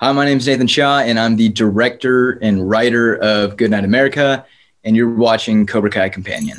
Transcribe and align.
Hi, 0.00 0.10
my 0.12 0.24
name 0.24 0.38
is 0.38 0.46
Nathan 0.46 0.66
Shaw, 0.66 1.00
and 1.00 1.20
I'm 1.20 1.36
the 1.36 1.50
director 1.50 2.38
and 2.40 2.70
writer 2.70 3.16
of 3.16 3.58
Goodnight 3.58 3.84
America, 3.84 4.46
and 4.82 4.96
you're 4.96 5.14
watching 5.14 5.66
Cobra 5.66 5.90
Kai 5.90 6.08
Companion. 6.08 6.56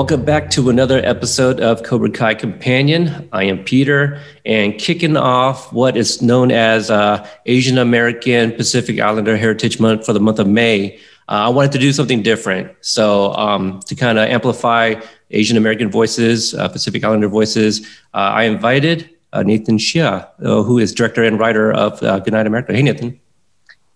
Welcome 0.00 0.24
back 0.24 0.48
to 0.52 0.70
another 0.70 1.04
episode 1.04 1.60
of 1.60 1.82
Cobra 1.82 2.08
Kai 2.08 2.32
Companion. 2.32 3.28
I 3.34 3.44
am 3.44 3.62
Peter, 3.62 4.18
and 4.46 4.78
kicking 4.78 5.14
off 5.14 5.70
what 5.74 5.94
is 5.94 6.22
known 6.22 6.50
as 6.50 6.90
uh, 6.90 7.28
Asian 7.44 7.76
American 7.76 8.52
Pacific 8.52 8.98
Islander 8.98 9.36
Heritage 9.36 9.78
Month 9.78 10.06
for 10.06 10.14
the 10.14 10.18
month 10.18 10.38
of 10.38 10.46
May. 10.46 10.96
Uh, 11.28 11.44
I 11.44 11.48
wanted 11.50 11.72
to 11.72 11.78
do 11.78 11.92
something 11.92 12.22
different. 12.22 12.74
So, 12.80 13.34
um, 13.34 13.80
to 13.80 13.94
kind 13.94 14.18
of 14.18 14.26
amplify 14.26 14.94
Asian 15.32 15.58
American 15.58 15.90
voices, 15.90 16.54
uh, 16.54 16.66
Pacific 16.68 17.04
Islander 17.04 17.28
voices, 17.28 17.86
uh, 18.14 18.32
I 18.40 18.44
invited 18.44 19.10
uh, 19.34 19.42
Nathan 19.42 19.76
Shia, 19.76 20.26
uh, 20.42 20.62
who 20.62 20.78
is 20.78 20.94
director 20.94 21.24
and 21.24 21.38
writer 21.38 21.74
of 21.74 22.00
Goodnight 22.00 22.46
America. 22.46 22.72
Hey, 22.72 22.80
Nathan. 22.80 23.20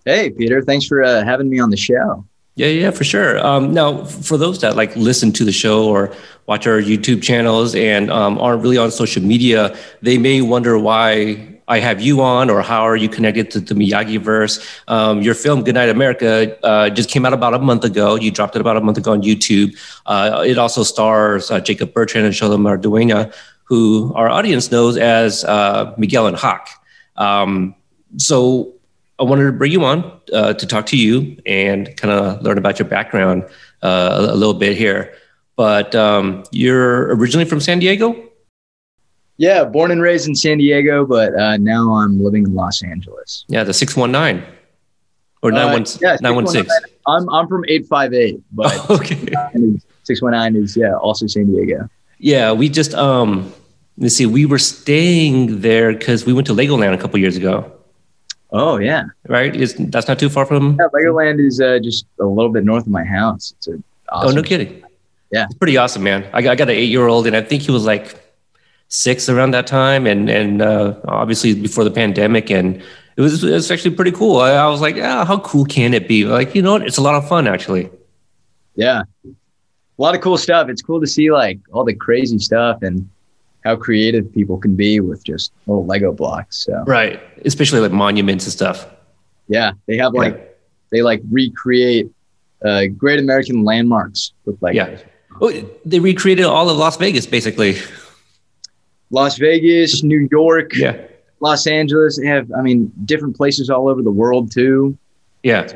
Hey, 0.05 0.29
Peter. 0.29 0.61
Thanks 0.61 0.85
for 0.85 1.03
having 1.03 1.49
me 1.49 1.61
on 1.61 1.71
the 1.71 1.79
show. 1.79 2.27
Yeah, 2.57 2.69
yeah, 2.69 2.91
for 2.93 3.03
sure. 3.03 3.45
Um, 3.45 3.75
now, 3.75 4.05
for 4.05 4.39
those 4.39 4.61
that 4.61 4.77
like 4.77 4.95
listen 4.95 5.33
to 5.33 5.45
the 5.45 5.51
show 5.51 5.89
or 5.89 6.15
watch 6.47 6.69
our 6.69 6.81
YouTube 6.81 7.21
channels 7.21 7.75
and 7.75 8.11
um, 8.13 8.39
aren't 8.39 8.63
really 8.63 8.79
on 8.79 8.93
social 8.93 9.23
media, 9.23 9.77
they 10.03 10.19
may 10.19 10.41
wonder 10.41 10.79
why 10.79 11.55
I 11.67 11.81
have 11.81 12.01
you 12.01 12.21
on 12.21 12.51
or 12.51 12.63
how 12.63 12.83
are 12.83 12.95
you 12.95 13.09
connected 13.09 13.51
to 13.53 13.61
the 13.61 13.75
Miyagi 13.75 14.21
verse. 14.21 14.65
Um, 14.87 15.21
your 15.21 15.35
film 15.35 15.65
Goodnight 15.65 15.89
America 15.89 16.57
uh, 16.65 16.91
just 16.91 17.11
came 17.11 17.27
out 17.27 17.33
about 17.33 17.55
a 17.55 17.59
month 17.59 17.83
ago. 17.83 18.15
You 18.15 18.31
dropped 18.31 18.55
it 18.55 18.61
about 18.61 18.77
a 18.77 18.81
month 18.81 18.99
ago 18.99 19.13
on 19.13 19.23
YouTube. 19.23 19.77
Uh, 20.07 20.45
it 20.47 20.57
also 20.57 20.85
stars 20.85 21.51
uh, 21.51 21.59
Jacob 21.59 21.93
Bertrand 21.93 22.27
and 22.27 22.35
Xolo 22.35 22.57
Maridueña, 22.57 23.35
who 23.65 24.13
our 24.15 24.29
audience 24.29 24.71
knows 24.71 24.97
as 24.97 25.43
uh, 25.45 25.93
Miguel 25.97 26.29
and 26.29 26.37
Hawk. 26.37 26.69
Um, 27.17 27.75
so 28.19 28.75
I 29.19 29.23
wanted 29.23 29.45
to 29.45 29.53
bring 29.53 29.71
you 29.71 29.85
on 29.85 30.21
uh, 30.33 30.55
to 30.55 30.67
talk 30.67 30.87
to 30.87 30.97
you 30.97 31.37
and 31.47 31.97
kind 31.97 32.13
of 32.13 32.43
learn 32.43 32.59
about 32.59 32.79
your 32.79 32.89
background 32.89 33.45
uh, 33.83 34.27
a, 34.29 34.33
a, 34.33 34.37
little 34.37 34.55
bit 34.55 34.77
here. 34.77 35.15
But 35.57 35.95
um, 35.95 36.45
you're 36.51 37.15
originally 37.15 37.45
from 37.45 37.61
San 37.61 37.79
Diego? 37.79 38.31
Yeah, 39.37 39.65
born 39.65 39.91
and 39.91 40.01
raised 40.01 40.29
in 40.29 40.35
San 40.35 40.59
Diego, 40.59 41.05
but 41.05 41.35
uh, 41.35 41.57
now 41.57 41.95
I'm 41.95 42.23
living 42.23 42.45
in 42.45 42.55
Los 42.55 42.83
Angeles. 42.83 43.45
Yeah, 43.49 43.65
the 43.65 43.75
619 43.75 44.45
or 45.43 45.51
916. 45.51 46.07
Uh, 46.07 46.11
yeah, 46.11 46.17
916. 46.21 46.95
I'm, 47.07 47.29
I'm 47.31 47.49
from 47.49 47.65
858, 47.69 48.43
but 48.53 48.91
okay. 48.91 49.17
619 50.05 50.63
is, 50.63 50.77
yeah, 50.77 50.95
also 50.95 51.27
San 51.27 51.47
Diego. 51.47 51.89
Yeah, 52.19 52.53
we 52.53 52.69
just, 52.69 52.95
um, 52.95 53.53
let's 53.99 54.15
see, 54.15 54.27
we 54.27 54.47
were 54.47 54.59
staying 54.59 55.61
there 55.61 55.93
because 55.93 56.25
we 56.25 56.33
went 56.33 56.47
to 56.47 56.55
Legoland 56.55 56.95
a 56.95 56.99
couple 56.99 57.19
years 57.19 57.37
ago. 57.37 57.71
Oh 58.57 58.79
yeah, 58.79 59.07
right. 59.27 59.55
Is 59.55 59.75
that's 59.75 60.07
not 60.07 60.21
too 60.21 60.29
far 60.29 60.47
from? 60.47 60.77
Yeah, 60.79 60.87
Legoland 60.95 61.45
is 61.45 61.61
uh, 61.61 61.81
just 61.83 62.07
a 62.21 62.25
little 62.25 62.53
bit 62.53 62.65
north 62.65 62.87
of 62.87 62.93
my 62.93 63.03
house. 63.03 63.53
It's 63.57 63.67
a 63.67 63.83
awesome 64.11 64.29
oh 64.29 64.33
no 64.33 64.43
kidding. 64.45 64.81
Yeah, 65.33 65.47
it's 65.47 65.55
pretty 65.55 65.77
awesome, 65.77 66.05
man. 66.05 66.25
I 66.33 66.41
got, 66.41 66.53
I 66.53 66.55
got 66.55 66.69
an 66.69 66.77
eight 66.77 66.89
year 66.89 67.09
old, 67.09 67.27
and 67.27 67.35
I 67.35 67.43
think 67.43 67.63
he 67.63 67.73
was 67.73 67.85
like 67.85 68.17
six 68.87 69.29
around 69.29 69.51
that 69.55 69.67
time, 69.67 70.07
and 70.07 70.31
and 70.31 70.63
uh, 70.63 70.95
obviously 71.09 71.53
before 71.53 71.83
the 71.83 71.91
pandemic, 71.91 72.49
and 72.49 72.81
it 73.17 73.21
was 73.21 73.43
it 73.43 73.51
was 73.51 73.73
actually 73.73 73.97
pretty 73.97 74.13
cool. 74.13 74.39
I, 74.39 74.53
I 74.53 74.69
was 74.69 74.81
like, 74.81 74.95
yeah, 74.95 75.25
how 75.25 75.41
cool 75.41 75.65
can 75.65 75.93
it 75.93 76.07
be? 76.07 76.25
Like 76.25 76.55
you 76.55 76.63
know, 76.63 76.77
it's 76.77 76.97
a 76.97 77.03
lot 77.03 77.17
of 77.17 77.29
fun 77.29 77.49
actually. 77.49 77.91
Yeah, 78.77 79.03
a 79.25 79.33
lot 79.99 80.15
of 80.15 80.21
cool 80.21 80.39
stuff. 80.39 80.69
It's 80.69 80.81
cool 80.81 81.01
to 81.01 81.09
see 81.09 81.33
like 81.33 81.59
all 81.73 81.83
the 81.83 81.95
crazy 81.95 82.39
stuff 82.39 82.83
and 82.83 83.11
how 83.65 83.77
creative 83.77 84.33
people 84.33 84.59
can 84.59 84.77
be 84.77 85.01
with 85.01 85.25
just 85.25 85.53
little 85.67 85.87
Lego 85.87 86.13
blocks. 86.13 86.65
So 86.65 86.85
right, 86.87 87.21
especially 87.45 87.81
like 87.81 87.93
monuments 87.93 88.45
and 88.45 88.53
stuff. 88.53 88.87
Yeah, 89.49 89.73
they 89.87 89.97
have 89.97 90.13
like 90.15 90.35
yeah. 90.35 90.45
they 90.91 91.03
like 91.03 91.23
recreate 91.31 92.11
uh, 92.65 92.87
Great 92.97 93.19
American 93.19 93.65
landmarks 93.65 94.33
with 94.45 94.61
Legos. 94.61 94.75
Yeah, 94.75 94.99
oh, 95.41 95.51
they 95.85 96.01
recreated 96.01 96.45
all 96.45 96.69
of 96.69 96.77
Las 96.77 96.97
Vegas 96.97 97.27
basically. 97.27 97.77
Las 99.11 99.39
Vegas, 99.39 100.03
New 100.03 100.29
York, 100.31 100.75
yeah, 100.75 100.97
Los 101.41 101.67
Angeles. 101.67 102.19
They 102.19 102.27
have, 102.27 102.51
I 102.53 102.63
mean, 102.63 102.93
different 103.05 103.37
places 103.37 103.71
all 103.71 103.89
over 103.89 104.03
the 104.03 104.11
world 104.11 104.51
too. 104.51 104.97
Yeah. 105.43 105.69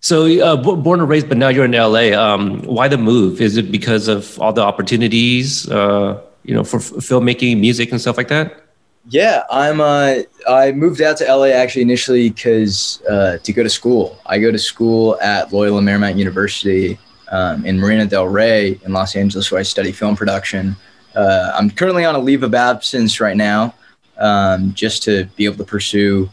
So, 0.00 0.26
uh, 0.40 0.56
born 0.56 1.00
and 1.00 1.08
raised, 1.08 1.30
but 1.30 1.38
now 1.38 1.48
you're 1.48 1.64
in 1.64 1.72
LA. 1.72 2.12
Um, 2.12 2.60
why 2.62 2.88
the 2.88 2.98
move? 2.98 3.40
Is 3.40 3.56
it 3.56 3.72
because 3.72 4.06
of 4.06 4.38
all 4.38 4.52
the 4.52 4.60
opportunities? 4.60 5.68
Uh, 5.68 6.20
you 6.44 6.54
know, 6.54 6.64
for 6.64 6.76
f- 6.76 6.92
filmmaking, 6.92 7.58
music, 7.58 7.90
and 7.90 8.00
stuff 8.00 8.16
like 8.16 8.28
that? 8.28 8.64
Yeah, 9.08 9.44
I'm. 9.50 9.80
Uh, 9.80 10.18
I 10.48 10.72
moved 10.72 11.02
out 11.02 11.18
to 11.18 11.24
LA 11.24 11.48
actually 11.48 11.82
initially 11.82 12.30
because 12.30 13.02
uh, 13.08 13.38
to 13.38 13.52
go 13.52 13.62
to 13.62 13.68
school. 13.68 14.18
I 14.26 14.38
go 14.38 14.50
to 14.50 14.58
school 14.58 15.18
at 15.20 15.52
Loyola 15.52 15.82
Marymount 15.82 16.16
University 16.16 16.98
um, 17.30 17.66
in 17.66 17.78
Marina 17.78 18.06
Del 18.06 18.28
Rey 18.28 18.78
in 18.84 18.92
Los 18.92 19.16
Angeles, 19.16 19.50
where 19.50 19.60
I 19.60 19.62
study 19.62 19.92
film 19.92 20.16
production. 20.16 20.76
Uh, 21.14 21.52
I'm 21.54 21.70
currently 21.70 22.04
on 22.04 22.14
a 22.14 22.18
leave 22.18 22.42
of 22.42 22.54
absence 22.54 23.20
right 23.20 23.36
now, 23.36 23.74
um, 24.18 24.72
just 24.74 25.02
to 25.04 25.26
be 25.36 25.44
able 25.44 25.56
to 25.56 25.64
pursue 25.64 26.30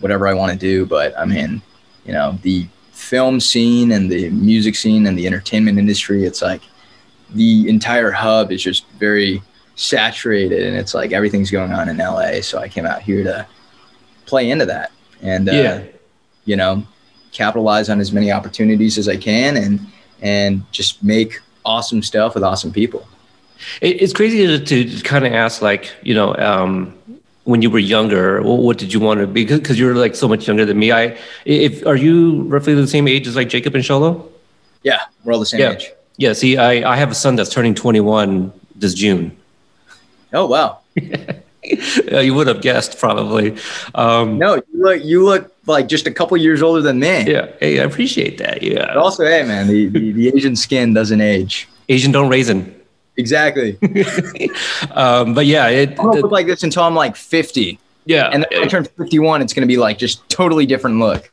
whatever 0.00 0.28
I 0.28 0.34
want 0.34 0.52
to 0.52 0.58
do. 0.58 0.86
But 0.86 1.18
I 1.18 1.24
mean, 1.24 1.62
you 2.04 2.12
know, 2.12 2.38
the 2.42 2.66
film 2.92 3.40
scene 3.40 3.92
and 3.92 4.10
the 4.10 4.28
music 4.30 4.76
scene 4.76 5.06
and 5.06 5.18
the 5.18 5.26
entertainment 5.26 5.78
industry, 5.78 6.24
it's 6.24 6.42
like 6.42 6.62
the 7.30 7.68
entire 7.68 8.10
hub 8.10 8.52
is 8.52 8.62
just 8.62 8.86
very 8.98 9.42
saturated 9.80 10.62
and 10.66 10.76
it's 10.76 10.92
like 10.92 11.12
everything's 11.12 11.50
going 11.50 11.72
on 11.72 11.88
in 11.88 11.96
LA. 11.96 12.42
So 12.42 12.58
I 12.58 12.68
came 12.68 12.84
out 12.84 13.00
here 13.00 13.24
to 13.24 13.46
play 14.26 14.50
into 14.50 14.66
that 14.66 14.92
and, 15.22 15.48
uh, 15.48 15.52
yeah. 15.52 15.82
you 16.44 16.56
know, 16.56 16.86
capitalize 17.32 17.88
on 17.88 17.98
as 17.98 18.12
many 18.12 18.30
opportunities 18.30 18.98
as 18.98 19.08
I 19.08 19.16
can 19.16 19.56
and, 19.56 19.80
and 20.20 20.70
just 20.70 21.02
make 21.02 21.40
awesome 21.64 22.02
stuff 22.02 22.34
with 22.34 22.44
awesome 22.44 22.72
people. 22.72 23.08
It's 23.80 24.12
crazy 24.12 24.46
to, 24.46 24.58
to 24.58 25.02
kind 25.02 25.26
of 25.26 25.32
ask, 25.32 25.60
like, 25.60 25.92
you 26.02 26.14
know, 26.14 26.34
um, 26.36 26.96
when 27.44 27.62
you 27.62 27.70
were 27.70 27.78
younger, 27.78 28.42
what 28.42 28.78
did 28.78 28.92
you 28.92 29.00
want 29.00 29.20
to 29.20 29.26
be? 29.26 29.44
Because 29.44 29.78
you're 29.78 29.94
like 29.94 30.14
so 30.14 30.28
much 30.28 30.46
younger 30.46 30.64
than 30.64 30.78
me. 30.78 30.92
I, 30.92 31.18
if 31.44 31.84
are 31.86 31.96
you 31.96 32.42
roughly 32.44 32.74
the 32.74 32.86
same 32.86 33.08
age 33.08 33.26
as 33.26 33.36
like 33.36 33.48
Jacob 33.48 33.74
and 33.74 33.84
Xolo? 33.84 34.26
Yeah, 34.82 35.00
we're 35.24 35.32
all 35.32 35.40
the 35.40 35.46
same 35.46 35.60
yeah. 35.60 35.72
age. 35.72 35.90
Yeah. 36.16 36.32
See, 36.32 36.56
I, 36.56 36.90
I 36.90 36.96
have 36.96 37.10
a 37.10 37.14
son 37.14 37.36
that's 37.36 37.50
turning 37.50 37.74
21 37.74 38.52
this 38.76 38.94
June. 38.94 39.36
Oh 40.32 40.46
wow! 40.46 40.78
yeah, 41.62 42.20
you 42.20 42.34
would 42.34 42.46
have 42.46 42.62
guessed 42.62 42.98
probably. 42.98 43.56
Um, 43.94 44.38
no, 44.38 44.54
you 44.54 44.62
look 44.72 45.04
you 45.04 45.24
look 45.24 45.54
like 45.66 45.88
just 45.88 46.06
a 46.06 46.10
couple 46.10 46.36
years 46.36 46.62
older 46.62 46.82
than 46.82 46.98
me. 46.98 47.30
Yeah, 47.30 47.48
hey, 47.60 47.80
I 47.80 47.84
appreciate 47.84 48.38
that. 48.38 48.62
Yeah. 48.62 48.86
But 48.86 48.96
also, 48.96 49.24
hey, 49.24 49.42
man, 49.44 49.68
the, 49.68 49.86
the, 49.88 50.12
the 50.12 50.28
Asian 50.28 50.56
skin 50.56 50.94
doesn't 50.94 51.20
age. 51.20 51.68
Asian 51.88 52.12
don't 52.12 52.28
raisin. 52.28 52.74
Exactly. 53.16 53.78
um, 54.92 55.34
but 55.34 55.46
yeah, 55.46 55.68
it 55.68 55.98
I 55.98 56.04
look 56.04 56.30
like 56.30 56.46
this 56.46 56.62
until 56.62 56.84
I'm 56.84 56.94
like 56.94 57.16
50. 57.16 57.78
Yeah, 58.06 58.30
and 58.32 58.42
then 58.42 58.48
when 58.52 58.64
I 58.64 58.66
turn 58.66 58.84
51, 58.84 59.42
it's 59.42 59.52
going 59.52 59.62
to 59.62 59.68
be 59.68 59.76
like 59.76 59.98
just 59.98 60.26
totally 60.30 60.66
different 60.66 60.98
look. 60.98 61.30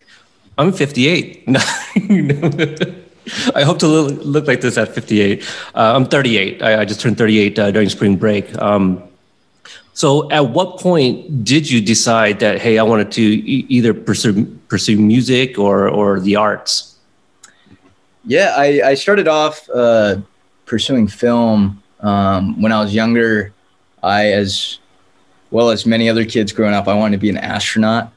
I'm 0.57 0.73
58. 0.73 1.47
I 3.55 3.63
hope 3.63 3.79
to 3.79 3.87
look, 3.87 4.47
like 4.47 4.61
this 4.61 4.77
at 4.77 4.93
58. 4.93 5.43
Uh, 5.75 5.93
I'm 5.95 6.05
38. 6.05 6.61
I, 6.61 6.81
I, 6.81 6.85
just 6.85 7.01
turned 7.01 7.17
38 7.17 7.59
uh, 7.59 7.71
during 7.71 7.89
spring 7.89 8.15
break. 8.15 8.55
Um, 8.61 9.03
so, 9.93 10.29
at 10.31 10.49
what 10.49 10.79
point 10.79 11.43
did 11.43 11.69
you 11.69 11.81
decide 11.81 12.39
that 12.41 12.61
hey, 12.61 12.77
I 12.77 12.83
wanted 12.83 13.11
to 13.13 13.21
e- 13.21 13.65
either 13.67 13.93
pursue 13.93 14.45
pursue 14.67 14.97
music 14.97 15.57
or 15.57 15.89
or 15.89 16.19
the 16.19 16.35
arts? 16.35 16.95
Yeah, 18.23 18.53
I, 18.55 18.81
I 18.83 18.93
started 18.93 19.27
off 19.27 19.67
uh, 19.73 20.17
pursuing 20.65 21.07
film 21.07 21.81
um, 22.01 22.61
when 22.61 22.71
I 22.71 22.79
was 22.79 22.93
younger. 22.93 23.53
I, 24.03 24.33
as 24.33 24.77
well 25.49 25.69
as 25.69 25.85
many 25.85 26.09
other 26.09 26.25
kids 26.25 26.51
growing 26.51 26.73
up, 26.73 26.87
I 26.87 26.93
wanted 26.93 27.17
to 27.17 27.21
be 27.21 27.29
an 27.29 27.37
astronaut. 27.37 28.11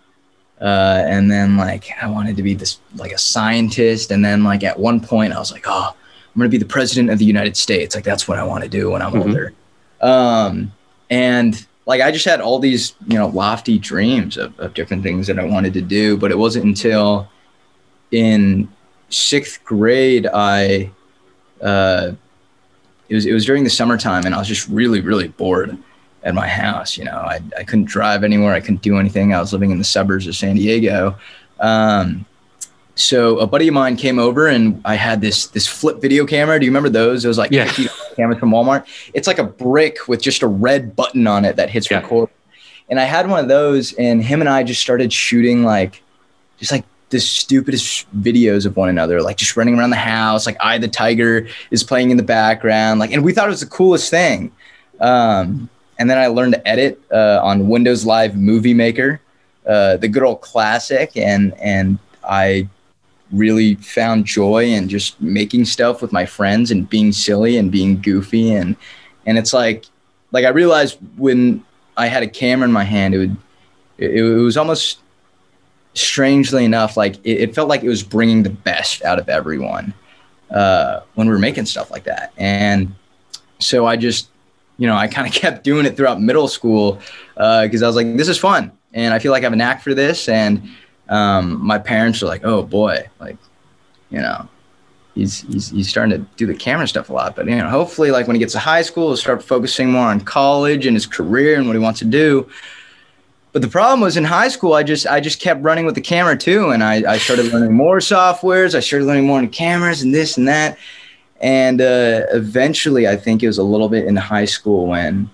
Uh, 0.61 1.03
and 1.07 1.31
then 1.31 1.57
like 1.57 1.91
I 2.03 2.07
wanted 2.07 2.37
to 2.37 2.43
be 2.43 2.55
this 2.55 2.79
like 2.97 3.13
a 3.13 3.19
scientist. 3.19 4.11
And 4.11 4.25
then 4.25 4.45
like 4.45 4.63
at 4.63 4.79
one 4.79 5.01
point 5.01 5.33
I 5.33 5.39
was 5.39 5.53
like, 5.53 5.65
oh, 5.67 5.95
I'm 5.95 6.39
gonna 6.39 6.51
be 6.51 6.59
the 6.59 6.65
president 6.65 7.11
of 7.11 7.19
the 7.19 7.25
United 7.25 7.57
States. 7.57 7.95
Like 7.95 8.05
that's 8.05 8.29
what 8.29 8.39
I 8.39 8.45
want 8.45 8.65
to 8.65 8.71
do 8.71 8.91
when 8.91 9.03
I'm 9.03 9.13
mm-hmm. 9.13 9.29
older. 9.29 9.53
Um, 10.01 10.73
and 11.09 11.67
like 11.87 12.03
I 12.03 12.11
just 12.11 12.25
had 12.25 12.41
all 12.41 12.59
these, 12.59 12.95
you 13.09 13.19
know, 13.19 13.29
lofty 13.29 13.79
dreams 13.79 14.37
of, 14.37 14.59
of 14.61 14.75
different 14.75 15.03
things 15.03 15.27
that 15.27 15.39
I 15.39 15.45
wanted 15.45 15.73
to 15.75 15.81
do. 15.81 16.17
But 16.17 16.31
it 16.31 16.39
wasn't 16.39 16.67
until 16.67 17.29
in 18.11 18.69
sixth 19.09 19.65
grade 19.65 20.27
I 20.33 20.91
uh, 21.63 22.13
it 23.09 23.15
was 23.15 23.27
it 23.27 23.33
was 23.33 23.45
during 23.45 23.65
the 23.65 23.71
summertime 23.71 24.25
and 24.27 24.35
I 24.35 24.39
was 24.39 24.49
just 24.49 24.69
really 24.69 25.01
really 25.01 25.29
bored 25.29 25.77
at 26.23 26.35
my 26.35 26.49
house. 26.49 26.97
You 26.97 27.05
know, 27.05 27.17
I 27.17 27.41
I 27.57 27.65
couldn't 27.65 27.87
drive 27.87 28.25
anywhere. 28.25 28.55
I 28.55 28.61
couldn't 28.61 28.83
do 28.83 28.99
anything. 28.99 29.35
I 29.35 29.41
was 29.41 29.53
living 29.53 29.71
in 29.71 29.79
the 29.79 29.85
suburbs 29.85 30.27
of 30.27 30.37
San 30.37 30.57
Diego. 30.57 31.17
Um, 31.59 32.27
so 32.95 33.39
a 33.39 33.47
buddy 33.47 33.69
of 33.69 33.75
mine 33.75 33.97
came 33.97 34.19
over 34.19 34.47
and 34.47 34.81
I 34.85 34.95
had 34.95 35.21
this 35.21 35.47
this 35.47 35.67
flip 35.67 36.01
video 36.01 36.27
camera. 36.27 36.59
Do 36.59 36.67
you 36.67 36.71
remember 36.71 36.91
those? 36.91 37.25
It 37.25 37.29
was 37.29 37.39
like 37.39 37.51
yeah. 37.51 37.71
cameras 38.17 38.39
from 38.39 38.51
Walmart. 38.51 38.87
It's 39.15 39.27
like 39.27 39.39
a 39.39 39.45
brick 39.45 40.09
with 40.09 40.21
just 40.21 40.43
a 40.43 40.47
red 40.47 40.95
button 40.95 41.27
on 41.27 41.45
it 41.45 41.57
that 41.57 41.71
hits 41.71 41.91
yeah. 41.91 42.01
record. 42.01 42.29
And 42.89 42.99
I 42.99 43.05
had 43.05 43.29
one 43.31 43.39
of 43.39 43.49
those, 43.49 43.93
and 43.95 44.23
him 44.23 44.41
and 44.41 44.49
I 44.49 44.65
just 44.65 44.81
started 44.81 45.13
shooting 45.13 45.63
like 45.63 46.03
just 46.59 46.73
like 46.73 46.85
the 47.11 47.21
stupidest 47.21 48.07
videos 48.21 48.67
of 48.67 48.77
one 48.77 48.89
another, 48.89 49.23
like 49.23 49.37
just 49.37 49.57
running 49.57 49.79
around 49.79 49.91
the 49.91 49.97
house, 49.97 50.45
like 50.45 50.57
I 50.61 50.79
the 50.79 50.89
Tiger 50.89 51.47
is 51.71 51.83
playing 51.83 52.11
in 52.11 52.17
the 52.17 52.23
background, 52.23 53.01
like, 53.01 53.13
and 53.13 53.25
we 53.25 53.33
thought 53.33 53.47
it 53.47 53.51
was 53.51 53.61
the 53.61 53.67
coolest 53.67 54.11
thing. 54.11 54.53
Um, 55.01 55.69
and 56.01 56.09
then 56.09 56.17
I 56.17 56.29
learned 56.29 56.55
to 56.55 56.67
edit 56.67 57.01
uh, 57.13 57.41
on 57.43 57.69
Windows 57.69 58.07
Live 58.07 58.35
Movie 58.35 58.73
Maker, 58.73 59.21
uh, 59.67 59.99
the 59.99 60.09
good 60.09 60.23
old 60.23 60.41
classic, 60.41 61.15
and 61.15 61.53
and 61.61 61.99
I 62.25 62.69
really 63.31 63.75
found 63.77 64.25
joy 64.25 64.65
in 64.65 64.89
just 64.89 65.21
making 65.21 65.67
stuff 65.67 66.03
with 66.03 66.11
my 66.11 66.25
friends 66.27 66.71
and 66.71 66.89
being 66.89 67.13
silly 67.13 67.59
and 67.59 67.71
being 67.71 68.01
goofy 68.01 68.53
and 68.53 68.75
and 69.25 69.39
it's 69.39 69.53
like 69.53 69.85
like 70.33 70.45
I 70.45 70.49
realized 70.49 70.99
when 71.17 71.65
I 71.97 72.07
had 72.07 72.25
a 72.25 72.27
camera 72.27 72.67
in 72.67 72.73
my 72.73 72.83
hand, 72.83 73.15
it 73.15 73.19
would 73.19 73.37
it, 73.99 74.15
it 74.17 74.23
was 74.23 74.57
almost 74.57 75.01
strangely 75.93 76.65
enough, 76.65 76.97
like 76.97 77.17
it, 77.25 77.41
it, 77.41 77.55
felt 77.55 77.69
like 77.69 77.83
it 77.83 77.89
was 77.89 78.03
bringing 78.03 78.43
the 78.43 78.51
best 78.51 79.03
out 79.05 79.19
of 79.19 79.29
everyone 79.29 79.93
uh, 80.51 81.01
when 81.15 81.27
we 81.27 81.33
were 81.33 81.39
making 81.39 81.67
stuff 81.67 81.91
like 81.91 82.05
that. 82.05 82.33
And 82.39 82.95
so 83.59 83.87
I 83.87 83.97
just, 83.97 84.30
you 84.81 84.87
know, 84.87 84.97
I 84.97 85.07
kind 85.07 85.29
of 85.29 85.35
kept 85.43 85.63
doing 85.63 85.87
it 85.87 85.97
throughout 85.97 86.21
middle 86.21 86.49
school 86.49 86.99
because 87.35 87.83
uh, 87.83 87.87
I 87.87 87.89
was 87.89 87.97
like, 87.97 88.17
this 88.17 88.29
is 88.29 88.39
fun. 88.39 88.73
And 88.93 89.15
I 89.15 89.21
feel 89.21 89.31
like 89.31 89.43
I 89.43 89.47
have 89.47 89.53
a 89.53 89.57
knack 89.57 89.83
for 89.83 89.95
this. 89.95 90.29
And 90.29 90.69
um, 91.09 91.65
my 91.65 91.79
parents 91.79 92.21
were 92.23 92.29
like, 92.29 92.45
oh 92.45 92.63
boy, 92.63 93.07
like, 93.21 93.37
you 94.11 94.19
know, 94.19 94.49
he's, 95.15 95.43
he's, 95.43 95.69
he's 95.69 95.89
starting 95.89 96.19
to 96.19 96.27
do 96.37 96.47
the 96.47 96.55
camera 96.55 96.89
stuff 96.89 97.11
a 97.11 97.13
lot. 97.13 97.37
But, 97.37 97.47
you 97.47 97.57
know, 97.57 97.69
hopefully, 97.69 98.11
like 98.11 98.27
when 98.27 98.35
he 98.35 98.41
gets 98.41 98.55
to 98.55 98.59
high 98.59 98.83
school, 98.83 99.09
he'll 99.09 99.17
start 99.17 99.45
focusing 99.45 99.91
more 99.91 100.07
on 100.07 100.21
college 100.23 100.87
and 100.87 100.97
his 100.97 101.07
career 101.07 101.57
and 101.57 101.67
what 101.67 101.77
he 101.77 101.79
wants 101.79 102.01
to 102.01 102.07
do. 102.07 102.49
But 103.53 103.63
the 103.63 103.69
problem 103.69 104.01
was 104.01 104.17
in 104.17 104.25
high 104.25 104.49
school, 104.49 104.75
I 104.75 104.85
just 104.85 105.09
I 105.09 105.19
just 105.19 105.41
kept 105.41 105.61
running 105.63 105.85
with 105.85 105.97
the 105.97 106.01
camera 106.01 106.37
too, 106.37 106.71
and 106.71 106.85
I, 106.85 107.15
I 107.15 107.19
started 107.19 107.53
learning 107.53 107.73
more 107.73 107.99
softwares. 107.99 108.77
I 108.77 108.81
started 108.81 109.07
learning 109.07 109.27
more 109.27 109.39
on 109.39 109.49
cameras 109.49 110.03
and 110.03 110.15
this 110.15 110.37
and 110.37 110.47
that, 110.47 110.79
and 111.41 111.81
uh, 111.81 112.27
eventually, 112.33 113.09
I 113.09 113.17
think 113.17 113.43
it 113.43 113.47
was 113.47 113.59
a 113.59 113.63
little 113.63 113.89
bit 113.89 114.07
in 114.07 114.17
high 114.17 114.45
school 114.45 114.87
when 114.87 115.31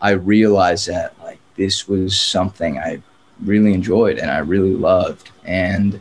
I 0.00 0.10
realized 0.10 0.88
that 0.88 1.14
like 1.22 1.38
this 1.56 1.88
was 1.88 2.18
something 2.18 2.78
I 2.78 3.00
really 3.42 3.72
enjoyed 3.72 4.18
and 4.18 4.30
I 4.30 4.38
really 4.38 4.74
loved, 4.74 5.30
and 5.44 6.00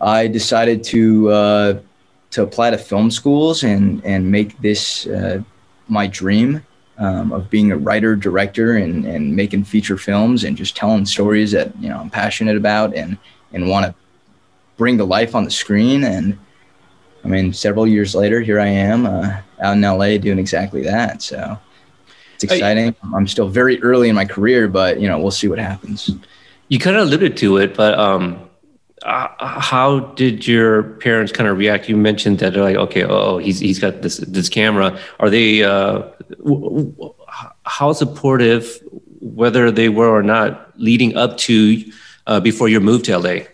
I 0.00 0.28
decided 0.28 0.82
to 0.84 1.30
uh, 1.30 1.80
to 2.30 2.42
apply 2.42 2.70
to 2.70 2.78
film 2.78 3.10
schools 3.10 3.62
and 3.62 4.04
and 4.04 4.30
make 4.30 4.58
this 4.60 5.06
uh, 5.06 5.42
my 5.88 6.06
dream 6.06 6.64
um, 6.98 7.32
of 7.32 7.50
being 7.50 7.70
a 7.70 7.76
writer, 7.76 8.16
director, 8.16 8.76
and, 8.76 9.04
and 9.04 9.36
making 9.36 9.64
feature 9.64 9.98
films 9.98 10.44
and 10.44 10.56
just 10.56 10.76
telling 10.76 11.04
stories 11.04 11.52
that 11.52 11.76
you 11.80 11.88
know 11.88 11.98
I'm 11.98 12.10
passionate 12.10 12.56
about 12.56 12.94
and 12.94 13.18
and 13.52 13.68
want 13.68 13.86
to 13.86 13.94
bring 14.76 14.96
to 14.98 15.04
life 15.04 15.34
on 15.34 15.44
the 15.44 15.50
screen. 15.50 16.04
And 16.04 16.38
I 17.26 17.28
mean, 17.28 17.52
several 17.52 17.88
years 17.88 18.14
later, 18.14 18.40
here 18.40 18.60
I 18.60 18.68
am 18.68 19.04
uh, 19.04 19.40
out 19.60 19.72
in 19.72 19.80
LA 19.80 20.16
doing 20.16 20.38
exactly 20.38 20.80
that. 20.84 21.22
So 21.22 21.58
it's 22.36 22.44
exciting. 22.44 22.94
I, 23.02 23.16
I'm 23.16 23.26
still 23.26 23.48
very 23.48 23.82
early 23.82 24.08
in 24.08 24.14
my 24.14 24.24
career, 24.24 24.68
but 24.68 25.00
you 25.00 25.08
know 25.08 25.18
we'll 25.18 25.32
see 25.32 25.48
what 25.48 25.58
happens. 25.58 26.08
You 26.68 26.78
kind 26.78 26.96
of 26.96 27.08
alluded 27.08 27.36
to 27.38 27.56
it, 27.56 27.74
but 27.74 27.98
um, 27.98 28.48
uh, 29.02 29.26
how 29.40 30.00
did 30.14 30.46
your 30.46 30.84
parents 30.84 31.32
kind 31.32 31.48
of 31.48 31.58
react? 31.58 31.88
You 31.88 31.96
mentioned 31.96 32.38
that 32.38 32.52
they're 32.52 32.62
like, 32.62 32.76
okay, 32.76 33.02
oh, 33.02 33.38
he's 33.38 33.58
he's 33.58 33.80
got 33.80 34.02
this 34.02 34.18
this 34.18 34.48
camera. 34.48 34.96
Are 35.18 35.28
they 35.28 35.64
uh, 35.64 36.04
how 37.64 37.92
supportive, 37.92 38.78
whether 39.20 39.72
they 39.72 39.88
were 39.88 40.16
or 40.16 40.22
not, 40.22 40.78
leading 40.78 41.16
up 41.16 41.38
to 41.38 41.82
uh, 42.28 42.38
before 42.38 42.68
your 42.68 42.80
move 42.80 43.02
to 43.02 43.18
LA? 43.18 43.46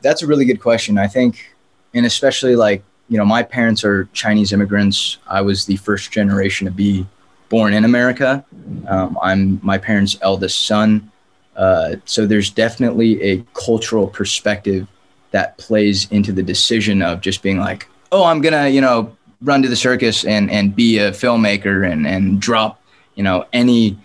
That's 0.00 0.22
a 0.22 0.28
really 0.28 0.44
good 0.44 0.60
question. 0.60 0.96
I 0.96 1.08
think, 1.08 1.53
and 1.94 2.04
especially 2.04 2.56
like 2.56 2.82
you 3.08 3.18
know, 3.18 3.24
my 3.24 3.42
parents 3.42 3.84
are 3.84 4.08
Chinese 4.12 4.52
immigrants. 4.52 5.18
I 5.26 5.42
was 5.42 5.66
the 5.66 5.76
first 5.76 6.10
generation 6.10 6.64
to 6.66 6.70
be 6.70 7.06
born 7.48 7.74
in 7.74 7.84
America. 7.84 8.44
Um, 8.88 9.18
I'm 9.22 9.60
my 9.62 9.78
parents' 9.78 10.16
eldest 10.22 10.66
son. 10.66 11.10
Uh, 11.56 11.96
so 12.04 12.26
there's 12.26 12.50
definitely 12.50 13.22
a 13.22 13.44
cultural 13.54 14.08
perspective 14.08 14.88
that 15.30 15.56
plays 15.58 16.10
into 16.10 16.32
the 16.32 16.42
decision 16.42 17.02
of 17.02 17.20
just 17.20 17.42
being 17.42 17.58
like, 17.58 17.88
oh, 18.10 18.24
I'm 18.24 18.40
gonna, 18.40 18.68
you 18.68 18.80
know, 18.80 19.14
run 19.42 19.62
to 19.62 19.68
the 19.68 19.76
circus 19.76 20.24
and 20.24 20.50
and 20.50 20.74
be 20.74 20.98
a 20.98 21.10
filmmaker 21.10 21.88
and 21.88 22.06
and 22.06 22.40
drop, 22.40 22.80
you 23.14 23.22
know, 23.22 23.44
any 23.52 23.98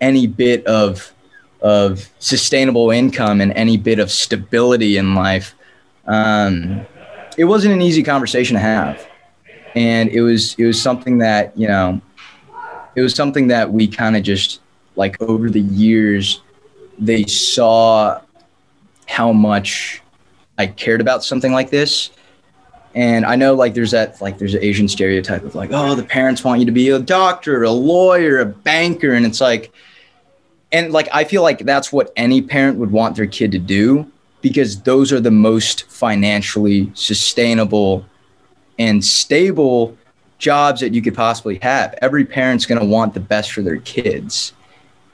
any 0.00 0.26
bit 0.26 0.64
of 0.66 1.12
of 1.60 2.08
sustainable 2.18 2.90
income 2.90 3.40
and 3.40 3.52
any 3.52 3.76
bit 3.76 3.98
of 3.98 4.10
stability 4.10 4.96
in 4.96 5.14
life. 5.14 5.54
Um, 6.06 6.86
it 7.36 7.44
wasn't 7.44 7.74
an 7.74 7.82
easy 7.82 8.02
conversation 8.02 8.54
to 8.54 8.60
have, 8.60 9.06
and 9.74 10.08
it 10.10 10.20
was 10.20 10.54
it 10.58 10.64
was 10.64 10.80
something 10.80 11.18
that 11.18 11.56
you 11.56 11.68
know, 11.68 12.00
it 12.94 13.02
was 13.02 13.14
something 13.14 13.48
that 13.48 13.72
we 13.72 13.86
kind 13.86 14.16
of 14.16 14.22
just 14.22 14.60
like 14.96 15.20
over 15.20 15.50
the 15.50 15.60
years 15.60 16.40
they 16.98 17.24
saw 17.24 18.20
how 19.06 19.32
much 19.32 20.02
I 20.58 20.66
cared 20.66 21.00
about 21.00 21.24
something 21.24 21.52
like 21.52 21.70
this. 21.70 22.10
And 22.94 23.26
I 23.26 23.34
know 23.34 23.54
like 23.54 23.74
there's 23.74 23.90
that 23.90 24.20
like 24.20 24.38
there's 24.38 24.54
an 24.54 24.62
Asian 24.62 24.86
stereotype 24.86 25.42
of 25.42 25.54
like, 25.54 25.70
oh, 25.72 25.94
the 25.94 26.04
parents 26.04 26.44
want 26.44 26.60
you 26.60 26.66
to 26.66 26.72
be 26.72 26.90
a 26.90 27.00
doctor, 27.00 27.64
a 27.64 27.70
lawyer, 27.70 28.38
a 28.38 28.46
banker. 28.46 29.12
And 29.12 29.26
it's 29.26 29.40
like, 29.40 29.72
and 30.70 30.92
like 30.92 31.08
I 31.12 31.24
feel 31.24 31.42
like 31.42 31.60
that's 31.60 31.92
what 31.92 32.12
any 32.14 32.40
parent 32.40 32.78
would 32.78 32.92
want 32.92 33.16
their 33.16 33.26
kid 33.26 33.50
to 33.52 33.58
do 33.58 34.10
because 34.44 34.82
those 34.82 35.10
are 35.10 35.20
the 35.20 35.30
most 35.30 35.90
financially 35.90 36.92
sustainable 36.92 38.04
and 38.78 39.02
stable 39.02 39.96
jobs 40.36 40.82
that 40.82 40.92
you 40.92 41.00
could 41.00 41.14
possibly 41.14 41.58
have. 41.62 41.94
Every 42.02 42.26
parent's 42.26 42.66
going 42.66 42.78
to 42.78 42.86
want 42.86 43.14
the 43.14 43.20
best 43.20 43.52
for 43.52 43.62
their 43.62 43.78
kids. 43.78 44.52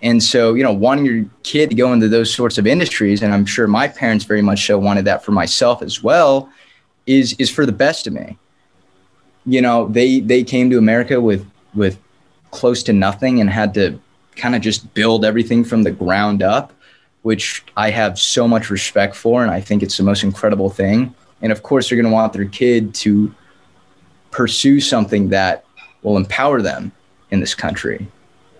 And 0.02 0.20
so, 0.20 0.54
you 0.54 0.64
know, 0.64 0.72
wanting 0.72 1.06
your 1.06 1.24
kid 1.44 1.70
to 1.70 1.76
go 1.76 1.92
into 1.92 2.08
those 2.08 2.34
sorts 2.34 2.58
of 2.58 2.66
industries, 2.66 3.22
and 3.22 3.32
I'm 3.32 3.46
sure 3.46 3.68
my 3.68 3.86
parents 3.86 4.24
very 4.24 4.42
much 4.42 4.66
so 4.66 4.80
wanted 4.80 5.04
that 5.04 5.24
for 5.24 5.30
myself 5.30 5.80
as 5.80 6.02
well, 6.02 6.50
is 7.06 7.36
is 7.38 7.48
for 7.48 7.64
the 7.64 7.72
best 7.72 8.08
of 8.08 8.12
me. 8.12 8.36
You 9.46 9.62
know, 9.62 9.86
they 9.86 10.18
they 10.18 10.42
came 10.42 10.70
to 10.70 10.78
America 10.78 11.20
with 11.20 11.46
with 11.72 12.00
close 12.50 12.82
to 12.82 12.92
nothing 12.92 13.40
and 13.40 13.48
had 13.48 13.74
to 13.74 14.00
kind 14.34 14.56
of 14.56 14.60
just 14.60 14.92
build 14.92 15.24
everything 15.24 15.62
from 15.62 15.84
the 15.84 15.92
ground 15.92 16.42
up, 16.42 16.72
which 17.22 17.64
I 17.76 17.90
have 17.90 18.18
so 18.18 18.48
much 18.48 18.70
respect 18.70 19.14
for, 19.14 19.42
and 19.42 19.50
I 19.50 19.60
think 19.60 19.82
it's 19.82 19.96
the 19.96 20.02
most 20.02 20.22
incredible 20.22 20.70
thing. 20.70 21.14
And 21.42 21.52
of 21.52 21.62
course, 21.62 21.88
they're 21.88 21.96
going 21.96 22.10
to 22.10 22.12
want 22.12 22.32
their 22.32 22.46
kid 22.46 22.94
to 22.96 23.34
pursue 24.30 24.80
something 24.80 25.28
that 25.30 25.64
will 26.02 26.16
empower 26.16 26.62
them 26.62 26.92
in 27.30 27.40
this 27.40 27.54
country 27.54 28.06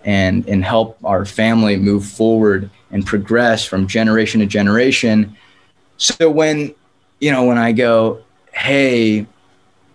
and 0.03 0.47
and 0.47 0.63
help 0.63 0.97
our 1.03 1.25
family 1.25 1.77
move 1.77 2.05
forward 2.05 2.69
and 2.91 3.05
progress 3.05 3.63
from 3.65 3.87
generation 3.87 4.39
to 4.39 4.45
generation 4.45 5.35
so 5.97 6.29
when 6.29 6.73
you 7.19 7.31
know 7.31 7.43
when 7.43 7.57
i 7.57 7.71
go 7.71 8.21
hey 8.53 9.25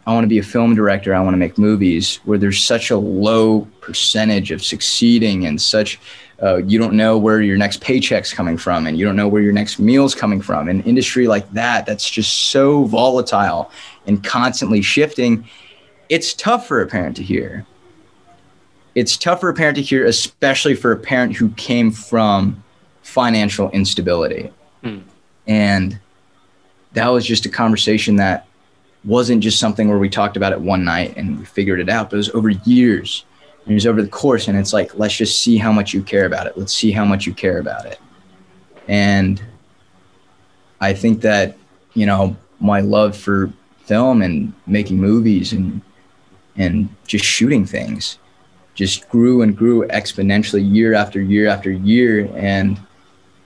i 0.07 0.13
want 0.13 0.23
to 0.23 0.29
be 0.29 0.39
a 0.39 0.43
film 0.43 0.75
director 0.75 1.15
i 1.15 1.21
want 1.21 1.35
to 1.35 1.39
make 1.39 1.59
movies 1.59 2.21
where 2.25 2.39
there's 2.39 2.63
such 2.63 2.91
a 2.91 2.97
low 2.97 3.67
percentage 3.81 4.53
of 4.53 4.63
succeeding 4.63 5.45
and 5.45 5.61
such 5.61 5.99
uh, 6.43 6.57
you 6.57 6.79
don't 6.79 6.95
know 6.95 7.17
where 7.17 7.41
your 7.41 7.57
next 7.57 7.81
paycheck's 7.81 8.33
coming 8.33 8.57
from 8.59 8.87
and 8.87 8.99
you 8.99 9.05
don't 9.07 9.17
know 9.17 9.29
where 9.29 9.43
your 9.43 9.53
next 9.53 9.79
meal's 9.79 10.15
coming 10.15 10.41
from 10.41 10.69
an 10.69 10.83
industry 10.83 11.27
like 11.27 11.51
that 11.53 11.87
that's 11.87 12.09
just 12.09 12.51
so 12.51 12.85
volatile 12.85 13.71
and 14.07 14.23
constantly 14.23 14.83
shifting 14.83 15.49
it's 16.09 16.35
tough 16.35 16.67
for 16.69 16.83
a 16.83 16.87
parent 16.87 17.17
to 17.17 17.23
hear 17.23 17.67
it's 18.97 19.19
tough 19.19 19.41
for 19.41 19.51
a 19.51 19.55
parent 19.55 19.77
to 19.77 19.83
hear, 19.83 20.07
especially 20.07 20.75
for 20.75 20.91
a 20.91 20.97
parent 20.97 21.37
who 21.37 21.51
came 21.51 21.91
from 21.91 22.65
financial 23.03 23.71
instability. 23.71 24.51
Mm. 24.83 25.03
And 25.47 26.01
that 26.95 27.09
was 27.09 27.27
just 27.27 27.45
a 27.45 27.51
conversation 27.51 28.17
that 28.17 28.47
wasn't 29.05 29.43
just 29.43 29.61
something 29.61 29.91
where 29.91 29.99
we 29.99 30.09
talked 30.09 30.39
about 30.39 30.53
it 30.53 30.61
one 30.63 30.83
night 30.83 31.15
and 31.15 31.39
we 31.39 31.45
figured 31.45 31.79
it 31.79 31.91
out, 31.91 32.09
but 32.09 32.15
it 32.15 32.17
was 32.17 32.31
over 32.31 32.49
years 32.49 33.27
it 33.67 33.75
was 33.75 33.87
over 33.87 34.01
the 34.01 34.09
course, 34.09 34.49
and 34.49 34.57
it's 34.57 34.73
like, 34.73 34.97
let's 34.97 35.17
just 35.17 35.43
see 35.43 35.57
how 35.57 35.73
much 35.73 35.93
you 35.93 36.03
care 36.03 36.27
about 36.27 36.47
it. 36.47 36.57
Let's 36.57 36.73
see 36.73 36.93
how 36.93 37.05
much 37.05 37.27
you 37.27 37.35
care 37.35 37.59
about 37.59 37.87
it. 37.87 37.99
And 38.87 39.43
I 40.81 40.93
think 40.95 41.23
that, 41.23 41.57
you 41.95 42.07
know, 42.07 42.37
my 42.61 42.81
love 42.81 43.17
for 43.17 43.53
film 43.85 44.23
and 44.23 44.53
making 44.67 44.99
movies 44.99 45.53
and 45.53 45.81
and 46.57 46.89
just 47.07 47.25
shooting 47.25 47.67
things 47.67 48.19
just 48.75 49.09
grew 49.09 49.43
and 49.43 49.57
grew 49.57 49.87
exponentially 49.89 50.75
year 50.75 50.95
after 50.95 51.21
year 51.21 51.47
after 51.47 51.71
year 51.71 52.31
and 52.35 52.81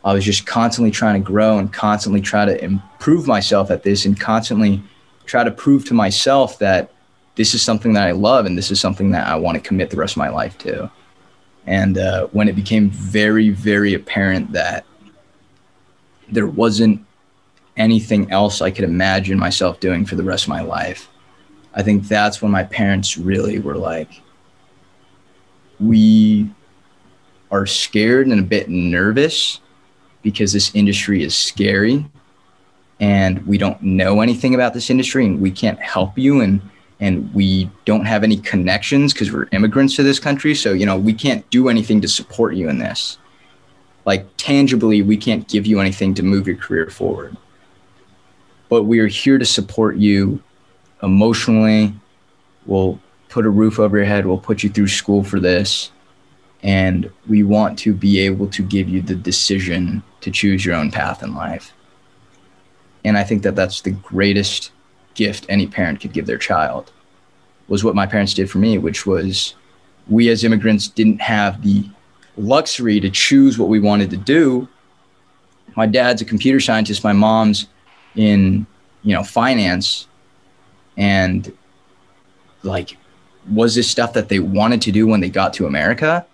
I 0.02 0.14
was 0.14 0.24
just 0.24 0.46
constantly 0.46 0.90
trying 0.90 1.22
to 1.22 1.26
grow 1.26 1.58
and 1.58 1.70
constantly 1.70 2.22
try 2.22 2.46
to 2.46 2.64
improve 2.64 3.26
myself 3.26 3.70
at 3.70 3.82
this 3.82 4.06
and 4.06 4.18
constantly 4.18 4.82
try 5.26 5.44
to 5.44 5.50
prove 5.50 5.84
to 5.86 5.94
myself 5.94 6.58
that 6.60 6.90
this 7.36 7.54
is 7.54 7.62
something 7.62 7.92
that 7.94 8.06
I 8.06 8.12
love 8.12 8.46
and 8.46 8.56
this 8.56 8.70
is 8.70 8.80
something 8.80 9.10
that 9.12 9.26
I 9.26 9.36
want 9.36 9.56
to 9.56 9.60
commit 9.60 9.90
the 9.90 9.96
rest 9.96 10.14
of 10.14 10.18
my 10.18 10.28
life 10.28 10.58
to. 10.58 10.90
And 11.66 11.98
uh, 11.98 12.26
when 12.28 12.48
it 12.48 12.56
became 12.56 12.90
very, 12.90 13.50
very 13.50 13.94
apparent 13.94 14.52
that 14.52 14.84
there 16.30 16.46
wasn't 16.46 17.04
anything 17.76 18.30
else 18.30 18.60
I 18.60 18.70
could 18.70 18.84
imagine 18.84 19.38
myself 19.38 19.80
doing 19.80 20.04
for 20.04 20.16
the 20.16 20.22
rest 20.22 20.44
of 20.44 20.48
my 20.48 20.62
life, 20.62 21.08
I 21.74 21.82
think 21.82 22.08
that's 22.08 22.42
when 22.42 22.50
my 22.50 22.64
parents 22.64 23.16
really 23.16 23.58
were 23.58 23.76
like, 23.76 24.20
we 25.78 26.50
are 27.50 27.66
scared 27.66 28.26
and 28.26 28.40
a 28.40 28.44
bit 28.44 28.68
nervous 28.68 29.60
because 30.22 30.52
this 30.52 30.74
industry 30.74 31.22
is 31.22 31.34
scary 31.34 32.04
and 33.00 33.44
we 33.46 33.56
don't 33.56 33.82
know 33.82 34.20
anything 34.20 34.54
about 34.54 34.74
this 34.74 34.90
industry 34.90 35.24
and 35.24 35.40
we 35.40 35.50
can't 35.50 35.80
help 35.80 36.18
you 36.18 36.40
and 36.40 36.60
and 37.00 37.32
we 37.34 37.70
don't 37.86 38.04
have 38.04 38.22
any 38.22 38.36
connections 38.36 39.12
because 39.12 39.32
we're 39.32 39.48
immigrants 39.52 39.96
to 39.96 40.02
this 40.02 40.18
country. 40.18 40.54
So 40.54 40.72
you 40.72 40.86
know 40.86 40.98
we 40.98 41.12
can't 41.12 41.48
do 41.50 41.68
anything 41.68 42.00
to 42.02 42.08
support 42.08 42.54
you 42.54 42.68
in 42.68 42.78
this. 42.78 43.18
Like 44.04 44.26
tangibly 44.36 45.02
we 45.02 45.16
can't 45.16 45.48
give 45.48 45.66
you 45.66 45.80
anything 45.80 46.14
to 46.14 46.22
move 46.22 46.46
your 46.46 46.56
career 46.56 46.88
forward. 46.90 47.36
But 48.68 48.84
we 48.84 49.00
are 49.00 49.08
here 49.08 49.38
to 49.38 49.46
support 49.46 49.96
you 49.96 50.42
emotionally. 51.02 51.94
We'll 52.66 53.00
put 53.28 53.46
a 53.46 53.50
roof 53.50 53.78
over 53.78 53.96
your 53.96 54.06
head. 54.06 54.26
We'll 54.26 54.38
put 54.38 54.62
you 54.62 54.68
through 54.68 54.88
school 54.88 55.24
for 55.24 55.40
this. 55.40 55.90
And 56.62 57.10
we 57.26 57.42
want 57.42 57.78
to 57.80 57.94
be 57.94 58.20
able 58.20 58.46
to 58.48 58.62
give 58.62 58.88
you 58.88 59.00
the 59.00 59.14
decision 59.14 60.02
to 60.20 60.30
choose 60.30 60.64
your 60.64 60.74
own 60.74 60.90
path 60.90 61.22
in 61.22 61.34
life. 61.34 61.72
And 63.04 63.16
i 63.16 63.24
think 63.24 63.42
that 63.42 63.56
that's 63.56 63.80
the 63.80 63.92
greatest 63.92 64.72
gift 65.14 65.46
any 65.48 65.66
parent 65.66 66.00
could 66.00 66.12
give 66.12 66.26
their 66.26 66.38
child 66.38 66.92
was 67.68 67.84
what 67.84 67.94
my 67.94 68.06
parents 68.06 68.34
did 68.34 68.50
for 68.50 68.58
me 68.58 68.78
which 68.78 69.06
was 69.06 69.54
we 70.08 70.28
as 70.28 70.44
immigrants 70.44 70.88
didn't 70.88 71.20
have 71.20 71.62
the 71.62 71.88
luxury 72.36 73.00
to 73.00 73.10
choose 73.10 73.58
what 73.58 73.68
we 73.68 73.80
wanted 73.80 74.10
to 74.10 74.16
do. 74.16 74.68
My 75.76 75.86
dad's 75.86 76.20
a 76.20 76.24
computer 76.24 76.60
scientist 76.60 77.04
my 77.04 77.12
mom's 77.12 77.66
in 78.16 78.66
you 79.02 79.14
know 79.14 79.22
finance 79.22 80.08
and 80.96 81.56
like 82.64 82.96
was 83.50 83.74
this 83.74 83.88
stuff 83.88 84.12
that 84.12 84.28
they 84.28 84.40
wanted 84.40 84.82
to 84.82 84.92
do 84.92 85.06
when 85.06 85.20
they 85.20 85.30
got 85.30 85.54
to 85.54 85.66
america? 85.66 86.26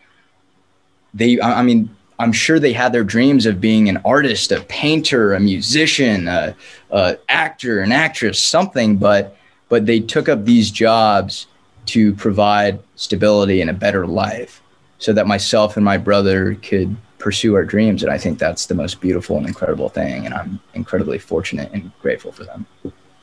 They 1.13 1.41
i 1.41 1.63
mean 1.63 1.95
i'm 2.19 2.33
sure 2.33 2.59
they 2.59 2.73
had 2.73 2.93
their 2.93 3.05
dreams 3.05 3.47
of 3.47 3.61
being 3.61 3.89
an 3.89 3.99
artist 4.05 4.53
a 4.53 4.61
painter 4.63 5.35
a 5.35 5.41
musician 5.41 6.29
a, 6.29 6.55
a 6.91 7.19
actor 7.29 7.81
an 7.81 7.93
actress 7.93 8.41
something 8.41 8.97
but 8.97 9.37
but 9.69 9.87
they 9.87 10.01
took 10.01 10.29
up 10.29 10.45
these 10.45 10.71
jobs 10.71 11.47
to 11.87 12.15
provide 12.15 12.79
stability 12.97 13.61
and 13.61 13.71
a 13.71 13.75
better 13.75 14.07
life 14.07 14.63
so 14.99 15.13
that 15.13 15.27
myself 15.27 15.77
and 15.77 15.85
my 15.85 15.99
brother 15.99 16.55
could 16.57 16.97
pursue 17.19 17.55
our 17.55 17.65
dreams 17.65 18.03
and 18.03 18.13
i 18.13 18.19
think 18.19 18.39
that's 18.39 18.67
the 18.67 18.75
most 18.75 19.01
beautiful 19.01 19.37
and 19.37 19.47
incredible 19.47 19.89
thing 19.89 20.27
and 20.27 20.35
i'm 20.35 20.61
incredibly 20.75 21.19
fortunate 21.19 21.71
and 21.73 21.91
grateful 22.01 22.33
for 22.33 22.45
them 22.45 22.67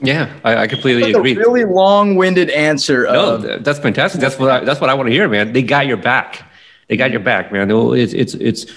yeah, 0.04 0.38
I, 0.44 0.58
I 0.58 0.68
completely 0.68 1.12
agree. 1.12 1.14
that's 1.14 1.20
agree. 1.20 1.60
A 1.60 1.64
really 1.64 1.64
long-winded 1.64 2.50
answer. 2.50 3.04
No, 3.04 3.36
of, 3.36 3.64
that's 3.64 3.80
fantastic. 3.80 4.20
That's 4.20 4.38
what 4.38 4.52
I, 4.52 4.60
that's 4.60 4.82
what 4.82 4.90
I 4.90 4.94
want 4.96 5.08
to 5.08 5.14
hear, 5.14 5.30
man. 5.30 5.54
They 5.54 5.64
got 5.64 5.88
your 5.88 5.96
back. 5.98 6.46
They 6.94 6.98
got 6.98 7.10
your 7.10 7.22
back, 7.22 7.52
man. 7.52 7.72
It's 7.72 8.14
it's 8.14 8.36
it's 8.36 8.68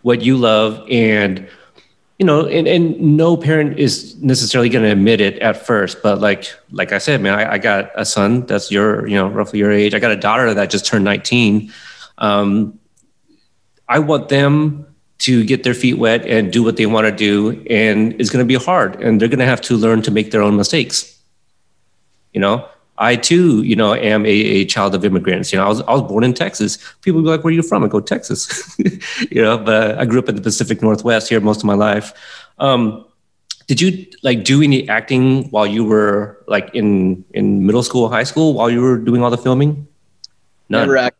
what 0.00 0.22
you 0.22 0.38
love, 0.38 0.82
and 0.90 1.46
you 2.18 2.24
know, 2.24 2.46
and, 2.46 2.66
and 2.66 2.98
no 3.18 3.36
parent 3.36 3.78
is 3.78 4.16
necessarily 4.22 4.70
going 4.70 4.86
to 4.86 4.92
admit 4.92 5.20
it 5.20 5.38
at 5.40 5.66
first. 5.66 6.02
But 6.02 6.18
like 6.18 6.50
like 6.70 6.92
I 6.92 6.96
said, 6.96 7.20
man, 7.20 7.38
I, 7.38 7.52
I, 7.52 7.58
got 7.58 7.90
a 7.94 8.06
son 8.06 8.46
that's 8.46 8.72
your 8.72 9.06
you 9.06 9.14
know 9.14 9.28
roughly 9.28 9.58
your 9.58 9.70
age. 9.70 9.92
I 9.92 9.98
got 9.98 10.10
a 10.10 10.16
daughter 10.16 10.54
that 10.54 10.70
just 10.70 10.86
turned 10.86 11.04
nineteen. 11.04 11.70
Um, 12.16 12.78
I 13.90 13.98
want 13.98 14.30
them 14.30 14.86
to 15.18 15.44
get 15.44 15.62
their 15.62 15.74
feet 15.74 15.98
wet 15.98 16.24
and 16.24 16.50
do 16.50 16.62
what 16.62 16.78
they 16.78 16.86
want 16.86 17.06
to 17.06 17.12
do 17.12 17.62
and 17.68 18.18
it's 18.18 18.30
going 18.30 18.42
to 18.42 18.48
be 18.48 18.54
hard 18.54 19.02
and 19.02 19.20
they're 19.20 19.28
going 19.28 19.38
to 19.38 19.44
have 19.44 19.60
to 19.60 19.76
learn 19.76 20.00
to 20.00 20.10
make 20.10 20.30
their 20.30 20.42
own 20.42 20.56
mistakes 20.56 21.18
you 22.34 22.40
know 22.40 22.68
i 22.98 23.16
too 23.16 23.62
you 23.62 23.76
know 23.76 23.94
am 23.94 24.24
a, 24.24 24.28
a 24.28 24.64
child 24.64 24.94
of 24.94 25.04
immigrants. 25.04 25.52
You 25.52 25.58
know 25.58 25.66
I 25.66 25.68
was, 25.68 25.80
I 25.82 25.92
was 25.92 26.02
born 26.02 26.24
in 26.24 26.34
texas. 26.34 26.78
People 27.02 27.22
be 27.22 27.28
like 27.28 27.44
where 27.44 27.50
are 27.50 27.54
you 27.54 27.62
from? 27.62 27.84
I 27.84 27.88
go 27.88 28.00
texas. 28.00 28.76
You 29.30 29.42
know 29.42 29.58
but 29.58 29.98
i 29.98 30.04
grew 30.04 30.18
up 30.18 30.28
in 30.28 30.36
the 30.36 30.42
pacific 30.42 30.82
northwest 30.82 31.28
here 31.28 31.40
most 31.40 31.58
of 31.58 31.64
my 31.64 31.74
life. 31.74 32.12
Um, 32.58 33.04
did 33.66 33.80
you 33.80 34.06
like 34.22 34.44
do 34.44 34.62
any 34.62 34.88
acting 34.88 35.50
while 35.50 35.66
you 35.66 35.84
were 35.84 36.42
like 36.46 36.70
in 36.74 37.24
in 37.34 37.66
middle 37.66 37.82
school 37.82 38.08
high 38.08 38.22
school 38.22 38.54
while 38.54 38.70
you 38.70 38.80
were 38.80 38.98
doing 38.98 39.22
all 39.22 39.30
the 39.30 39.38
filming? 39.38 39.86
None. 40.68 41.10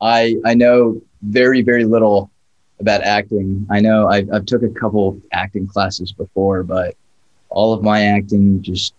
I 0.00 0.36
i 0.44 0.54
know 0.54 1.00
very 1.22 1.62
very 1.62 1.84
little 1.84 2.30
about 2.80 3.02
acting. 3.02 3.66
I 3.70 3.80
know 3.80 4.08
I've, 4.08 4.28
I've 4.32 4.46
took 4.46 4.62
a 4.62 4.68
couple 4.68 5.20
acting 5.32 5.66
classes 5.66 6.12
before, 6.12 6.64
but 6.64 6.96
all 7.48 7.72
of 7.72 7.82
my 7.82 8.02
acting 8.02 8.60
just 8.60 8.94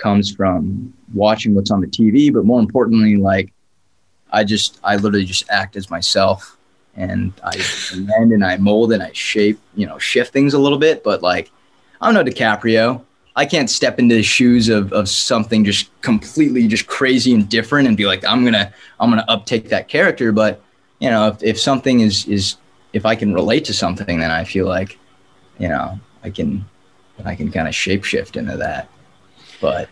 comes 0.00 0.34
from 0.34 0.92
watching 1.14 1.54
what's 1.54 1.70
on 1.70 1.80
the 1.80 1.86
TV. 1.86 2.32
But 2.32 2.44
more 2.44 2.60
importantly, 2.60 3.16
like 3.16 3.52
I 4.32 4.44
just, 4.44 4.80
I 4.82 4.96
literally 4.96 5.24
just 5.24 5.48
act 5.50 5.76
as 5.76 5.90
myself 5.90 6.56
and 6.96 7.32
I 7.44 7.62
amend 7.92 8.32
and 8.32 8.44
I 8.44 8.56
mold 8.56 8.92
and 8.92 9.02
I 9.02 9.12
shape, 9.12 9.58
you 9.74 9.86
know, 9.86 9.98
shift 9.98 10.32
things 10.32 10.54
a 10.54 10.58
little 10.58 10.78
bit. 10.78 11.04
But 11.04 11.22
like, 11.22 11.50
I'm 12.00 12.14
no 12.14 12.24
DiCaprio. 12.24 13.04
I 13.36 13.46
can't 13.46 13.70
step 13.70 13.98
into 13.98 14.16
the 14.16 14.22
shoes 14.22 14.68
of, 14.68 14.92
of 14.92 15.08
something 15.08 15.64
just 15.64 15.88
completely 16.00 16.66
just 16.66 16.86
crazy 16.86 17.32
and 17.32 17.48
different 17.48 17.86
and 17.86 17.96
be 17.96 18.06
like, 18.06 18.24
I'm 18.24 18.44
gonna 18.44 18.72
I'm 18.98 19.08
gonna 19.10 19.24
uptake 19.28 19.68
that 19.68 19.86
character. 19.86 20.32
But 20.32 20.60
you 20.98 21.08
know, 21.10 21.28
if, 21.28 21.42
if 21.42 21.60
something 21.60 22.00
is 22.00 22.26
is 22.26 22.56
if 22.92 23.06
I 23.06 23.14
can 23.14 23.32
relate 23.32 23.64
to 23.66 23.74
something, 23.74 24.18
then 24.18 24.30
I 24.30 24.44
feel 24.44 24.66
like, 24.66 24.98
you 25.58 25.68
know, 25.68 25.98
I 26.22 26.30
can, 26.30 26.64
I 27.24 27.34
can 27.34 27.50
kind 27.50 27.68
of 27.68 27.74
shapeshift 27.74 28.36
into 28.36 28.56
that. 28.56 28.88
But, 29.60 29.88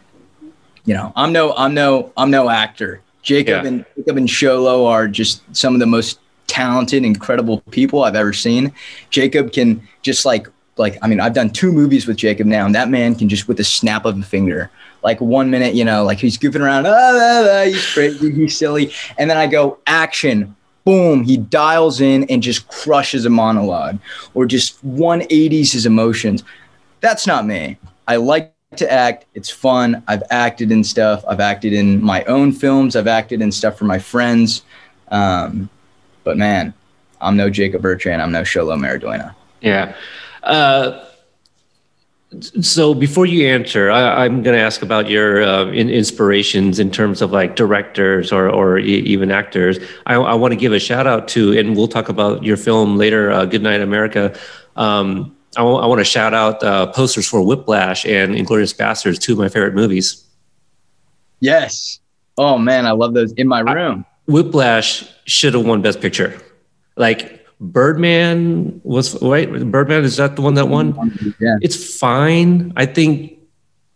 you 0.84 0.94
know, 0.94 1.12
I'm 1.16 1.32
no, 1.32 1.54
I'm 1.54 1.74
no, 1.74 2.12
I'm 2.16 2.30
no 2.30 2.48
actor. 2.48 3.02
Jacob 3.22 3.64
yeah. 3.64 3.68
and 3.68 3.84
Jacob 3.96 4.16
and 4.16 4.28
Xolo 4.28 4.86
are 4.86 5.08
just 5.08 5.42
some 5.54 5.74
of 5.74 5.80
the 5.80 5.86
most 5.86 6.20
talented, 6.46 7.04
incredible 7.04 7.60
people 7.70 8.02
I've 8.02 8.16
ever 8.16 8.32
seen. 8.32 8.72
Jacob 9.10 9.52
can 9.52 9.86
just 10.02 10.24
like, 10.24 10.48
like, 10.76 10.96
I 11.02 11.08
mean, 11.08 11.20
I've 11.20 11.34
done 11.34 11.50
two 11.50 11.72
movies 11.72 12.06
with 12.06 12.16
Jacob 12.16 12.46
now, 12.46 12.64
and 12.64 12.74
that 12.74 12.88
man 12.88 13.14
can 13.14 13.28
just 13.28 13.48
with 13.48 13.60
a 13.60 13.64
snap 13.64 14.04
of 14.04 14.18
a 14.18 14.22
finger, 14.22 14.70
like 15.02 15.20
one 15.20 15.50
minute, 15.50 15.74
you 15.74 15.84
know, 15.84 16.04
like 16.04 16.18
he's 16.18 16.38
goofing 16.38 16.60
around, 16.60 16.86
ah, 16.86 16.92
ah, 16.94 17.48
ah, 17.50 17.64
he's 17.64 17.92
crazy, 17.92 18.32
he's 18.32 18.56
silly, 18.56 18.92
and 19.18 19.28
then 19.28 19.36
I 19.36 19.46
go 19.46 19.78
action, 19.86 20.56
boom, 20.84 21.22
he 21.24 21.36
dials 21.36 22.00
in 22.00 22.24
and 22.24 22.42
just 22.42 22.66
crushes 22.68 23.26
a 23.26 23.30
monologue 23.30 23.98
or 24.34 24.46
just 24.46 24.84
180s 24.86 25.72
his 25.72 25.84
emotions. 25.84 26.44
That's 27.00 27.26
not 27.26 27.44
me. 27.44 27.78
I 28.06 28.16
like 28.16 28.54
to 28.76 28.90
act. 28.90 29.26
It's 29.34 29.50
fun. 29.50 30.02
I've 30.08 30.22
acted 30.30 30.70
in 30.70 30.84
stuff. 30.84 31.24
I've 31.26 31.40
acted 31.40 31.72
in 31.72 32.02
my 32.02 32.24
own 32.24 32.52
films. 32.52 32.96
I've 32.96 33.06
acted 33.06 33.40
in 33.40 33.50
stuff 33.50 33.78
for 33.78 33.84
my 33.84 33.98
friends. 33.98 34.62
Um, 35.08 35.70
but 36.24 36.36
man, 36.36 36.74
I'm 37.20 37.36
no 37.36 37.48
Jacob 37.48 37.82
Bertrand. 37.82 38.20
I'm 38.20 38.32
no 38.32 38.42
Xolo 38.42 38.78
Maridueña. 38.78 39.34
Yeah. 39.60 39.94
Uh, 40.42 41.04
so 42.60 42.92
before 42.92 43.24
you 43.24 43.48
answer, 43.48 43.90
I, 43.90 44.26
am 44.26 44.42
going 44.42 44.54
to 44.54 44.62
ask 44.62 44.82
about 44.82 45.08
your 45.08 45.42
uh, 45.42 45.66
in, 45.70 45.88
inspirations 45.88 46.78
in 46.78 46.90
terms 46.90 47.22
of 47.22 47.32
like 47.32 47.56
directors 47.56 48.30
or 48.32 48.50
or 48.50 48.78
e- 48.78 49.00
even 49.00 49.30
actors. 49.30 49.78
I, 50.04 50.16
I 50.16 50.34
want 50.34 50.52
to 50.52 50.56
give 50.56 50.74
a 50.74 50.78
shout 50.78 51.06
out 51.06 51.26
to, 51.28 51.58
and 51.58 51.74
we'll 51.74 51.88
talk 51.88 52.10
about 52.10 52.44
your 52.44 52.58
film 52.58 52.98
later, 52.98 53.30
uh, 53.30 53.46
America. 53.46 54.38
Um, 54.76 55.34
I, 55.56 55.60
w- 55.60 55.78
I 55.78 55.86
want 55.86 55.98
to 56.00 56.04
shout 56.04 56.34
out 56.34 56.62
uh, 56.62 56.86
posters 56.88 57.26
for 57.26 57.42
Whiplash 57.42 58.04
and 58.04 58.34
Inglourious 58.34 58.76
Basterds, 58.76 59.18
two 59.18 59.32
of 59.32 59.38
my 59.38 59.48
favorite 59.48 59.74
movies. 59.74 60.24
Yes. 61.40 62.00
Oh 62.36 62.58
man, 62.58 62.86
I 62.86 62.92
love 62.92 63.14
those 63.14 63.32
in 63.32 63.48
my 63.48 63.60
room. 63.60 64.04
I, 64.06 64.30
Whiplash 64.30 65.04
should 65.24 65.54
have 65.54 65.64
won 65.64 65.82
Best 65.82 66.00
Picture. 66.00 66.40
Like 66.96 67.46
Birdman 67.60 68.80
was 68.84 69.20
right. 69.22 69.50
Birdman 69.70 70.04
is 70.04 70.16
that 70.18 70.36
the 70.36 70.42
one 70.42 70.54
that 70.54 70.68
won? 70.68 70.94
Yeah. 71.40 71.56
It's 71.60 71.98
fine. 71.98 72.72
I 72.76 72.86
think 72.86 73.38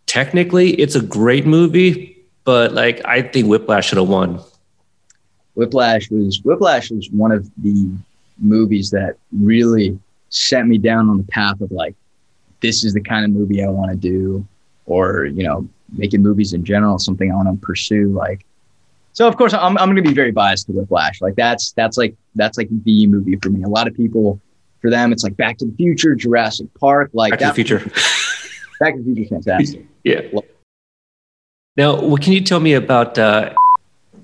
technically 0.06 0.70
it's 0.80 0.94
a 0.94 1.02
great 1.02 1.46
movie, 1.46 2.16
but 2.44 2.72
like 2.72 3.04
I 3.04 3.22
think 3.22 3.48
Whiplash 3.48 3.88
should 3.88 3.98
have 3.98 4.08
won. 4.08 4.40
Whiplash 5.54 6.10
was 6.10 6.40
Whiplash 6.42 6.90
was 6.90 7.10
one 7.10 7.30
of 7.30 7.48
the 7.58 7.90
movies 8.38 8.90
that 8.90 9.16
really 9.32 9.98
set 10.32 10.66
me 10.66 10.78
down 10.78 11.08
on 11.10 11.18
the 11.18 11.24
path 11.24 11.60
of 11.60 11.70
like, 11.70 11.94
this 12.60 12.84
is 12.84 12.94
the 12.94 13.00
kind 13.00 13.24
of 13.24 13.30
movie 13.30 13.62
I 13.62 13.68
want 13.68 13.90
to 13.90 13.96
do, 13.96 14.46
or 14.86 15.26
you 15.26 15.44
know, 15.44 15.68
making 15.92 16.22
movies 16.22 16.52
in 16.52 16.64
general, 16.64 16.98
something 16.98 17.30
I 17.30 17.34
want 17.34 17.48
to 17.48 17.64
pursue. 17.64 18.08
Like, 18.08 18.44
so 19.12 19.28
of 19.28 19.36
course 19.36 19.52
I'm 19.52 19.76
I'm 19.78 19.86
going 19.92 19.96
to 19.96 20.02
be 20.02 20.14
very 20.14 20.32
biased 20.32 20.66
to 20.66 20.72
Whiplash. 20.72 21.20
Like 21.20 21.34
that's 21.36 21.72
that's 21.72 21.96
like 21.96 22.16
that's 22.34 22.58
like 22.58 22.68
the 22.84 23.06
movie 23.06 23.36
for 23.36 23.50
me. 23.50 23.62
A 23.62 23.68
lot 23.68 23.86
of 23.86 23.94
people, 23.94 24.40
for 24.80 24.90
them, 24.90 25.12
it's 25.12 25.22
like 25.22 25.36
Back 25.36 25.58
to 25.58 25.66
the 25.66 25.74
Future, 25.74 26.14
Jurassic 26.14 26.68
Park, 26.80 27.10
like 27.12 27.32
Back 27.32 27.40
to 27.40 27.46
the 27.46 27.54
Future. 27.54 27.78
Back 28.80 28.94
to 28.94 29.02
the 29.02 29.14
Future, 29.14 29.28
fantastic. 29.28 29.86
yeah. 30.04 30.22
Now, 31.76 32.00
what 32.00 32.22
can 32.22 32.32
you 32.32 32.40
tell 32.40 32.60
me 32.60 32.74
about? 32.74 33.18
Uh, 33.18 33.54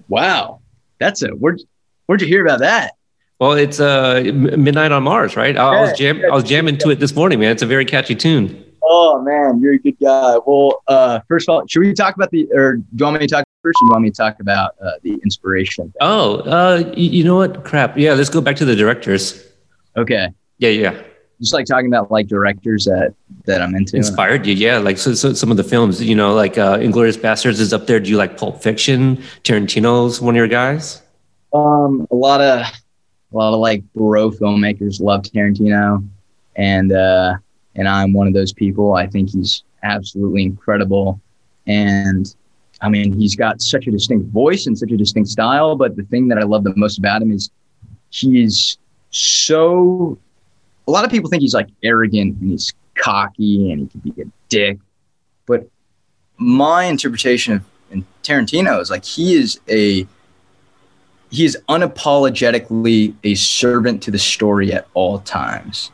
wow, 0.09 0.61
that's 0.99 1.23
a 1.23 1.29
where'd 1.29 1.61
where'd 2.07 2.23
you 2.23 2.29
hear 2.29 2.45
about 2.45 2.61
that? 2.61 2.95
Well, 3.39 3.53
it's 3.53 3.79
uh, 3.79 4.23
Midnight 4.35 4.91
on 4.91 5.05
Mars, 5.05 5.37
right? 5.37 5.57
I, 5.57 5.77
I 5.77 5.81
was 5.83 5.97
jam- 5.97 6.23
I 6.25 6.35
was 6.35 6.45
jamming 6.45 6.79
to 6.79 6.91
it 6.91 6.99
this 6.99 7.15
morning, 7.15 7.39
man. 7.39 7.53
It's 7.53 7.63
a 7.63 7.67
very 7.67 7.85
catchy 7.85 8.17
tune. 8.17 8.65
Oh 8.83 9.23
man, 9.23 9.61
you're 9.61 9.75
a 9.75 9.79
good 9.79 9.99
guy. 10.01 10.39
Well, 10.45 10.83
uh, 10.89 11.21
first 11.29 11.49
of 11.49 11.53
all, 11.53 11.67
should 11.67 11.81
we 11.81 11.93
talk 11.93 12.17
about 12.17 12.31
the, 12.31 12.49
or 12.53 12.77
do 12.77 12.85
you 12.97 13.05
want 13.05 13.21
me 13.21 13.27
to 13.27 13.35
talk 13.35 13.45
first? 13.63 13.77
Or 13.77 13.85
do 13.85 13.87
you 13.87 13.91
want 13.93 14.03
me 14.05 14.11
to 14.11 14.17
talk 14.17 14.41
about 14.41 14.75
uh, 14.83 14.93
the 15.03 15.13
inspiration? 15.23 15.93
Oh, 16.01 16.39
uh, 16.41 16.93
you, 16.97 17.23
know 17.23 17.37
what? 17.37 17.65
Crap. 17.65 17.97
Yeah, 17.97 18.15
let's 18.15 18.31
go 18.31 18.41
back 18.41 18.57
to 18.57 18.65
the 18.65 18.75
directors. 18.75 19.47
Okay. 19.97 20.29
Yeah, 20.59 20.71
yeah. 20.71 21.03
Just 21.41 21.55
like 21.55 21.67
talking 21.67 21.87
about 21.87 22.11
like 22.11 22.27
directors 22.27 22.87
that 22.87 23.15
that 23.45 23.63
I'm 23.63 23.75
into. 23.77 23.97
Inspired 23.97 24.47
you, 24.47 24.55
yeah. 24.55 24.79
Like 24.79 24.99
so, 24.99 25.15
so 25.15 25.33
some 25.35 25.53
of 25.53 25.57
the 25.57 25.65
films, 25.65 26.03
you 26.03 26.17
know, 26.17 26.35
like 26.35 26.59
uh, 26.59 26.79
Inglourious 26.79 27.17
Basterds 27.17 27.61
is 27.61 27.73
up 27.73 27.87
there. 27.87 28.01
Do 28.01 28.11
you 28.11 28.17
like 28.17 28.37
Pulp 28.37 28.61
Fiction? 28.61 29.19
Tarantino's 29.45 30.21
one 30.21 30.35
of 30.35 30.39
your 30.39 30.49
guys? 30.49 31.03
Um, 31.53 32.09
a 32.11 32.17
lot 32.17 32.41
of 32.41 32.67
a 33.33 33.37
lot 33.37 33.53
of 33.53 33.61
like 33.61 33.83
bro 33.95 34.31
filmmakers 34.31 35.01
love 35.01 35.23
Tarantino, 35.23 36.07
and 36.57 36.93
uh, 36.93 37.35
and 37.75 37.89
I'm 37.89 38.13
one 38.13 38.27
of 38.27 38.35
those 38.35 38.53
people. 38.53 38.95
I 38.95 39.07
think 39.07 39.31
he's 39.31 39.63
absolutely 39.83 40.43
incredible, 40.45 41.21
and 41.67 42.35
I 42.81 42.89
mean 42.89 43.13
he's 43.13 43.37
got 43.37 43.61
such 43.61 43.87
a 43.87 43.91
distinct 43.91 44.29
voice 44.33 44.67
and 44.67 44.79
such 44.79 44.91
a 44.91 44.97
distinct 44.97 45.29
style. 45.31 45.77
But 45.77 45.97
the 45.97 46.05
thing 46.05 46.29
that 46.29 46.39
I 46.39 46.45
love 46.45 46.65
the 46.65 46.75
most 46.77 46.99
about 46.99 47.23
him 47.23 47.33
is 47.33 47.51
he 48.11 48.43
is 48.43 48.79
so. 49.11 50.19
A 50.87 50.91
lot 50.91 51.05
of 51.05 51.11
people 51.11 51.29
think 51.29 51.43
he's 51.43 51.55
like 51.55 51.69
arrogant 51.83 52.41
and 52.41 52.51
he's 52.51 52.73
cocky 52.95 53.71
and 53.71 53.81
he 53.81 53.87
can 53.89 54.01
be 54.01 54.23
a 54.23 54.25
dick, 54.49 54.79
but 55.45 55.69
my 56.39 56.85
interpretation 56.85 57.53
of 57.53 58.05
Tarantino 58.23 58.81
is 58.81 58.91
like 58.91 59.05
he 59.05 59.35
is 59.35 59.61
a 59.69 60.07
he 61.31 61.45
is 61.45 61.59
unapologetically 61.69 63.15
a 63.25 63.35
servant 63.35 64.03
to 64.05 64.11
the 64.11 64.19
story 64.19 64.73
at 64.73 64.89
all 64.95 65.19
times. 65.21 65.91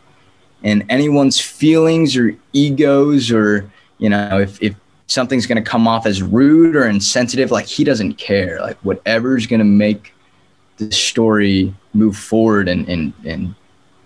And 0.62 0.84
anyone's 0.88 1.40
feelings 1.40 2.16
or 2.16 2.36
egos 2.52 3.30
or, 3.30 3.70
you 3.98 4.08
know, 4.08 4.40
if, 4.40 4.62
if 4.62 4.74
something's 5.06 5.46
going 5.46 5.62
to 5.62 5.70
come 5.70 5.86
off 5.86 6.06
as 6.06 6.22
rude 6.22 6.76
or 6.76 6.86
insensitive, 6.86 7.50
like 7.50 7.66
he 7.66 7.84
doesn't 7.84 8.14
care. 8.14 8.60
Like 8.60 8.78
whatever's 8.78 9.46
going 9.46 9.58
to 9.58 9.64
make 9.64 10.14
the 10.78 10.90
story 10.90 11.74
move 11.92 12.16
forward 12.16 12.68
and, 12.68 12.88
and, 12.88 13.12
and 13.24 13.54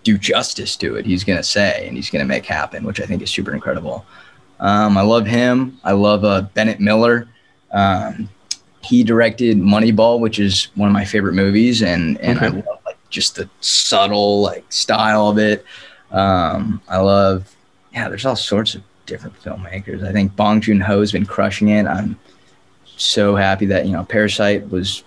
do 0.03 0.17
justice 0.17 0.75
to 0.77 0.95
it, 0.95 1.05
he's 1.05 1.23
going 1.23 1.37
to 1.37 1.43
say 1.43 1.87
and 1.87 1.95
he's 1.95 2.09
going 2.09 2.23
to 2.23 2.27
make 2.27 2.45
happen, 2.45 2.83
which 2.83 2.99
I 2.99 3.05
think 3.05 3.21
is 3.21 3.29
super 3.29 3.53
incredible. 3.53 4.05
Um, 4.59 4.97
I 4.97 5.01
love 5.01 5.25
him. 5.25 5.79
I 5.83 5.93
love 5.93 6.25
uh, 6.25 6.41
Bennett 6.53 6.79
Miller. 6.79 7.29
Um, 7.71 8.29
he 8.81 9.03
directed 9.03 9.57
Moneyball, 9.57 10.19
which 10.19 10.39
is 10.39 10.65
one 10.75 10.87
of 10.87 10.93
my 10.93 11.05
favorite 11.05 11.33
movies, 11.33 11.81
and 11.81 12.19
and 12.21 12.37
okay. 12.37 12.47
I 12.47 12.49
love 12.49 12.79
like 12.85 12.97
just 13.09 13.35
the 13.35 13.49
subtle 13.61 14.41
like 14.41 14.71
style 14.71 15.29
of 15.29 15.37
it. 15.37 15.65
Um, 16.11 16.81
I 16.87 16.97
love, 16.97 17.55
yeah. 17.93 18.09
There's 18.09 18.25
all 18.25 18.35
sorts 18.35 18.75
of 18.75 18.83
different 19.05 19.39
filmmakers. 19.41 20.07
I 20.07 20.11
think 20.11 20.35
Bong 20.35 20.61
Joon 20.61 20.79
Ho 20.81 20.99
has 21.01 21.11
been 21.11 21.25
crushing 21.25 21.69
it. 21.69 21.85
I'm 21.85 22.17
so 22.85 23.35
happy 23.35 23.65
that 23.67 23.85
you 23.85 23.91
know 23.91 24.03
Parasite 24.03 24.69
was 24.69 25.03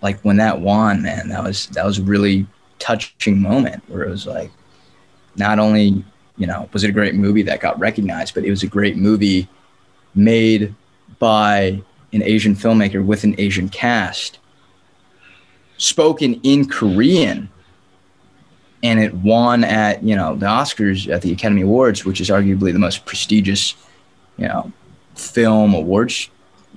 like 0.00 0.20
when 0.20 0.36
that 0.38 0.60
won, 0.60 1.02
man. 1.02 1.28
That 1.28 1.44
was 1.44 1.66
that 1.68 1.84
was 1.84 1.98
a 1.98 2.02
really 2.02 2.46
touching 2.78 3.40
moment 3.40 3.82
where 3.88 4.02
it 4.02 4.10
was 4.10 4.26
like 4.26 4.50
not 5.36 5.58
only 5.58 6.04
you 6.36 6.46
know 6.46 6.68
was 6.72 6.82
it 6.82 6.90
a 6.90 6.92
great 6.92 7.14
movie 7.14 7.42
that 7.42 7.60
got 7.60 7.78
recognized, 7.78 8.34
but 8.34 8.44
it 8.44 8.50
was 8.50 8.62
a 8.62 8.68
great 8.68 8.96
movie 8.96 9.48
made 10.14 10.74
by 11.18 11.80
an 12.12 12.22
Asian 12.22 12.54
filmmaker 12.54 13.04
with 13.04 13.24
an 13.24 13.34
Asian 13.38 13.68
cast, 13.68 14.38
spoken 15.78 16.40
in 16.42 16.68
Korean, 16.68 17.48
and 18.82 19.00
it 19.00 19.14
won 19.14 19.64
at 19.64 20.02
you 20.02 20.16
know 20.16 20.36
the 20.36 20.46
Oscars 20.46 21.12
at 21.12 21.22
the 21.22 21.32
Academy 21.32 21.62
Awards, 21.62 22.04
which 22.04 22.20
is 22.20 22.30
arguably 22.30 22.72
the 22.72 22.78
most 22.78 23.04
prestigious, 23.06 23.74
you 24.36 24.46
know, 24.48 24.72
film 25.14 25.74
awards 25.74 26.28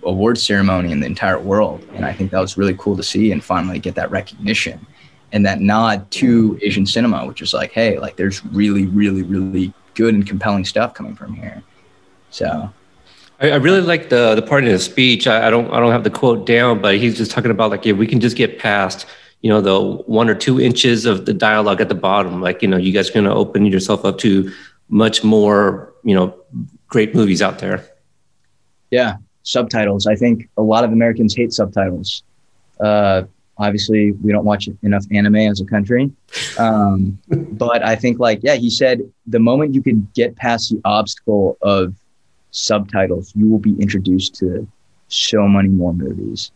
award 0.04 0.38
ceremony 0.38 0.92
in 0.92 1.00
the 1.00 1.06
entire 1.06 1.40
world. 1.40 1.86
And 1.94 2.06
I 2.06 2.14
think 2.14 2.32
that 2.32 2.40
was 2.40 2.58
really 2.58 2.76
cool 2.78 2.96
to 2.96 3.04
see 3.04 3.32
and 3.32 3.44
finally 3.44 3.80
get 3.80 3.96
that 3.96 4.12
recognition 4.12 4.86
and 5.32 5.46
that 5.46 5.62
nod 5.62 6.10
to 6.12 6.58
Asian 6.62 6.86
cinema, 6.86 7.26
which 7.26 7.42
is 7.42 7.54
like, 7.54 7.72
hey, 7.72 7.98
like 8.00 8.16
there's 8.16 8.46
really, 8.46 8.86
really, 8.86 9.24
really 9.24 9.74
good 9.96 10.14
and 10.14 10.26
compelling 10.28 10.64
stuff 10.66 10.94
coming 10.94 11.16
from 11.16 11.34
here. 11.34 11.64
So 12.30 12.72
I, 13.40 13.52
I 13.52 13.56
really 13.56 13.82
like 13.82 14.10
the 14.10 14.36
the 14.36 14.42
part 14.42 14.64
in 14.64 14.70
his 14.70 14.84
speech. 14.84 15.28
I, 15.28 15.48
I, 15.48 15.50
don't 15.50 15.72
I 15.72 15.80
don't 15.80 15.92
have 15.92 16.04
the 16.04 16.10
quote 16.10 16.46
down, 16.46 16.82
but 16.82 16.96
he's 16.96 17.18
just 17.18 17.32
talking 17.32 17.52
about 17.52 17.72
like 17.72 17.86
if 17.86 17.98
we 17.98 18.08
can 18.08 18.20
just 18.20 18.38
get 18.38 18.60
past 18.60 19.06
you 19.42 19.50
know 19.50 19.62
the 19.62 19.80
one 20.06 20.30
or 20.30 20.36
two 20.36 20.60
inches 20.60 21.06
of 21.06 21.26
the 21.26 21.34
dialogue 21.34 21.82
at 21.82 21.90
the 21.90 21.96
bottom, 21.96 22.42
like 22.42 22.62
you 22.62 22.68
know 22.68 22.78
you 22.78 22.92
guys 22.92 23.10
are 23.10 23.14
going 23.14 23.26
to 23.26 23.34
open 23.34 23.66
yourself 23.66 24.06
up 24.06 24.18
to 24.20 24.52
much 24.90 25.24
more 25.24 25.94
you 26.04 26.16
know 26.16 26.36
great 26.88 27.14
movies 27.14 27.42
out 27.42 27.60
there. 27.60 27.86
Yeah, 28.92 29.18
subtitles. 29.44 30.08
I 30.08 30.16
think 30.16 30.50
a 30.58 30.62
lot 30.62 30.84
of 30.84 30.92
Americans 30.92 31.36
hate 31.36 31.54
subtitles. 31.54 32.24
Uh, 32.80 33.24
obviously, 33.58 34.12
we 34.12 34.32
don't 34.32 34.46
watch 34.46 34.70
enough 34.84 35.06
anime 35.12 35.36
as 35.36 35.62
a 35.62 35.66
country. 35.66 36.12
Um, 36.58 37.18
but 37.28 37.84
I 37.84 37.96
think, 37.96 38.20
like, 38.20 38.40
yeah, 38.44 38.56
he 38.56 38.70
said 38.70 39.02
the 39.28 39.40
moment 39.40 39.74
you 39.74 39.82
could 39.82 40.14
get 40.14 40.36
past 40.36 40.70
the 40.72 40.82
obstacle 40.86 41.58
of 41.62 41.94
subtitles, 42.56 43.34
you 43.36 43.50
will 43.50 43.60
be 43.60 43.76
introduced 43.82 44.36
to 44.36 44.68
so 45.10 45.48
many 45.48 45.68
more 45.68 45.94
movies, 45.94 46.52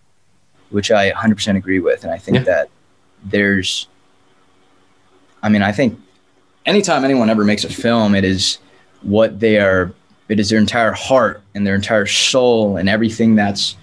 which 0.69 0.91
I 0.91 1.11
100% 1.11 1.57
agree 1.57 1.79
with. 1.79 2.03
And 2.03 2.11
I 2.11 2.17
think 2.17 2.37
yeah. 2.37 2.43
that 2.43 2.69
there's, 3.25 3.87
I 5.43 5.49
mean, 5.49 5.61
I 5.61 5.71
think 5.71 5.99
anytime 6.65 7.03
anyone 7.03 7.29
ever 7.29 7.43
makes 7.43 7.65
a 7.65 7.69
film, 7.69 8.15
it 8.15 8.23
is 8.23 8.59
what 9.01 9.39
they 9.39 9.59
are, 9.59 9.93
it 10.29 10.39
is 10.39 10.49
their 10.49 10.59
entire 10.59 10.93
heart 10.93 11.41
and 11.53 11.67
their 11.67 11.75
entire 11.75 12.05
soul 12.05 12.77
and 12.77 12.87
everything 12.87 13.35
that's, 13.35 13.75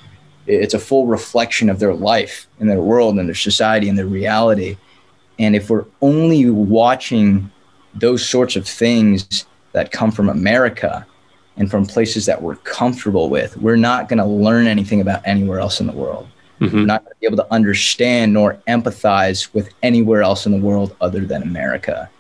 it's 0.46 0.74
a 0.74 0.78
full 0.78 1.06
reflection 1.06 1.68
of 1.68 1.80
their 1.80 1.92
life 1.92 2.46
and 2.60 2.70
their 2.70 2.80
world 2.80 3.18
and 3.18 3.28
their 3.28 3.34
society 3.34 3.88
and 3.88 3.98
their 3.98 4.06
reality. 4.06 4.76
And 5.38 5.54
if 5.54 5.68
we're 5.68 5.84
only 6.00 6.48
watching 6.48 7.50
those 7.94 8.26
sorts 8.26 8.56
of 8.56 8.66
things 8.66 9.44
that 9.72 9.90
come 9.90 10.10
from 10.10 10.30
America, 10.30 11.06
and 11.56 11.70
from 11.70 11.86
places 11.86 12.26
that 12.26 12.42
we're 12.42 12.56
comfortable 12.56 13.30
with, 13.30 13.56
we're 13.56 13.76
not 13.76 14.08
going 14.08 14.18
to 14.18 14.24
learn 14.24 14.66
anything 14.66 15.00
about 15.00 15.22
anywhere 15.24 15.58
else 15.58 15.80
in 15.80 15.86
the 15.86 15.92
world. 15.92 16.28
Mm-hmm. 16.60 16.76
We're 16.76 16.86
not 16.86 17.04
going 17.04 17.14
to 17.14 17.20
be 17.20 17.26
able 17.26 17.36
to 17.38 17.52
understand 17.52 18.32
nor 18.32 18.54
empathize 18.68 19.52
with 19.54 19.70
anywhere 19.82 20.22
else 20.22 20.46
in 20.46 20.52
the 20.52 20.58
world 20.58 20.96
other 21.00 21.20
than 21.20 21.42
America. 21.42 22.10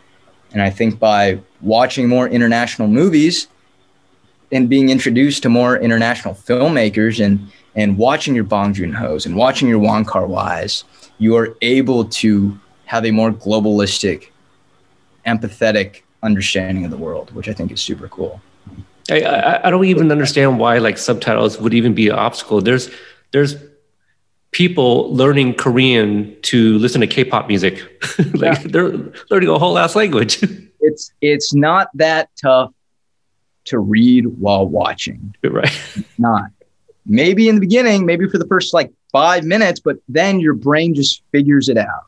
And 0.52 0.62
I 0.62 0.70
think 0.70 0.98
by 0.98 1.40
watching 1.60 2.08
more 2.08 2.28
international 2.28 2.88
movies 2.88 3.48
and 4.52 4.68
being 4.68 4.90
introduced 4.90 5.42
to 5.42 5.48
more 5.48 5.76
international 5.76 6.34
filmmakers 6.34 7.24
and 7.24 7.50
and 7.74 7.98
watching 7.98 8.34
your 8.34 8.44
Bong 8.44 8.72
Joon 8.72 8.92
Ho's 8.92 9.26
and 9.26 9.36
watching 9.36 9.68
your 9.68 9.78
Wong 9.78 10.04
Kar 10.04 10.26
Wai's, 10.26 10.84
you 11.18 11.36
are 11.36 11.54
able 11.60 12.06
to 12.06 12.58
have 12.86 13.04
a 13.04 13.10
more 13.10 13.30
globalistic, 13.30 14.28
empathetic 15.26 16.00
understanding 16.22 16.86
of 16.86 16.90
the 16.90 16.96
world, 16.96 17.34
which 17.34 17.48
I 17.48 17.52
think 17.52 17.70
is 17.70 17.82
super 17.82 18.08
cool. 18.08 18.40
I, 19.10 19.20
I, 19.20 19.66
I 19.66 19.70
don't 19.70 19.84
even 19.84 20.10
understand 20.10 20.58
why 20.58 20.78
like 20.78 20.98
subtitles 20.98 21.60
would 21.60 21.74
even 21.74 21.94
be 21.94 22.08
an 22.08 22.16
obstacle. 22.16 22.60
There's 22.60 22.90
there's 23.32 23.56
people 24.50 25.14
learning 25.14 25.54
Korean 25.54 26.34
to 26.42 26.78
listen 26.78 27.00
to 27.02 27.06
K-pop 27.06 27.48
music. 27.48 27.82
like 28.34 28.62
yeah. 28.62 28.62
they're 28.64 28.92
learning 29.30 29.48
a 29.48 29.58
whole 29.58 29.78
ass 29.78 29.94
language. 29.94 30.42
it's 30.80 31.12
it's 31.20 31.54
not 31.54 31.88
that 31.94 32.30
tough 32.40 32.72
to 33.66 33.78
read 33.78 34.26
while 34.26 34.66
watching. 34.66 35.34
Right. 35.42 35.78
It's 35.94 36.08
not. 36.18 36.50
Maybe 37.04 37.48
in 37.48 37.54
the 37.56 37.60
beginning, 37.60 38.06
maybe 38.06 38.28
for 38.28 38.38
the 38.38 38.46
first 38.46 38.74
like 38.74 38.92
five 39.12 39.44
minutes, 39.44 39.78
but 39.78 39.98
then 40.08 40.40
your 40.40 40.54
brain 40.54 40.94
just 40.94 41.22
figures 41.30 41.68
it 41.68 41.76
out. 41.76 42.06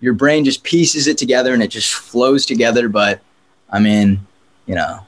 Your 0.00 0.14
brain 0.14 0.44
just 0.44 0.62
pieces 0.62 1.06
it 1.06 1.18
together 1.18 1.54
and 1.54 1.62
it 1.62 1.68
just 1.68 1.92
flows 1.92 2.46
together. 2.46 2.88
But 2.88 3.20
I 3.70 3.80
mean, 3.80 4.26
you 4.66 4.74
know, 4.74 5.06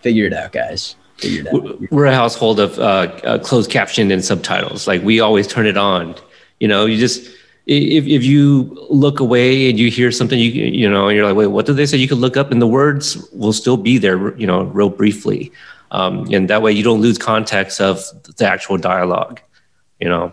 figure 0.00 0.26
it 0.26 0.32
out, 0.32 0.52
guys. 0.52 0.96
Figure 1.16 1.42
it 1.42 1.48
out. 1.48 1.90
We're 1.90 2.06
a 2.06 2.14
household 2.14 2.60
of 2.60 2.78
uh, 2.78 2.82
uh, 3.24 3.38
closed 3.38 3.70
caption 3.70 4.10
and 4.10 4.24
subtitles. 4.24 4.86
Like 4.86 5.02
we 5.02 5.20
always 5.20 5.46
turn 5.46 5.66
it 5.66 5.76
on, 5.76 6.14
You 6.58 6.68
know, 6.68 6.86
you 6.86 6.98
just 6.98 7.30
if 7.66 8.06
if 8.06 8.24
you 8.24 8.76
look 8.90 9.20
away 9.20 9.70
and 9.70 9.78
you 9.78 9.90
hear 9.90 10.10
something, 10.10 10.38
you 10.38 10.50
you 10.50 10.88
know, 10.88 11.08
and 11.08 11.16
you're 11.16 11.26
like, 11.26 11.36
wait, 11.36 11.48
what 11.48 11.66
did 11.66 11.76
they 11.76 11.86
say? 11.86 11.96
You 11.96 12.08
can 12.08 12.18
look 12.18 12.36
up, 12.36 12.50
and 12.50 12.60
the 12.60 12.66
words 12.66 13.16
will 13.32 13.52
still 13.52 13.76
be 13.76 13.98
there, 13.98 14.36
you 14.36 14.46
know, 14.46 14.64
real 14.64 14.90
briefly, 14.90 15.52
um, 15.90 16.26
and 16.32 16.48
that 16.50 16.62
way 16.62 16.72
you 16.72 16.82
don't 16.82 17.00
lose 17.00 17.18
context 17.18 17.80
of 17.80 18.02
the 18.36 18.46
actual 18.46 18.76
dialogue. 18.76 19.40
You 20.00 20.08
know. 20.08 20.32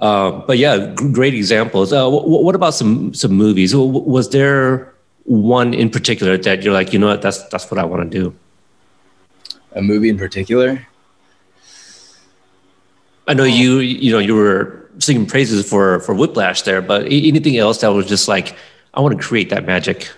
Uh, 0.00 0.32
but 0.46 0.58
yeah, 0.58 0.92
great 1.12 1.34
examples. 1.34 1.92
Uh, 1.92 2.08
what 2.10 2.54
about 2.54 2.74
some 2.74 3.14
some 3.14 3.32
movies? 3.32 3.74
Was 3.76 4.30
there 4.30 4.92
one 5.24 5.72
in 5.72 5.88
particular 5.88 6.36
that 6.36 6.62
you're 6.62 6.74
like, 6.74 6.92
you 6.92 6.98
know 6.98 7.06
what, 7.06 7.22
that's 7.22 7.42
that's 7.48 7.70
what 7.70 7.78
I 7.78 7.84
want 7.84 8.10
to 8.10 8.18
do? 8.18 8.34
A 9.74 9.82
movie 9.82 10.08
in 10.08 10.18
particular? 10.18 10.86
I 13.26 13.34
know 13.34 13.44
you 13.44 13.78
you 13.78 14.12
know 14.12 14.18
you 14.18 14.34
were 14.34 14.88
singing 14.98 15.26
praises 15.26 15.68
for 15.68 16.00
for 16.00 16.14
Whiplash 16.14 16.62
there, 16.62 16.82
but 16.82 17.06
anything 17.06 17.56
else 17.56 17.80
that 17.80 17.88
was 17.88 18.06
just 18.06 18.28
like, 18.28 18.56
I 18.92 19.00
want 19.00 19.18
to 19.18 19.26
create 19.26 19.50
that 19.50 19.64
magic. 19.64 20.10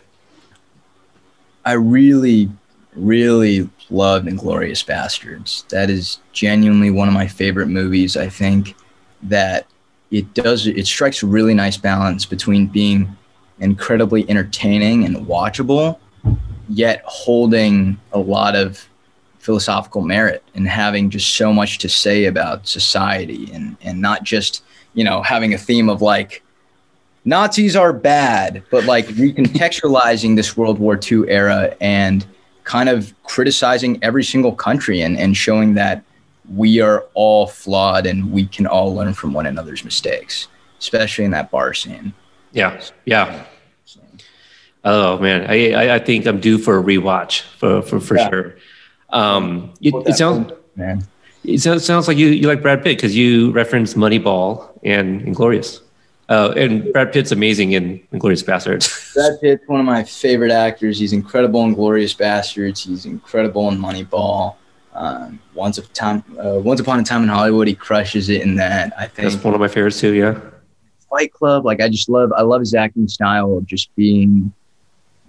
I 1.64 1.72
really, 1.72 2.50
really 2.94 3.68
loved 3.90 4.26
Inglourious 4.26 4.84
Basterds. 4.84 5.66
That 5.68 5.90
is 5.90 6.20
genuinely 6.32 6.90
one 6.90 7.08
of 7.08 7.14
my 7.14 7.26
favorite 7.26 7.66
movies. 7.66 8.16
I 8.16 8.28
think 8.28 8.74
that 9.22 9.66
it 10.10 10.34
does 10.34 10.66
it 10.66 10.86
strikes 10.86 11.22
a 11.22 11.26
really 11.26 11.54
nice 11.54 11.76
balance 11.76 12.26
between 12.26 12.66
being 12.66 13.16
incredibly 13.60 14.28
entertaining 14.28 15.04
and 15.04 15.26
watchable, 15.26 15.98
yet 16.68 17.02
holding 17.04 17.98
a 18.12 18.18
lot 18.18 18.54
of 18.54 18.86
philosophical 19.46 20.02
merit 20.02 20.42
and 20.56 20.66
having 20.66 21.08
just 21.08 21.36
so 21.36 21.52
much 21.52 21.78
to 21.78 21.88
say 21.88 22.24
about 22.24 22.66
society 22.66 23.48
and, 23.52 23.76
and 23.80 24.02
not 24.02 24.24
just, 24.24 24.64
you 24.94 25.04
know, 25.04 25.22
having 25.22 25.54
a 25.54 25.58
theme 25.58 25.88
of 25.88 26.02
like, 26.02 26.42
Nazis 27.24 27.76
are 27.76 27.92
bad, 27.92 28.64
but 28.72 28.84
like 28.84 29.06
recontextualizing 29.06 30.34
this 30.34 30.56
World 30.56 30.80
War 30.80 30.98
II 31.00 31.28
era 31.28 31.76
and 31.80 32.26
kind 32.64 32.88
of 32.88 33.14
criticizing 33.22 33.98
every 34.02 34.24
single 34.24 34.52
country 34.52 35.00
and, 35.00 35.16
and 35.16 35.36
showing 35.36 35.74
that 35.74 36.02
we 36.52 36.80
are 36.80 37.04
all 37.14 37.46
flawed 37.46 38.04
and 38.04 38.32
we 38.32 38.46
can 38.46 38.66
all 38.66 38.94
learn 38.94 39.14
from 39.14 39.32
one 39.32 39.46
another's 39.46 39.84
mistakes, 39.84 40.48
especially 40.80 41.24
in 41.24 41.30
that 41.30 41.52
bar 41.52 41.72
scene. 41.72 42.12
Yeah, 42.52 42.80
yeah. 43.04 43.44
Oh 44.84 45.18
man, 45.18 45.46
I 45.48 45.96
I 45.96 45.98
think 45.98 46.26
I'm 46.26 46.40
due 46.40 46.58
for 46.58 46.78
a 46.78 46.82
rewatch 46.82 47.42
for 47.58 47.82
for 47.82 47.98
for 47.98 48.16
yeah. 48.16 48.30
sure. 48.30 48.56
Um, 49.10 49.72
it, 49.80 49.94
it 50.06 50.14
sounds 50.14 50.52
man. 50.74 51.06
It 51.44 51.60
sounds, 51.60 51.84
sounds 51.84 52.08
like 52.08 52.16
you 52.16 52.28
you 52.28 52.48
like 52.48 52.62
Brad 52.62 52.82
Pitt 52.82 52.96
because 52.96 53.16
you 53.16 53.52
referenced 53.52 53.96
Moneyball 53.96 54.78
and 54.82 55.22
Inglourious. 55.22 55.80
Uh, 56.28 56.52
and 56.56 56.92
Brad 56.92 57.12
Pitt's 57.12 57.30
amazing 57.30 57.72
in 57.72 58.00
Inglourious 58.12 58.44
Basterds. 58.44 59.14
Brad 59.14 59.40
Pitt's 59.40 59.68
one 59.68 59.78
of 59.78 59.86
my 59.86 60.02
favorite 60.02 60.50
actors. 60.50 60.98
He's 60.98 61.12
incredible 61.12 61.62
in 61.64 61.76
Inglourious 61.76 62.16
Basterds. 62.16 62.84
He's 62.84 63.06
incredible 63.06 63.68
in 63.70 63.78
Moneyball. 63.78 64.56
Um, 64.92 65.38
once 65.54 65.78
upon 65.78 65.92
time, 65.92 66.24
uh, 66.38 66.58
once 66.58 66.80
upon 66.80 66.98
a 66.98 67.04
time 67.04 67.22
in 67.22 67.28
Hollywood, 67.28 67.68
he 67.68 67.74
crushes 67.74 68.28
it 68.28 68.42
in 68.42 68.56
that. 68.56 68.92
I 68.98 69.06
think 69.06 69.30
that's 69.30 69.44
one 69.44 69.54
of 69.54 69.60
my 69.60 69.68
favorites 69.68 70.00
too. 70.00 70.14
Yeah. 70.14 70.40
Fight 71.08 71.32
Club, 71.32 71.64
like 71.64 71.80
I 71.80 71.88
just 71.88 72.08
love. 72.08 72.32
I 72.32 72.42
love 72.42 72.60
his 72.60 72.74
acting 72.74 73.06
style 73.06 73.56
of 73.58 73.66
just 73.66 73.94
being 73.94 74.52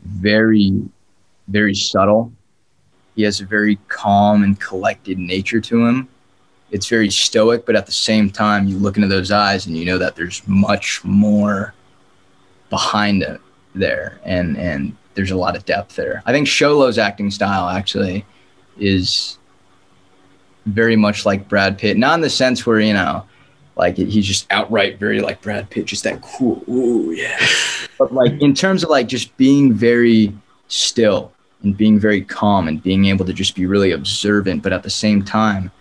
very, 0.04 0.82
very 1.48 1.76
subtle. 1.76 2.32
He 3.18 3.24
has 3.24 3.42
a 3.42 3.46
very 3.46 3.80
calm 3.88 4.44
and 4.44 4.60
collected 4.60 5.18
nature 5.18 5.60
to 5.60 5.86
him. 5.88 6.08
It's 6.70 6.88
very 6.88 7.10
stoic, 7.10 7.66
but 7.66 7.76
at 7.76 7.88
the 7.88 7.92
same 7.92 8.30
time, 8.30 8.68
you 8.68 8.78
look 8.78 8.96
into 8.96 9.08
those 9.08 9.32
eyes 9.32 9.66
and 9.66 9.76
you 9.76 9.86
know 9.86 9.98
that 9.98 10.16
there's 10.16 10.48
much 10.48 11.04
more 11.04 11.74
behind 12.70 13.24
it 13.24 13.42
there, 13.74 14.20
and 14.24 14.56
and 14.56 14.96
there's 15.16 15.32
a 15.32 15.36
lot 15.36 15.56
of 15.56 15.66
depth 15.66 15.96
there. 15.96 16.22
I 16.28 16.32
think 16.32 16.48
Xolo's 16.48 17.00
acting 17.00 17.32
style 17.32 17.70
actually 17.70 18.24
is 18.78 19.40
very 20.68 20.96
much 20.96 21.26
like 21.26 21.50
Brad 21.50 21.80
Pitt, 21.80 21.98
not 21.98 22.14
in 22.14 22.22
the 22.22 22.30
sense 22.30 22.68
where 22.68 22.80
you 22.80 22.94
know, 22.94 23.26
like 23.78 23.98
he's 23.98 24.28
just 24.28 24.46
outright 24.52 25.00
very 25.00 25.22
like 25.22 25.42
Brad 25.42 25.72
Pitt, 25.72 25.86
just 25.86 26.04
that 26.04 26.22
cool, 26.22 26.64
ooh 26.70 27.10
yeah. 27.10 27.44
but 27.98 28.14
like 28.14 28.34
in 28.40 28.54
terms 28.54 28.84
of 28.84 28.92
like 28.92 29.08
just 29.08 29.36
being 29.38 29.74
very 29.74 30.32
still 30.68 31.32
and 31.64 31.76
being 31.76 32.00
very 32.00 32.22
calm 32.22 32.68
and 32.68 32.82
being 32.82 33.06
able 33.06 33.26
to 33.26 33.34
just 33.34 33.56
be 33.56 33.66
really 33.66 33.92
observant, 33.92 34.64
but 34.64 34.74
at 34.74 34.84
the 34.84 34.90
same 34.90 35.24
time, 35.24 35.72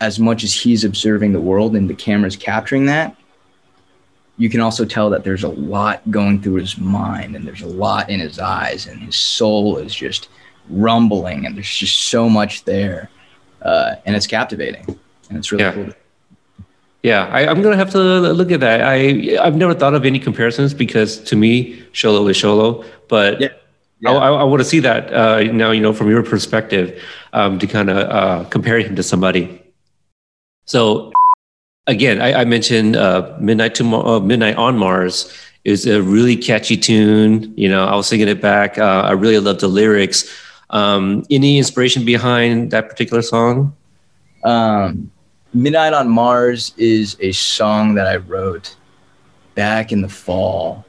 as 0.00 0.18
much 0.18 0.44
as 0.44 0.52
he's 0.52 0.84
observing 0.84 1.32
the 1.32 1.40
world 1.40 1.74
and 1.74 1.88
the 1.88 1.94
camera's 1.94 2.36
capturing 2.36 2.86
that, 2.86 3.16
you 4.36 4.50
can 4.50 4.60
also 4.60 4.84
tell 4.84 5.10
that 5.10 5.24
there's 5.24 5.44
a 5.44 5.48
lot 5.48 6.08
going 6.10 6.40
through 6.42 6.54
his 6.54 6.76
mind 6.76 7.36
and 7.36 7.46
there's 7.46 7.62
a 7.62 7.66
lot 7.66 8.10
in 8.10 8.20
his 8.20 8.38
eyes 8.38 8.86
and 8.86 9.00
his 9.00 9.16
soul 9.16 9.78
is 9.78 9.94
just 9.94 10.28
rumbling 10.68 11.46
and 11.46 11.56
there's 11.56 11.68
just 11.68 12.08
so 12.08 12.28
much 12.28 12.64
there 12.64 13.10
uh, 13.62 13.94
and 14.06 14.16
it's 14.16 14.26
captivating 14.26 14.84
and 15.28 15.38
it's 15.38 15.52
really 15.52 15.64
yeah. 15.64 15.72
cool. 15.72 15.88
Yeah, 17.02 17.26
I, 17.26 17.42
am 17.42 17.60
gonna 17.60 17.76
have 17.76 17.90
to 17.90 17.98
look 17.98 18.50
at 18.50 18.60
that. 18.60 18.80
I 18.80 19.36
I've 19.38 19.56
never 19.56 19.74
thought 19.74 19.92
of 19.92 20.06
any 20.06 20.18
comparisons 20.18 20.72
because 20.72 21.18
to 21.24 21.36
me, 21.36 21.82
Xolo 21.92 22.30
is 22.30 22.38
Xolo, 22.38 22.82
but 23.08 23.42
yeah. 23.42 23.48
Yeah. 24.04 24.12
I, 24.12 24.32
I, 24.32 24.42
want 24.44 24.60
to 24.60 24.68
see 24.68 24.80
that 24.80 25.12
uh, 25.12 25.42
now. 25.52 25.70
You 25.70 25.80
know, 25.80 25.92
from 25.92 26.10
your 26.10 26.22
perspective, 26.22 27.02
um, 27.32 27.58
to 27.58 27.66
kind 27.66 27.88
of 27.88 27.96
uh, 27.96 28.48
compare 28.50 28.78
him 28.78 28.94
to 28.96 29.02
somebody. 29.02 29.62
So, 30.66 31.12
again, 31.86 32.20
I, 32.20 32.40
I 32.40 32.44
mentioned 32.44 32.96
uh, 32.96 33.34
"Midnight 33.40 33.74
to 33.76 33.94
uh, 33.94 34.20
Midnight 34.20 34.56
on 34.56 34.76
Mars" 34.76 35.32
is 35.64 35.86
a 35.86 36.02
really 36.02 36.36
catchy 36.36 36.76
tune. 36.76 37.54
You 37.56 37.68
know, 37.68 37.86
I 37.86 37.96
was 37.96 38.06
singing 38.06 38.28
it 38.28 38.42
back. 38.42 38.78
Uh, 38.78 39.02
I 39.06 39.12
really 39.12 39.38
love 39.38 39.60
the 39.60 39.68
lyrics. 39.68 40.30
Um, 40.70 41.24
any 41.30 41.56
inspiration 41.56 42.04
behind 42.04 42.70
that 42.72 42.88
particular 42.88 43.22
song? 43.22 43.74
Um, 44.44 45.10
Midnight 45.54 45.94
on 45.94 46.08
Mars 46.08 46.74
is 46.76 47.16
a 47.20 47.32
song 47.32 47.94
that 47.94 48.06
I 48.06 48.16
wrote 48.16 48.76
back 49.54 49.92
in 49.92 50.02
the 50.02 50.08
fall. 50.08 50.84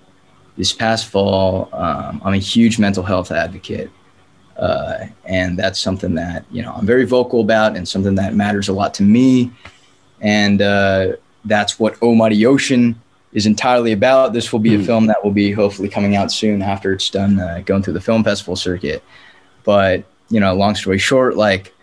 This 0.58 0.72
past 0.72 1.08
fall, 1.08 1.70
um, 1.74 2.22
I'm 2.24 2.34
a 2.34 2.38
huge 2.38 2.80
mental 2.80 3.04
health 3.04 3.32
advocate. 3.32 3.90
Uh, 4.58 5.08
and 5.26 5.60
that's 5.60 5.80
something 5.80 6.16
that, 6.16 6.46
you 6.50 6.62
know, 6.62 6.74
I'm 6.74 6.86
very 6.86 7.06
vocal 7.06 7.42
about 7.42 7.76
and 7.76 7.88
something 7.88 8.16
that 8.16 8.36
matters 8.36 8.70
a 8.70 8.74
lot 8.74 8.94
to 8.96 9.04
me. 9.04 9.52
And 10.22 10.62
uh, 10.62 11.14
that's 11.44 11.78
what 11.78 11.98
Oh 12.02 12.16
Mighty 12.16 12.46
Ocean 12.46 13.00
is 13.34 13.46
entirely 13.46 13.92
about. 13.92 14.32
This 14.32 14.54
will 14.54 14.60
be 14.60 14.72
mm. 14.72 14.76
a 14.76 14.78
hmm. 14.78 14.86
film 14.86 15.08
that 15.08 15.24
will 15.24 15.32
be 15.32 15.52
hopefully 15.52 15.90
coming 15.90 16.16
out 16.16 16.32
soon 16.32 16.62
after 16.62 16.94
it's 16.94 17.10
done 17.10 17.40
uh, 17.40 17.62
going 17.66 17.84
through 17.84 17.94
the 17.94 18.02
film 18.02 18.24
festival 18.24 18.56
circuit. 18.56 19.04
But, 19.66 20.06
you 20.30 20.40
know, 20.40 20.56
long 20.56 20.76
story 20.76 21.00
short, 21.00 21.36
like 21.36 21.74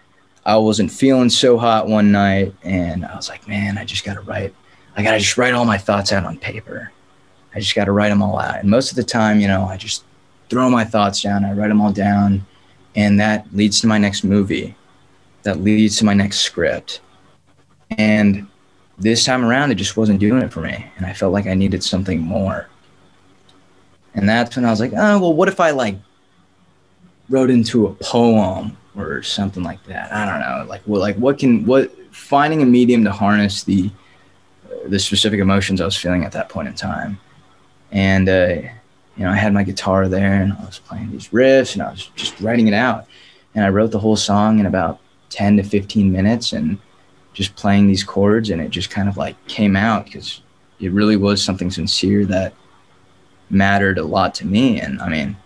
I 0.46 0.56
wasn't 0.56 0.90
feeling 0.90 1.28
so 1.28 1.58
hot 1.58 1.88
one 1.88 2.10
night 2.10 2.54
and 2.62 3.04
I 3.04 3.14
was 3.16 3.28
like, 3.28 3.46
man, 3.46 3.76
I 3.76 3.84
just 3.84 4.04
got 4.04 4.14
to 4.14 4.22
write. 4.22 4.54
I 4.96 5.02
got 5.02 5.12
to 5.12 5.18
just 5.18 5.36
write 5.36 5.54
all 5.54 5.64
my 5.64 5.78
thoughts 5.78 6.12
out 6.12 6.24
on 6.24 6.38
paper. 6.38 6.90
I 7.54 7.60
just 7.60 7.74
got 7.74 7.84
to 7.84 7.92
write 7.92 8.08
them 8.08 8.22
all 8.22 8.38
out. 8.38 8.60
And 8.60 8.70
most 8.70 8.90
of 8.90 8.96
the 8.96 9.04
time, 9.04 9.40
you 9.40 9.48
know, 9.48 9.64
I 9.64 9.76
just 9.76 10.04
throw 10.48 10.68
my 10.70 10.84
thoughts 10.84 11.22
down, 11.22 11.44
I 11.44 11.52
write 11.52 11.68
them 11.68 11.80
all 11.80 11.92
down, 11.92 12.44
and 12.94 13.18
that 13.20 13.46
leads 13.54 13.80
to 13.80 13.86
my 13.86 13.98
next 13.98 14.24
movie. 14.24 14.74
That 15.42 15.60
leads 15.60 15.96
to 15.98 16.04
my 16.04 16.14
next 16.14 16.40
script. 16.40 17.00
And 17.98 18.46
this 18.98 19.24
time 19.24 19.44
around, 19.44 19.72
it 19.72 19.74
just 19.74 19.96
wasn't 19.96 20.20
doing 20.20 20.42
it 20.42 20.52
for 20.52 20.60
me. 20.60 20.86
And 20.96 21.06
I 21.06 21.12
felt 21.12 21.32
like 21.32 21.46
I 21.46 21.54
needed 21.54 21.82
something 21.82 22.20
more. 22.20 22.68
And 24.14 24.28
that's 24.28 24.54
when 24.56 24.64
I 24.64 24.70
was 24.70 24.80
like, 24.80 24.92
oh, 24.92 25.18
well, 25.18 25.32
what 25.34 25.48
if 25.48 25.58
I 25.58 25.70
like 25.70 25.96
wrote 27.28 27.50
into 27.50 27.86
a 27.86 27.94
poem 27.94 28.76
or 28.96 29.22
something 29.22 29.62
like 29.62 29.82
that. 29.84 30.12
I 30.12 30.26
don't 30.26 30.40
know. 30.40 30.68
Like 30.68 30.82
what 30.82 31.00
like 31.00 31.16
what 31.16 31.38
can 31.38 31.64
what 31.66 31.90
finding 32.14 32.62
a 32.62 32.66
medium 32.66 33.04
to 33.04 33.12
harness 33.12 33.64
the 33.64 33.90
the 34.86 34.98
specific 34.98 35.40
emotions 35.40 35.80
I 35.80 35.84
was 35.84 35.96
feeling 35.96 36.24
at 36.24 36.32
that 36.32 36.48
point 36.48 36.68
in 36.68 36.74
time. 36.74 37.18
And 37.92 38.28
uh, 38.28 38.54
you 39.16 39.24
know, 39.24 39.30
I 39.30 39.36
had 39.36 39.52
my 39.52 39.62
guitar 39.62 40.08
there 40.08 40.42
and 40.42 40.52
I 40.52 40.64
was 40.64 40.80
playing 40.80 41.12
these 41.12 41.28
riffs 41.28 41.74
and 41.74 41.82
I 41.82 41.90
was 41.90 42.06
just 42.16 42.40
writing 42.40 42.66
it 42.66 42.74
out. 42.74 43.06
And 43.54 43.64
I 43.64 43.68
wrote 43.68 43.90
the 43.90 43.98
whole 43.98 44.16
song 44.16 44.58
in 44.58 44.66
about 44.66 44.98
10 45.28 45.58
to 45.58 45.62
15 45.62 46.10
minutes 46.10 46.52
and 46.52 46.78
just 47.34 47.54
playing 47.56 47.86
these 47.86 48.04
chords 48.04 48.50
and 48.50 48.60
it 48.60 48.70
just 48.70 48.90
kind 48.90 49.08
of 49.08 49.16
like 49.16 49.36
came 49.46 49.76
out 49.76 50.04
because 50.04 50.42
it 50.80 50.92
really 50.92 51.16
was 51.16 51.42
something 51.42 51.70
sincere 51.70 52.26
that 52.26 52.52
mattered 53.48 53.98
a 53.98 54.04
lot 54.04 54.34
to 54.34 54.46
me 54.46 54.80
and 54.80 55.00
I 55.00 55.08
mean 55.08 55.36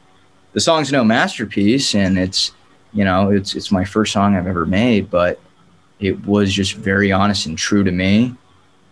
the 0.52 0.60
song's 0.60 0.90
no 0.90 1.04
masterpiece 1.04 1.94
and 1.94 2.18
it's 2.18 2.52
you 2.92 3.04
know 3.04 3.30
it's 3.30 3.54
it's 3.54 3.70
my 3.70 3.84
first 3.84 4.12
song 4.12 4.36
i've 4.36 4.46
ever 4.46 4.64
made 4.64 5.10
but 5.10 5.40
it 5.98 6.24
was 6.24 6.52
just 6.52 6.74
very 6.74 7.12
honest 7.12 7.46
and 7.46 7.58
true 7.58 7.84
to 7.84 7.92
me 7.92 8.34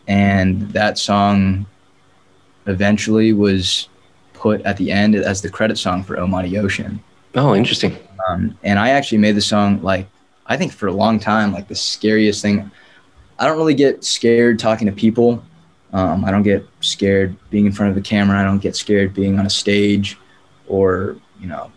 and 0.08 0.62
that 0.72 0.98
song 0.98 1.64
eventually 2.66 3.32
was 3.32 3.88
put 4.32 4.60
at 4.62 4.76
the 4.76 4.90
end 4.90 5.14
as 5.14 5.42
the 5.42 5.50
credit 5.50 5.78
song 5.78 6.02
for 6.02 6.18
oh 6.18 6.26
mighty 6.26 6.58
ocean 6.58 7.02
oh 7.34 7.54
interesting 7.54 7.96
um, 8.28 8.56
and 8.62 8.78
i 8.78 8.90
actually 8.90 9.18
made 9.18 9.36
the 9.36 9.40
song 9.40 9.80
like 9.82 10.06
i 10.46 10.56
think 10.56 10.72
for 10.72 10.86
a 10.86 10.92
long 10.92 11.18
time 11.18 11.52
like 11.52 11.68
the 11.68 11.74
scariest 11.74 12.42
thing 12.42 12.70
I 13.38 13.46
don't 13.46 13.58
really 13.58 13.74
get 13.74 14.04
scared 14.04 14.58
talking 14.58 14.86
to 14.86 14.92
people. 14.92 15.42
Um, 15.92 16.24
I 16.24 16.30
don't 16.30 16.42
get 16.42 16.66
scared 16.80 17.36
being 17.50 17.66
in 17.66 17.72
front 17.72 17.90
of 17.90 17.96
the 17.96 18.02
camera. 18.02 18.40
I 18.40 18.44
don't 18.44 18.58
get 18.58 18.76
scared 18.76 19.14
being 19.14 19.38
on 19.38 19.46
a 19.46 19.50
stage 19.50 20.18
or, 20.66 21.16
you 21.40 21.46
know, 21.46 21.70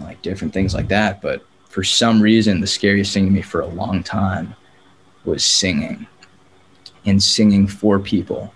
like 0.00 0.20
different 0.22 0.52
things 0.52 0.74
like 0.74 0.88
that. 0.88 1.22
But 1.22 1.44
for 1.68 1.84
some 1.84 2.20
reason, 2.20 2.60
the 2.60 2.66
scariest 2.66 3.12
thing 3.12 3.26
to 3.26 3.30
me 3.30 3.42
for 3.42 3.60
a 3.60 3.66
long 3.66 4.02
time 4.02 4.54
was 5.24 5.44
singing 5.44 6.06
and 7.06 7.22
singing 7.22 7.66
for 7.66 7.98
people. 7.98 8.52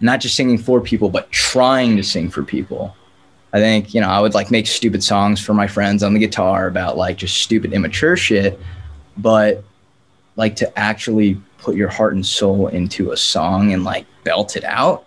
Not 0.00 0.20
just 0.20 0.34
singing 0.36 0.58
for 0.58 0.80
people, 0.80 1.08
but 1.08 1.30
trying 1.30 1.96
to 1.96 2.02
sing 2.02 2.30
for 2.30 2.42
people. 2.42 2.94
I 3.52 3.58
think, 3.58 3.94
you 3.94 4.00
know, 4.00 4.08
I 4.08 4.20
would 4.20 4.34
like 4.34 4.50
make 4.50 4.66
stupid 4.66 5.02
songs 5.02 5.40
for 5.40 5.54
my 5.54 5.66
friends 5.66 6.02
on 6.02 6.12
the 6.12 6.18
guitar 6.18 6.66
about 6.66 6.96
like 6.96 7.16
just 7.16 7.38
stupid 7.38 7.72
immature 7.72 8.16
shit. 8.16 8.58
But 9.16 9.62
like 10.36 10.56
to 10.56 10.78
actually 10.78 11.40
put 11.58 11.76
your 11.76 11.88
heart 11.88 12.14
and 12.14 12.26
soul 12.26 12.68
into 12.68 13.12
a 13.12 13.16
song 13.16 13.72
and 13.72 13.84
like 13.84 14.06
belt 14.24 14.56
it 14.56 14.64
out, 14.64 15.04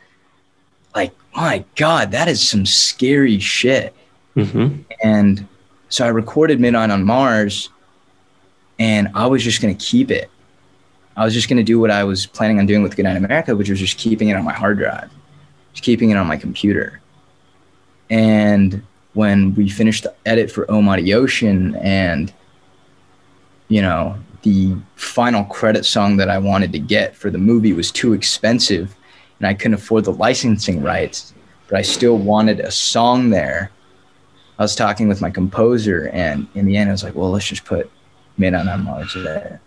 like, 0.95 1.13
my 1.36 1.63
God, 1.76 2.12
that 2.12 2.28
is 2.28 2.47
some 2.47 2.65
scary 2.65 3.38
shit. 3.39 3.93
Mm-hmm. 4.36 4.82
And 5.04 5.47
so 5.89 6.06
I 6.06 6.10
recorded 6.10 6.60
Midnight 6.60 6.89
on 6.89 7.04
Mars 7.04 7.69
and 8.80 9.10
I 9.13 9.28
was 9.28 9.43
just 9.43 9.62
going 9.62 9.76
to 9.76 9.86
keep 9.86 10.10
it. 10.10 10.32
I 11.17 11.25
was 11.25 11.34
just 11.34 11.49
going 11.49 11.58
to 11.58 11.63
do 11.63 11.80
what 11.80 11.89
I 11.89 12.03
was 12.03 12.27
planning 12.27 12.60
on 12.60 12.67
doing 12.67 12.84
with 12.84 12.95
Goodnight 12.95 13.17
America, 13.17 13.56
which 13.56 13.69
was 13.69 13.80
just 13.80 13.97
keeping 13.97 14.30
it 14.30 14.36
on 14.36 14.45
my 14.45 14.53
hard 14.53 14.77
drive, 14.77 15.10
just 15.73 15.84
keeping 15.84 16.12
it 16.12 16.15
on 16.15 16.27
my 16.27 16.38
computer. 16.38 17.01
And 18.12 18.84
when 19.13 19.56
we 19.56 19.67
finished 19.67 20.03
the 20.03 20.13
edit 20.27 20.51
for 20.51 20.69
Oh 20.69 20.82
Mighty 20.82 21.15
Ocean 21.15 21.75
and, 21.77 22.32
you 23.67 23.82
know, 23.82 24.15
the 24.43 24.77
final 24.95 25.43
credit 25.45 25.86
song 25.86 26.17
that 26.17 26.30
I 26.30 26.38
wanted 26.38 26.71
to 26.73 26.80
get 26.80 27.15
for 27.15 27.32
the 27.32 27.39
movie 27.39 27.73
was 27.73 27.91
too 27.91 28.13
expensive 28.13 28.95
and 29.39 29.47
I 29.47 29.56
couldn't 29.56 29.73
afford 29.73 30.06
the 30.06 30.13
licensing 30.13 30.84
rights, 30.84 31.34
but 31.67 31.80
I 31.80 31.82
still 31.82 32.17
wanted 32.17 32.60
a 32.60 32.71
song 32.71 33.32
there. 33.32 33.71
I 34.60 34.63
was 34.63 34.75
talking 34.75 35.08
with 35.08 35.21
my 35.21 35.30
composer, 35.30 36.10
and 36.10 36.47
in 36.56 36.65
the 36.65 36.77
end, 36.77 36.89
I 36.89 36.93
was 36.93 37.03
like, 37.03 37.13
well, 37.13 37.30
let's 37.30 37.47
just 37.47 37.63
put 37.63 37.91
Midnight 38.38 38.67
on 38.67 38.84
Mars 38.84 39.13
there. 39.15 39.62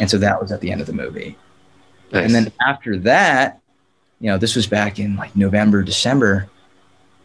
And 0.00 0.10
so 0.10 0.18
that 0.18 0.40
was 0.40 0.52
at 0.52 0.60
the 0.60 0.70
end 0.70 0.80
of 0.80 0.86
the 0.86 0.92
movie. 0.92 1.36
Nice. 2.12 2.24
And 2.24 2.34
then 2.34 2.52
after 2.66 2.98
that, 2.98 3.60
you 4.20 4.28
know, 4.28 4.38
this 4.38 4.54
was 4.54 4.66
back 4.66 4.98
in 4.98 5.16
like 5.16 5.34
November, 5.34 5.82
December 5.82 6.48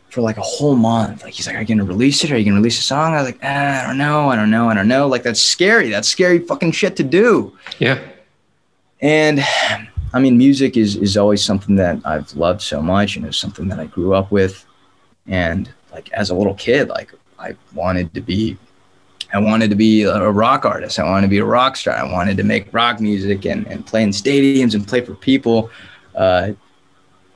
for 0.09 0.21
like 0.21 0.37
a 0.37 0.41
whole 0.41 0.75
month. 0.75 1.23
Like 1.23 1.33
he's 1.33 1.47
like, 1.47 1.55
"Are 1.55 1.59
you 1.59 1.67
gonna 1.67 1.83
release 1.83 2.23
it? 2.23 2.31
Are 2.31 2.37
you 2.37 2.45
gonna 2.45 2.57
release 2.57 2.79
a 2.79 2.83
song?" 2.83 3.13
I 3.13 3.17
was 3.17 3.25
like, 3.25 3.39
ah, 3.43 3.83
"I 3.83 3.87
don't 3.87 3.97
know, 3.97 4.29
I 4.29 4.35
don't 4.35 4.49
know, 4.49 4.69
I 4.69 4.73
don't 4.73 4.87
know." 4.87 5.07
Like 5.07 5.23
that's 5.23 5.41
scary. 5.41 5.89
That's 5.89 6.07
scary 6.07 6.39
fucking 6.39 6.71
shit 6.71 6.95
to 6.95 7.03
do. 7.03 7.55
Yeah. 7.79 7.99
And 9.01 9.41
I 10.13 10.19
mean, 10.19 10.37
music 10.37 10.77
is 10.77 10.95
is 10.95 11.17
always 11.17 11.43
something 11.43 11.75
that 11.75 11.99
I've 12.05 12.33
loved 12.35 12.61
so 12.61 12.81
much, 12.81 13.17
and 13.17 13.25
it's 13.25 13.37
something 13.37 13.67
that 13.67 13.79
I 13.79 13.85
grew 13.85 14.13
up 14.13 14.31
with. 14.31 14.65
And 15.27 15.69
like 15.91 16.11
as 16.13 16.29
a 16.29 16.35
little 16.35 16.55
kid, 16.55 16.89
like 16.89 17.13
I 17.37 17.55
wanted 17.73 18.13
to 18.13 18.21
be, 18.21 18.57
I 19.33 19.39
wanted 19.39 19.69
to 19.69 19.75
be 19.75 20.03
a 20.03 20.31
rock 20.31 20.65
artist. 20.65 20.99
I 20.99 21.03
wanted 21.03 21.27
to 21.27 21.29
be 21.29 21.39
a 21.39 21.45
rock 21.45 21.75
star. 21.75 21.95
I 21.95 22.11
wanted 22.11 22.37
to 22.37 22.43
make 22.43 22.73
rock 22.73 22.99
music 22.99 23.45
and 23.45 23.67
and 23.67 23.85
play 23.85 24.03
in 24.03 24.11
stadiums 24.11 24.73
and 24.73 24.87
play 24.87 25.01
for 25.01 25.15
people. 25.15 25.69
Uh, 26.15 26.51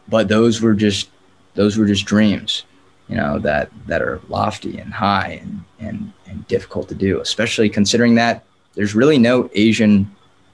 but 0.08 0.28
those 0.28 0.62
were 0.62 0.74
just 0.74 1.10
those 1.56 1.78
were 1.78 1.86
just 1.86 2.06
dreams, 2.06 2.64
you 3.10 3.16
know, 3.16 3.40
that 3.40 3.70
that 3.88 4.02
are 4.02 4.22
lofty 4.30 4.78
and 4.80 4.94
high 4.94 5.40
and 5.42 5.64
and, 5.80 6.14
and 6.28 6.48
difficult 6.48 6.88
to 6.90 6.96
do, 6.96 7.20
especially 7.20 7.70
considering 7.70 8.16
that 8.16 8.46
there's 8.76 8.96
really 8.96 9.18
no 9.18 9.50
Asian 9.54 10.10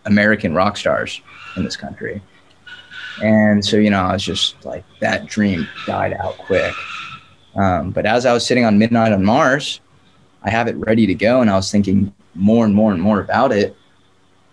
American 0.06 0.56
rock 0.56 0.78
stars 0.78 1.21
in 1.56 1.63
this 1.63 1.78
country. 1.78 2.21
And 3.21 3.63
so, 3.65 3.78
you 3.78 3.89
know, 3.89 4.02
I 4.02 4.13
was 4.13 4.23
just 4.23 4.63
like, 4.63 4.84
that 5.00 5.26
dream 5.26 5.67
died 5.86 6.13
out 6.13 6.38
quick. 6.38 6.73
Um, 7.56 7.91
but 7.91 8.06
as 8.06 8.26
I 8.26 8.34
was 8.34 8.45
sitting 8.45 8.63
on 8.63 8.78
Midnight 8.78 9.12
on 9.12 9.23
Mars, 9.23 9.82
I 10.43 10.50
have 10.50 10.67
it 10.67 10.76
ready 10.78 11.06
to 11.08 11.13
go. 11.13 11.41
And 11.41 11.50
I 11.50 11.56
was 11.56 11.71
thinking 11.71 12.13
more 12.36 12.65
and 12.65 12.73
more 12.73 12.91
and 12.91 13.02
more 13.02 13.19
about 13.19 13.52
it. 13.52 13.76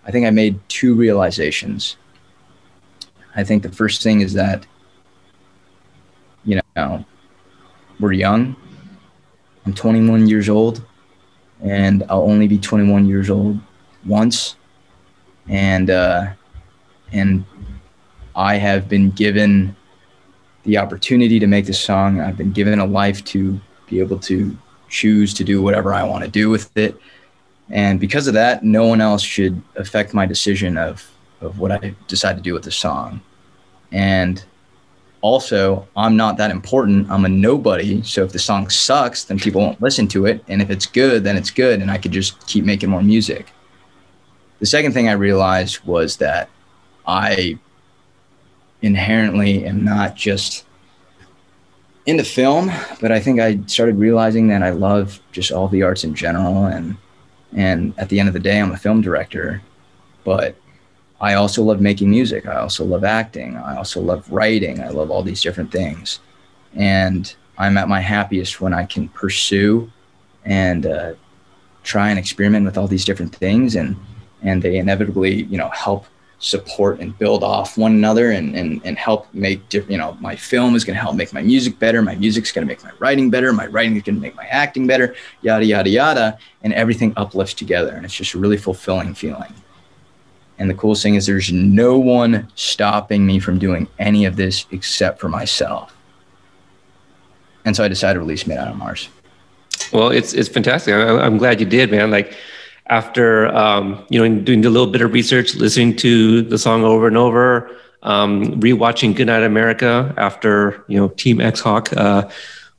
I 0.06 0.10
think 0.10 0.26
I 0.26 0.30
made 0.30 0.58
two 0.68 0.94
realizations. 0.94 1.96
I 3.36 3.44
think 3.44 3.62
the 3.62 3.72
first 3.72 4.02
thing 4.02 4.20
is 4.20 4.32
that 4.34 4.66
you 6.44 6.60
know, 6.76 7.04
we're 8.00 8.12
young. 8.12 8.54
I'm 9.66 9.74
21 9.74 10.28
years 10.28 10.48
old, 10.48 10.84
and 11.62 12.04
I'll 12.08 12.22
only 12.22 12.46
be 12.46 12.58
21 12.58 13.06
years 13.06 13.30
old 13.30 13.58
once, 14.04 14.56
and 15.48 15.88
uh, 15.88 16.26
and 17.12 17.44
I 18.36 18.56
have 18.56 18.88
been 18.88 19.10
given 19.10 19.74
the 20.64 20.76
opportunity 20.76 21.38
to 21.38 21.46
make 21.46 21.66
this 21.66 21.80
song. 21.80 22.20
I've 22.20 22.36
been 22.36 22.52
given 22.52 22.78
a 22.78 22.86
life 22.86 23.24
to 23.26 23.58
be 23.88 24.00
able 24.00 24.18
to 24.20 24.56
choose 24.94 25.34
to 25.34 25.44
do 25.44 25.60
whatever 25.60 25.92
I 25.92 26.02
want 26.04 26.24
to 26.24 26.30
do 26.30 26.50
with 26.50 26.74
it, 26.76 26.96
and 27.70 27.98
because 27.98 28.26
of 28.26 28.34
that, 28.34 28.62
no 28.62 28.86
one 28.86 29.00
else 29.00 29.22
should 29.22 29.60
affect 29.76 30.14
my 30.14 30.26
decision 30.26 30.78
of 30.78 31.10
of 31.40 31.58
what 31.58 31.72
I 31.72 31.94
decide 32.08 32.36
to 32.36 32.42
do 32.42 32.54
with 32.54 32.64
the 32.64 32.70
song, 32.70 33.20
and 33.92 34.44
also 35.24 35.88
i'm 35.96 36.18
not 36.18 36.36
that 36.36 36.50
important 36.50 37.10
i'm 37.10 37.24
a 37.24 37.28
nobody 37.28 38.02
so 38.02 38.22
if 38.22 38.32
the 38.32 38.38
song 38.38 38.68
sucks 38.68 39.24
then 39.24 39.38
people 39.38 39.58
won't 39.58 39.80
listen 39.80 40.06
to 40.06 40.26
it 40.26 40.44
and 40.48 40.60
if 40.60 40.68
it's 40.68 40.84
good 40.84 41.24
then 41.24 41.34
it's 41.34 41.50
good 41.50 41.80
and 41.80 41.90
i 41.90 41.96
could 41.96 42.12
just 42.12 42.46
keep 42.46 42.62
making 42.62 42.90
more 42.90 43.02
music. 43.02 43.46
The 44.58 44.66
second 44.66 44.92
thing 44.92 45.08
i 45.08 45.12
realized 45.12 45.82
was 45.86 46.18
that 46.18 46.50
i 47.06 47.58
inherently 48.82 49.64
am 49.64 49.82
not 49.82 50.14
just 50.14 50.66
into 52.06 52.24
film 52.24 52.70
but 53.00 53.10
i 53.10 53.18
think 53.18 53.40
i 53.40 53.58
started 53.66 53.96
realizing 53.96 54.48
that 54.48 54.62
i 54.62 54.70
love 54.70 55.20
just 55.32 55.50
all 55.50 55.68
the 55.68 55.82
arts 55.82 56.04
in 56.04 56.14
general 56.14 56.66
and 56.66 56.96
and 57.54 57.94
at 57.98 58.08
the 58.08 58.18
end 58.18 58.28
of 58.28 58.34
the 58.34 58.40
day 58.40 58.60
i'm 58.60 58.72
a 58.72 58.76
film 58.76 59.00
director 59.00 59.62
but 60.24 60.56
I 61.20 61.34
also 61.34 61.62
love 61.62 61.80
making 61.80 62.10
music. 62.10 62.46
I 62.46 62.56
also 62.56 62.84
love 62.84 63.02
acting. 63.02 63.56
I 63.56 63.76
also 63.76 64.00
love 64.00 64.30
writing. 64.30 64.82
I 64.82 64.88
love 64.88 65.10
all 65.10 65.22
these 65.22 65.42
different 65.42 65.72
things. 65.72 66.20
And 66.74 67.34
I'm 67.56 67.78
at 67.78 67.88
my 67.88 68.00
happiest 68.00 68.60
when 68.60 68.74
I 68.74 68.84
can 68.84 69.08
pursue 69.08 69.90
and 70.44 70.84
uh, 70.84 71.14
try 71.82 72.10
and 72.10 72.18
experiment 72.18 72.66
with 72.66 72.76
all 72.76 72.88
these 72.88 73.04
different 73.04 73.34
things. 73.34 73.76
And, 73.76 73.96
and 74.42 74.60
they 74.60 74.76
inevitably, 74.76 75.44
you 75.44 75.56
know, 75.56 75.70
help 75.70 76.06
support 76.44 77.00
and 77.00 77.18
build 77.18 77.42
off 77.42 77.78
one 77.78 77.92
another 77.92 78.30
and, 78.30 78.54
and, 78.54 78.78
and 78.84 78.98
help 78.98 79.32
make 79.32 79.66
different, 79.70 79.92
you 79.92 79.96
know, 79.96 80.14
my 80.20 80.36
film 80.36 80.74
is 80.74 80.84
going 80.84 80.94
to 80.94 81.00
help 81.00 81.16
make 81.16 81.32
my 81.32 81.40
music 81.40 81.78
better. 81.78 82.02
My 82.02 82.16
music's 82.16 82.52
going 82.52 82.66
to 82.66 82.70
make 82.70 82.84
my 82.84 82.90
writing 82.98 83.30
better. 83.30 83.50
My 83.50 83.66
writing 83.66 83.96
is 83.96 84.02
going 84.02 84.16
to 84.16 84.20
make 84.20 84.36
my 84.36 84.44
acting 84.44 84.86
better, 84.86 85.14
yada, 85.40 85.64
yada, 85.64 85.88
yada. 85.88 86.38
And 86.62 86.74
everything 86.74 87.14
uplifts 87.16 87.54
together. 87.54 87.92
And 87.92 88.04
it's 88.04 88.14
just 88.14 88.34
a 88.34 88.38
really 88.38 88.58
fulfilling 88.58 89.14
feeling. 89.14 89.54
And 90.58 90.68
the 90.68 90.74
coolest 90.74 91.02
thing 91.02 91.14
is 91.14 91.24
there's 91.24 91.50
no 91.50 91.98
one 91.98 92.52
stopping 92.56 93.24
me 93.24 93.40
from 93.40 93.58
doing 93.58 93.88
any 93.98 94.26
of 94.26 94.36
this 94.36 94.66
except 94.70 95.20
for 95.20 95.30
myself. 95.30 95.96
And 97.64 97.74
so 97.74 97.82
I 97.82 97.88
decided 97.88 98.14
to 98.14 98.20
release 98.20 98.46
Midnight 98.46 98.68
on 98.68 98.76
Mars. 98.76 99.08
Well, 99.94 100.10
it's 100.10 100.34
it's 100.34 100.48
fantastic. 100.48 100.94
I, 100.94 101.24
am 101.24 101.38
glad 101.38 101.58
you 101.58 101.66
did, 101.66 101.90
man. 101.90 102.10
Like 102.10 102.36
after 102.86 103.48
um, 103.48 104.04
you 104.10 104.20
know 104.20 104.42
doing 104.42 104.64
a 104.64 104.70
little 104.70 104.90
bit 104.90 105.00
of 105.00 105.12
research, 105.12 105.54
listening 105.54 105.96
to 105.96 106.42
the 106.42 106.58
song 106.58 106.84
over 106.84 107.06
and 107.06 107.16
over, 107.16 107.74
um, 108.02 108.60
rewatching 108.60 109.14
Goodnight 109.14 109.42
America 109.42 110.14
after 110.16 110.84
you 110.88 110.98
know 110.98 111.08
Team 111.08 111.40
X 111.40 111.60
Hawk 111.60 111.92
uh, 111.96 112.28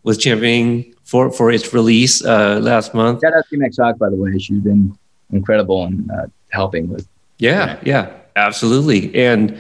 was 0.03 0.17
championing 0.17 0.93
for 1.03 1.31
for 1.31 1.51
its 1.51 1.73
release 1.73 2.23
uh, 2.23 2.59
last 2.61 2.93
month. 2.93 3.21
Shout 3.21 3.33
out 3.33 3.45
Team 3.49 3.63
X 3.63 3.77
Hawk, 3.77 3.97
by 3.97 4.09
the 4.09 4.15
way. 4.15 4.37
She's 4.37 4.59
been 4.59 4.97
incredible 5.31 5.85
in 5.85 6.09
uh, 6.11 6.27
helping 6.49 6.89
with 6.89 7.07
yeah, 7.37 7.79
yeah, 7.83 8.11
absolutely. 8.35 9.13
And 9.15 9.57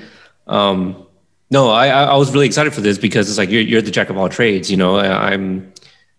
um, 0.47 1.05
no, 1.51 1.69
I, 1.69 1.87
I 1.87 2.15
was 2.15 2.33
really 2.33 2.45
excited 2.45 2.73
for 2.73 2.81
this 2.81 2.97
because 2.97 3.29
it's 3.29 3.37
like 3.37 3.49
you're, 3.49 3.61
you're 3.61 3.81
the 3.81 3.91
jack 3.91 4.09
of 4.09 4.17
all 4.17 4.29
trades. 4.29 4.71
You 4.71 4.77
know, 4.77 4.97
I'm, 4.97 5.71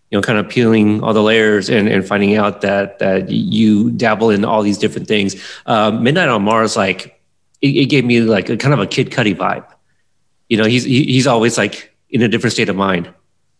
you 0.09 0.17
know, 0.17 0.21
kind 0.21 0.39
of 0.39 0.47
peeling 0.47 1.03
all 1.03 1.13
the 1.13 1.21
layers 1.21 1.69
and, 1.69 1.87
and 1.87 2.07
finding 2.07 2.35
out 2.35 2.61
that 2.61 2.99
that 2.99 3.29
you 3.29 3.91
dabble 3.91 4.29
in 4.29 4.45
all 4.45 4.61
these 4.61 4.77
different 4.77 5.07
things. 5.07 5.35
Uh, 5.65 5.91
Midnight 5.91 6.29
on 6.29 6.43
Mars, 6.43 6.77
like 6.77 7.19
it, 7.61 7.67
it, 7.67 7.85
gave 7.87 8.05
me 8.05 8.21
like 8.21 8.49
a 8.49 8.57
kind 8.57 8.73
of 8.73 8.79
a 8.79 8.87
Kid 8.87 9.09
Cudi 9.09 9.35
vibe. 9.35 9.65
You 10.49 10.57
know, 10.57 10.65
he's 10.65 10.83
he, 10.83 11.03
he's 11.03 11.27
always 11.27 11.57
like 11.57 11.93
in 12.09 12.21
a 12.21 12.27
different 12.27 12.53
state 12.53 12.69
of 12.69 12.75
mind. 12.75 13.13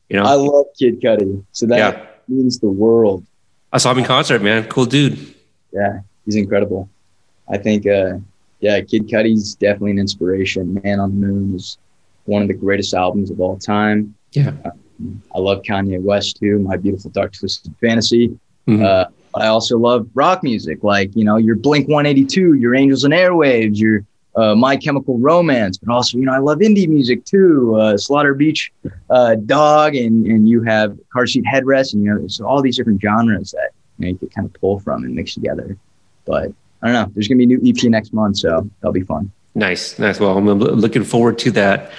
You 0.10 0.18
know, 0.18 0.24
I 0.24 0.36
love 0.36 0.68
Kid 0.80 1.02
Cudi, 1.02 1.44
so 1.52 1.66
that 1.66 1.78
yeah. 1.78 2.06
means 2.30 2.60
the 2.60 2.70
world. 2.70 3.26
I 3.74 3.78
saw 3.78 3.92
him 3.92 4.00
in 4.00 4.06
concert, 4.06 4.42
man. 4.42 4.68
Cool 4.70 4.86
dude. 4.86 5.36
Yeah, 5.74 6.00
he's 6.26 6.36
incredible. 6.36 6.90
I 7.50 7.58
think, 7.58 7.86
uh, 7.86 8.18
yeah, 8.60 8.80
Kid 8.82 9.08
Cudi's 9.08 9.56
definitely 9.56 9.92
an 9.92 10.00
inspiration. 10.00 10.80
Man 10.84 11.00
on 11.00 11.10
the 11.10 11.28
Moon 11.28 11.56
is 11.56 11.78
one 12.26 12.42
of 12.42 12.48
the 12.48 12.54
greatest 12.54 12.94
albums 12.94 13.30
of 13.30 13.40
all 13.42 13.58
time. 13.58 14.16
Yeah. 14.32 14.54
Uh, 14.64 14.72
I 15.34 15.40
love 15.40 15.62
Kanye 15.62 16.02
West 16.02 16.38
too. 16.40 16.60
My 16.60 16.78
Beautiful 16.78 17.12
Dark 17.12 17.34
Twisted 17.34 17.74
Fantasy. 17.80 18.30
Mm-hmm. 18.68 18.84
Uh, 18.84 19.06
but 19.34 19.44
I 19.44 19.48
also 19.48 19.78
love 19.78 20.08
rock 20.14 20.44
music, 20.44 20.84
like 20.84 21.16
you 21.16 21.24
know 21.24 21.38
your 21.38 21.56
Blink 21.56 21.88
182, 21.88 22.56
your 22.56 22.76
Angels 22.76 23.04
and 23.04 23.14
Airwaves, 23.14 23.78
your 23.78 24.04
uh, 24.36 24.56
My 24.56 24.78
Chemical 24.78 25.18
Romance, 25.20 25.78
but 25.78 25.94
also 25.94 26.18
you 26.18 26.26
know 26.26 26.34
I 26.34 26.40
love 26.40 26.60
indie 26.60 26.88
music 26.88 27.26
too, 27.26 27.76
uh, 27.80 27.98
Slaughter 27.98 28.34
Beach 28.34 28.72
uh, 29.10 29.36
Dog, 29.36 29.96
and 29.96 30.26
and 30.26 30.50
you 30.50 30.64
have 30.64 30.98
Car 31.12 31.28
Seat 31.28 31.44
Headrest, 31.46 31.94
and 31.94 32.04
you 32.04 32.14
know 32.14 32.28
so 32.28 32.48
all 32.48 32.62
these 32.62 32.78
different 32.78 33.02
genres 33.02 33.52
that 33.52 33.72
you, 34.00 34.06
know, 34.06 34.12
you 34.12 34.18
could 34.18 34.34
kind 34.34 34.46
of 34.46 34.54
pull 34.60 34.80
from 34.80 35.04
and 35.04 35.14
mix 35.14 35.34
together. 35.34 35.78
But 36.26 36.52
I 36.82 36.88
don't 36.88 36.94
know. 36.94 37.12
There's 37.14 37.28
gonna 37.28 37.38
be 37.38 37.44
a 37.44 37.48
new 37.48 37.62
EP 37.64 37.84
next 37.92 38.14
month, 38.14 38.38
so 38.38 38.70
that'll 38.82 38.94
be 38.94 39.02
fun. 39.02 39.32
Nice, 39.56 39.98
nice. 39.98 40.20
Well, 40.20 40.38
I'm 40.38 40.48
looking 40.48 41.04
forward 41.04 41.40
to 41.40 41.52
that. 41.52 41.92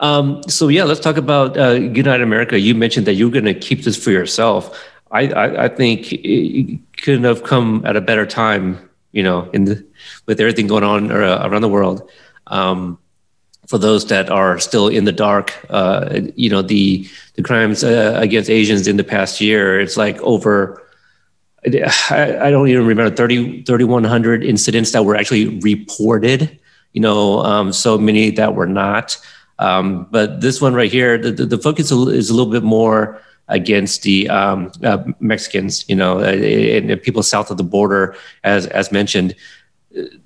Um, 0.00 0.42
so 0.48 0.68
yeah, 0.68 0.84
let's 0.84 1.00
talk 1.00 1.16
about 1.16 1.56
uh, 1.56 1.78
Goodnight 1.78 2.20
America. 2.20 2.58
You 2.58 2.74
mentioned 2.74 3.06
that 3.06 3.14
you're 3.14 3.30
going 3.30 3.44
to 3.44 3.54
keep 3.54 3.82
this 3.82 4.02
for 4.02 4.10
yourself. 4.10 4.78
I, 5.10 5.28
I, 5.28 5.64
I, 5.64 5.68
think 5.68 6.12
it 6.12 6.78
couldn't 6.98 7.24
have 7.24 7.42
come 7.42 7.82
at 7.84 7.96
a 7.96 8.00
better 8.00 8.26
time, 8.26 8.90
you 9.12 9.22
know, 9.22 9.48
in 9.52 9.64
the, 9.64 9.84
with 10.26 10.38
everything 10.40 10.66
going 10.66 10.84
on 10.84 11.10
uh, 11.10 11.40
around 11.42 11.62
the 11.62 11.68
world. 11.68 12.08
Um, 12.46 12.98
for 13.66 13.78
those 13.78 14.06
that 14.06 14.30
are 14.30 14.58
still 14.58 14.88
in 14.88 15.04
the 15.04 15.12
dark, 15.12 15.54
uh, 15.70 16.20
you 16.36 16.48
know, 16.48 16.62
the 16.62 17.08
the 17.34 17.42
crimes 17.42 17.84
uh, 17.84 18.14
against 18.16 18.48
Asians 18.48 18.86
in 18.86 18.96
the 18.96 19.04
past 19.04 19.40
year, 19.40 19.80
it's 19.80 19.96
like 19.96 20.18
over 20.20 20.82
I, 22.10 22.38
I, 22.40 22.50
don't 22.50 22.68
even 22.68 22.86
remember 22.86 23.14
30, 23.14 23.62
3,100 23.64 24.44
incidents 24.44 24.92
that 24.92 25.04
were 25.04 25.16
actually 25.16 25.58
reported, 25.58 26.58
you 26.92 27.00
know, 27.00 27.40
um, 27.40 27.72
so 27.72 27.98
many 27.98 28.30
that 28.30 28.54
were 28.54 28.66
not. 28.66 29.18
Um, 29.58 30.06
but 30.10 30.40
this 30.40 30.60
one 30.60 30.74
right 30.74 30.90
here, 30.90 31.18
the, 31.18 31.32
the, 31.32 31.46
the, 31.46 31.58
focus 31.58 31.90
is 31.90 32.30
a 32.30 32.34
little 32.34 32.52
bit 32.52 32.62
more 32.62 33.20
against 33.48 34.02
the 34.02 34.28
um, 34.28 34.70
uh, 34.84 35.02
Mexicans, 35.18 35.88
you 35.88 35.96
know, 35.96 36.20
uh, 36.20 36.32
and, 36.32 36.90
and, 36.90 37.02
people 37.02 37.22
south 37.22 37.50
of 37.50 37.56
the 37.56 37.64
border, 37.64 38.14
as, 38.44 38.66
as 38.68 38.92
mentioned. 38.92 39.34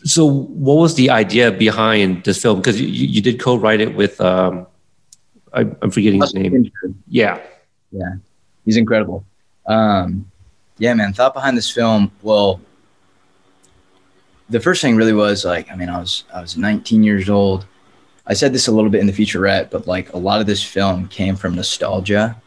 So, 0.05 0.27
what 0.27 0.75
was 0.75 0.97
the 0.97 1.09
idea 1.09 1.51
behind 1.51 2.25
this 2.25 2.43
film? 2.43 2.59
Because 2.59 2.81
you, 2.81 2.89
you 2.89 3.23
did 3.23 3.41
co 3.41 3.57
write 3.57 3.81
it 3.81 3.95
with, 3.95 4.21
um, 4.21 4.67
I, 5.55 5.61
am 5.61 5.91
forgetting 5.91 6.21
his 6.21 6.35
name. 6.35 6.71
Yeah. 7.09 7.41
Yeah. 7.91 8.15
He's 8.65 8.77
incredible. 8.77 9.25
Um, 9.67 10.31
yeah, 10.79 10.95
man, 10.95 11.13
thought 11.13 11.35
behind 11.35 11.57
this 11.57 11.71
film. 11.71 12.11
Well, 12.23 12.61
the 14.51 14.61
first 14.61 14.83
thing 14.83 14.97
really 14.97 15.13
was 15.13 15.45
like, 15.45 15.71
I 15.71 15.77
mean, 15.77 15.89
I 15.89 15.99
was 15.99 16.25
I 16.35 16.41
was 16.41 16.57
19 16.57 17.03
years 17.03 17.31
old. 17.31 17.67
I 18.27 18.35
said 18.35 18.53
this 18.53 18.69
a 18.69 18.73
little 18.73 18.91
bit 18.91 19.01
in 19.01 19.07
the 19.07 19.13
featurette, 19.13 19.71
but 19.71 19.87
like 19.87 20.13
a 20.13 20.19
lot 20.19 20.41
of 20.41 20.47
this 20.47 20.63
film 20.63 21.09
came 21.09 21.37
from 21.37 21.55
nostalgia 21.55 22.41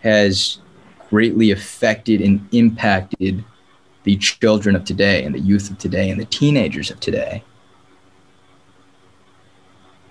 has 0.00 0.58
greatly 1.10 1.50
affected 1.50 2.20
and 2.20 2.46
impacted 2.52 3.44
the 4.02 4.16
children 4.16 4.76
of 4.76 4.84
today 4.84 5.24
and 5.24 5.34
the 5.34 5.40
youth 5.40 5.70
of 5.70 5.78
today 5.78 6.10
and 6.10 6.20
the 6.20 6.26
teenagers 6.26 6.90
of 6.90 7.00
today 7.00 7.42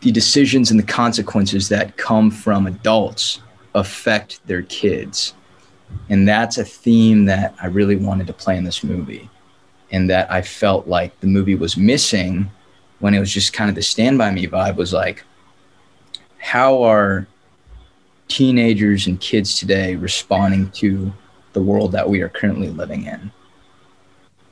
the 0.04 0.12
decisions 0.12 0.70
and 0.70 0.78
the 0.78 0.86
consequences 0.86 1.70
that 1.70 1.96
come 1.96 2.30
from 2.30 2.68
adults 2.68 3.39
affect 3.74 4.46
their 4.46 4.63
kids. 4.63 5.34
And 6.10 6.28
that's 6.28 6.58
a 6.58 6.66
theme 6.66 7.24
that 7.26 7.56
I 7.62 7.68
really 7.68 7.96
wanted 7.96 8.28
to 8.28 8.34
play 8.34 8.58
in 8.58 8.66
this 8.66 8.84
movie. 8.84 9.30
And 9.92 10.10
that 10.10 10.30
I 10.30 10.42
felt 10.42 10.88
like 10.88 11.18
the 11.22 11.28
movie 11.28 11.56
was 11.56 11.78
missing 11.78 12.52
when 13.00 13.13
it 13.13 13.20
was 13.20 13.34
just 13.34 13.54
kind 13.54 13.70
of 13.70 13.76
the 13.76 13.82
stand 13.82 14.18
by 14.18 14.32
me 14.32 14.46
vibe 14.46 14.76
was 14.76 14.92
like, 14.92 15.24
how 16.38 16.84
are 16.84 17.26
teenagers 18.28 19.08
and 19.08 19.20
kids 19.22 19.58
today 19.58 19.96
responding 19.96 20.70
to 20.72 21.13
the 21.54 21.62
world 21.62 21.94
that 21.94 22.10
we 22.10 22.22
are 22.22 22.30
currently 22.30 22.70
living 22.70 23.06
in? 23.06 23.32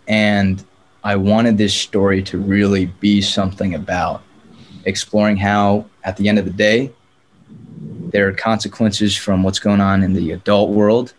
And 0.07 0.63
I 1.03 1.17
wanted 1.17 1.57
this 1.57 1.73
story 1.73 2.23
to 2.23 2.37
really 2.37 2.85
be 2.85 3.21
something 3.21 3.75
about 3.75 4.23
exploring 4.85 5.37
how, 5.37 5.85
at 6.03 6.17
the 6.17 6.27
end 6.29 6.39
of 6.39 6.45
the 6.45 6.51
day, 6.51 6.91
there 8.11 8.27
are 8.27 8.33
consequences 8.33 9.15
from 9.15 9.43
what's 9.43 9.59
going 9.59 9.81
on 9.81 10.03
in 10.03 10.13
the 10.13 10.31
adult 10.31 10.71
world. 10.71 11.13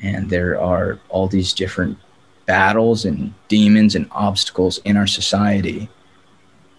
And 0.00 0.28
there 0.28 0.60
are 0.60 0.98
all 1.08 1.28
these 1.28 1.52
different 1.52 1.98
battles 2.46 3.04
and 3.04 3.32
demons 3.48 3.94
and 3.94 4.08
obstacles 4.10 4.78
in 4.78 4.96
our 4.96 5.06
society. 5.06 5.88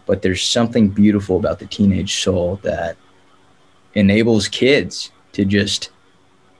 But 0.05 0.21
there's 0.21 0.43
something 0.43 0.89
beautiful 0.89 1.37
about 1.37 1.59
the 1.59 1.65
teenage 1.65 2.21
soul 2.21 2.59
that 2.63 2.97
enables 3.95 4.47
kids 4.47 5.11
to 5.31 5.45
just 5.45 5.89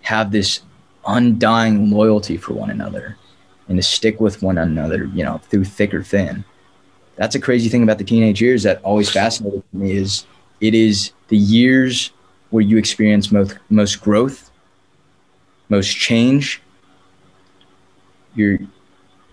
have 0.02 0.32
this 0.32 0.62
undying 1.06 1.92
loyalty 1.92 2.38
for 2.38 2.54
one 2.54 2.70
another 2.70 3.18
and 3.68 3.78
to 3.78 3.84
stick 3.84 4.20
with 4.20 4.42
one 4.42 4.58
another, 4.58 5.06
you 5.14 5.24
know, 5.24 5.38
through 5.50 5.66
thick 5.66 5.94
or 5.94 6.02
thin 6.02 6.44
that's 7.16 7.36
a 7.36 7.40
crazy 7.40 7.70
thing 7.70 7.84
about 7.84 7.98
the 7.98 8.04
teenage 8.04 8.42
years 8.42 8.64
that 8.64 8.82
always 8.84 9.10
fascinated 9.10 9.64
me 9.74 9.92
is 9.92 10.26
it 10.62 10.74
is 10.74 11.12
the 11.30 11.38
years 11.38 12.12
where 12.50 12.62
you 12.62 12.78
experience 12.78 13.32
most 13.32 13.58
most 13.70 14.02
growth, 14.02 14.52
most 15.70 15.96
change. 15.96 16.62
Your 18.36 18.60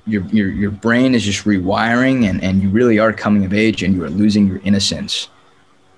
your 0.06 0.24
your 0.26 0.48
your 0.48 0.70
brain 0.70 1.14
is 1.14 1.24
just 1.24 1.44
rewiring 1.44 2.28
and, 2.28 2.42
and 2.42 2.62
you 2.62 2.68
really 2.68 2.98
are 2.98 3.12
coming 3.12 3.44
of 3.44 3.52
age 3.52 3.82
and 3.82 3.94
you 3.94 4.04
are 4.04 4.10
losing 4.10 4.46
your 4.46 4.58
innocence 4.58 5.28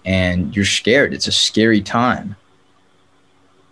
and 0.05 0.55
you're 0.55 0.65
scared. 0.65 1.15
It's 1.15 1.27
a 1.27 1.33
scary 1.33 1.81
time. 1.81 2.37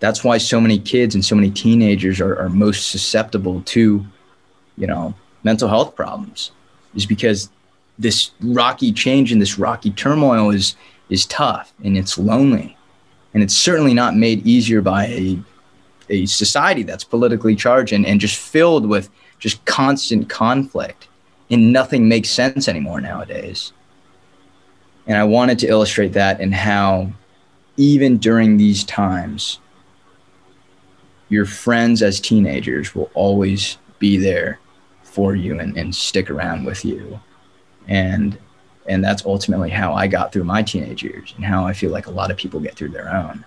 That's 0.01 0.25
why 0.25 0.38
so 0.38 0.61
many 0.61 0.79
kids 0.79 1.14
and 1.14 1.25
so 1.25 1.37
many 1.37 1.51
teenagers 1.51 2.20
are, 2.20 2.37
are 2.37 2.48
most 2.48 2.90
susceptible 2.90 3.62
to, 3.62 4.05
you 4.77 4.87
know, 4.87 5.14
mental 5.44 5.68
health 5.68 5.94
problems, 5.94 6.51
is 6.94 7.07
because 7.07 7.51
this 8.03 8.33
rocky 8.41 8.93
change 8.93 9.33
and 9.33 9.41
this 9.41 9.59
rocky 9.59 9.91
turmoil 9.91 10.51
is 10.51 10.77
is 11.09 11.27
tough 11.27 11.73
and 11.85 11.96
it's 11.96 12.19
lonely. 12.19 12.77
And 13.35 13.42
it's 13.42 13.57
certainly 13.57 13.94
not 13.94 14.17
made 14.17 14.46
easier 14.46 14.83
by 14.83 15.07
a, 15.07 15.38
a 16.09 16.27
society 16.27 16.83
that's 16.83 17.05
politically 17.05 17.55
charged 17.55 17.92
and, 17.92 18.07
and 18.07 18.21
just 18.21 18.37
filled 18.37 18.87
with 18.87 19.11
just 19.38 19.65
constant 19.65 20.29
conflict. 20.29 21.09
And 21.50 21.73
nothing 21.73 22.09
makes 22.09 22.31
sense 22.31 22.67
anymore 22.69 23.00
nowadays. 23.00 23.73
And 25.07 25.17
i 25.19 25.25
wanted 25.25 25.59
to 25.61 25.67
illustrate 25.67 26.13
that 26.13 26.40
and 26.40 26.55
how 26.55 27.13
even 27.77 28.19
during 28.19 28.57
these 28.57 28.85
times 28.85 29.59
your 31.29 31.44
friends 31.44 32.03
as 32.03 32.21
teenagers 32.21 32.94
will 32.94 33.11
always 33.15 33.79
be 33.98 34.17
there 34.17 34.61
for 35.03 35.35
you 35.35 35.59
and, 35.59 35.77
and 35.77 35.94
stick 35.94 36.31
around 36.31 36.65
with 36.65 36.85
you 36.85 37.19
and 37.88 38.38
and 38.88 39.04
that's 39.04 39.24
ultimately 39.24 39.70
how 39.70 39.94
I 39.94 40.06
got 40.06 40.33
through 40.33 40.44
my 40.44 40.62
teenage 40.62 41.02
years 41.02 41.33
and 41.37 41.44
how 41.44 41.64
I 41.64 41.72
feel 41.72 41.90
like 41.90 42.06
a 42.06 42.10
lot 42.10 42.30
of 42.30 42.37
people 42.37 42.58
get 42.58 42.74
through 42.74 42.88
their 42.88 43.14
own 43.14 43.44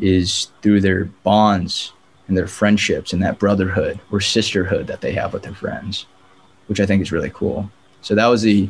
is 0.00 0.48
through 0.62 0.80
their 0.80 1.04
bonds 1.22 1.92
and 2.26 2.36
their 2.36 2.46
friendships 2.46 3.12
and 3.12 3.22
that 3.22 3.38
brotherhood 3.38 4.00
or 4.10 4.20
sisterhood 4.20 4.86
that 4.86 5.00
they 5.00 5.12
have 5.12 5.32
with 5.32 5.42
their 5.42 5.54
friends, 5.54 6.06
which 6.66 6.80
I 6.80 6.86
think 6.86 7.02
is 7.02 7.12
really 7.12 7.30
cool. 7.30 7.70
So 8.02 8.14
that 8.14 8.26
was 8.26 8.42
the 8.42 8.68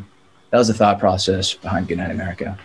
that 0.51 0.59
was 0.59 0.69
the 0.69 0.75
thought 0.75 0.99
process 0.99 1.53
behind 1.53 1.89
Good 1.89 1.99
Night 1.99 2.11
America. 2.11 2.59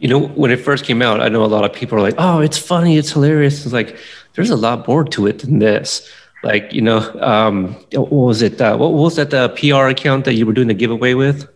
You 0.00 0.08
know, 0.08 0.28
when 0.28 0.50
it 0.50 0.56
first 0.56 0.84
came 0.84 1.02
out, 1.02 1.20
I 1.20 1.28
know 1.28 1.44
a 1.44 1.46
lot 1.46 1.64
of 1.64 1.72
people 1.72 1.98
are 1.98 2.00
like, 2.00 2.14
"Oh, 2.18 2.40
it's 2.40 2.58
funny, 2.58 2.96
it's 2.96 3.12
hilarious." 3.12 3.64
It's 3.64 3.72
like 3.72 3.96
there's 4.34 4.50
a 4.50 4.56
lot 4.56 4.86
more 4.88 5.04
to 5.04 5.26
it 5.26 5.40
than 5.40 5.58
this. 5.58 6.08
Like, 6.42 6.72
you 6.72 6.80
know, 6.80 6.98
um, 7.20 7.74
what 7.92 8.12
was 8.12 8.42
it? 8.42 8.60
Uh, 8.60 8.76
what 8.76 8.92
was 8.92 9.16
that 9.16 9.34
uh, 9.34 9.48
PR 9.48 9.88
account 9.88 10.24
that 10.24 10.34
you 10.34 10.46
were 10.46 10.52
doing 10.52 10.68
the 10.68 10.74
giveaway 10.74 11.14
with? 11.14 11.48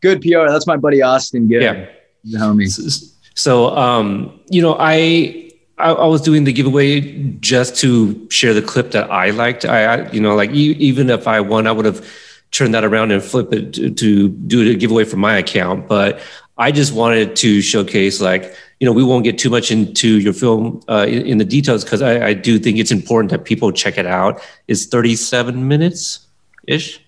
Good 0.00 0.20
PR. 0.20 0.48
That's 0.48 0.66
my 0.66 0.76
buddy 0.76 1.02
Austin. 1.02 1.48
Yeah, 1.48 1.86
the 2.24 2.38
homie. 2.38 2.68
So, 3.34 3.74
um, 3.76 4.38
you 4.48 4.60
know, 4.60 4.76
I, 4.78 5.50
I, 5.78 5.92
I 5.92 6.06
was 6.06 6.20
doing 6.20 6.44
the 6.44 6.52
giveaway 6.52 7.00
just 7.40 7.76
to 7.78 8.28
share 8.30 8.52
the 8.52 8.62
clip 8.62 8.90
that 8.90 9.10
I 9.10 9.30
liked. 9.30 9.64
I, 9.64 9.84
I 9.84 10.10
you 10.10 10.20
know, 10.20 10.34
like 10.34 10.50
even 10.50 11.08
if 11.08 11.26
I 11.26 11.40
won, 11.40 11.66
I 11.66 11.72
would 11.72 11.86
have 11.86 12.06
turned 12.50 12.74
that 12.74 12.84
around 12.84 13.12
and 13.12 13.22
flip 13.22 13.52
it 13.52 13.74
to, 13.74 13.90
to 13.90 14.28
do 14.28 14.70
a 14.70 14.74
giveaway 14.74 15.04
from 15.04 15.20
my 15.20 15.36
account. 15.36 15.88
But 15.88 16.20
I 16.58 16.72
just 16.72 16.92
wanted 16.92 17.36
to 17.36 17.62
showcase 17.62 18.20
like 18.20 18.54
you 18.80 18.86
know 18.86 18.92
we 18.92 19.04
won't 19.04 19.24
get 19.24 19.38
too 19.38 19.50
much 19.50 19.70
into 19.70 20.18
your 20.18 20.32
film 20.32 20.82
uh, 20.88 21.06
in, 21.06 21.26
in, 21.26 21.38
the 21.38 21.44
details 21.44 21.84
because 21.84 22.00
I, 22.00 22.28
I, 22.28 22.34
do 22.34 22.58
think 22.58 22.78
it's 22.78 22.90
important 22.90 23.30
that 23.30 23.44
people 23.44 23.70
check 23.72 23.98
it 23.98 24.06
out. 24.06 24.40
It's 24.68 24.86
37 24.86 25.68
minutes 25.68 26.26
ish. 26.66 26.98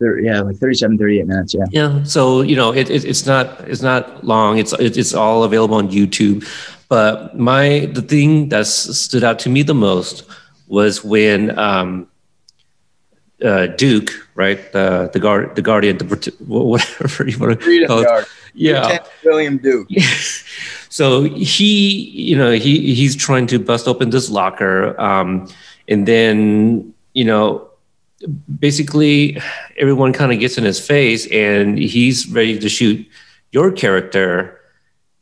Yeah, 0.00 0.40
like 0.40 0.56
37, 0.56 0.98
38 0.98 1.26
minutes. 1.26 1.54
Yeah. 1.54 1.64
Yeah. 1.70 2.02
So 2.02 2.40
you 2.40 2.56
know 2.56 2.72
it, 2.72 2.90
it, 2.90 3.04
it's 3.04 3.26
not 3.26 3.60
it's 3.68 3.82
not 3.82 4.24
long. 4.24 4.58
It's 4.58 4.72
it's 4.72 5.14
all 5.14 5.44
available 5.44 5.76
on 5.76 5.88
YouTube. 5.88 6.44
But 6.88 7.38
my 7.38 7.88
the 7.92 8.02
thing 8.02 8.48
that 8.48 8.66
stood 8.66 9.22
out 9.22 9.38
to 9.40 9.48
me 9.48 9.62
the 9.62 9.74
most 9.74 10.24
was 10.66 11.04
when 11.04 11.56
um, 11.58 12.08
uh, 13.44 13.66
Duke, 13.66 14.10
right? 14.34 14.72
The 14.72 15.10
the 15.12 15.20
guard, 15.20 15.54
the 15.54 15.62
guardian, 15.62 15.98
the 15.98 16.06
whatever 16.46 17.28
you 17.28 17.38
want 17.38 17.60
to 17.60 17.86
call 17.86 18.00
it. 18.00 18.28
Yeah, 18.54 18.80
Lieutenant 18.80 19.08
William 19.24 19.58
Duke. 19.58 19.88
so 20.90 21.22
he, 21.22 22.10
you 22.10 22.36
know, 22.36 22.52
he 22.52 22.94
he's 22.94 23.16
trying 23.16 23.46
to 23.46 23.58
bust 23.58 23.88
open 23.88 24.10
this 24.10 24.28
locker, 24.28 25.00
um, 25.00 25.48
and 25.88 26.06
then 26.06 26.92
you 27.14 27.24
know, 27.24 27.68
basically 28.58 29.40
everyone 29.78 30.12
kind 30.12 30.32
of 30.32 30.38
gets 30.38 30.58
in 30.58 30.64
his 30.64 30.78
face, 30.78 31.26
and 31.32 31.78
he's 31.78 32.28
ready 32.28 32.58
to 32.58 32.68
shoot 32.68 33.08
your 33.52 33.72
character, 33.72 34.60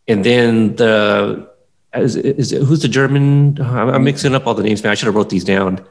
and 0.08 0.24
then 0.24 0.74
the 0.74 1.48
is, 1.94 2.16
is 2.16 2.52
it, 2.52 2.62
who's 2.62 2.82
the 2.82 2.88
German? 2.88 3.60
I'm, 3.62 4.02
mixing 4.02 4.34
up 4.34 4.46
all 4.46 4.54
the 4.54 4.64
names, 4.64 4.82
man. 4.82 4.90
I 4.92 4.94
should 4.94 5.06
have 5.06 5.14
wrote 5.14 5.30
these 5.30 5.44
down. 5.44 5.86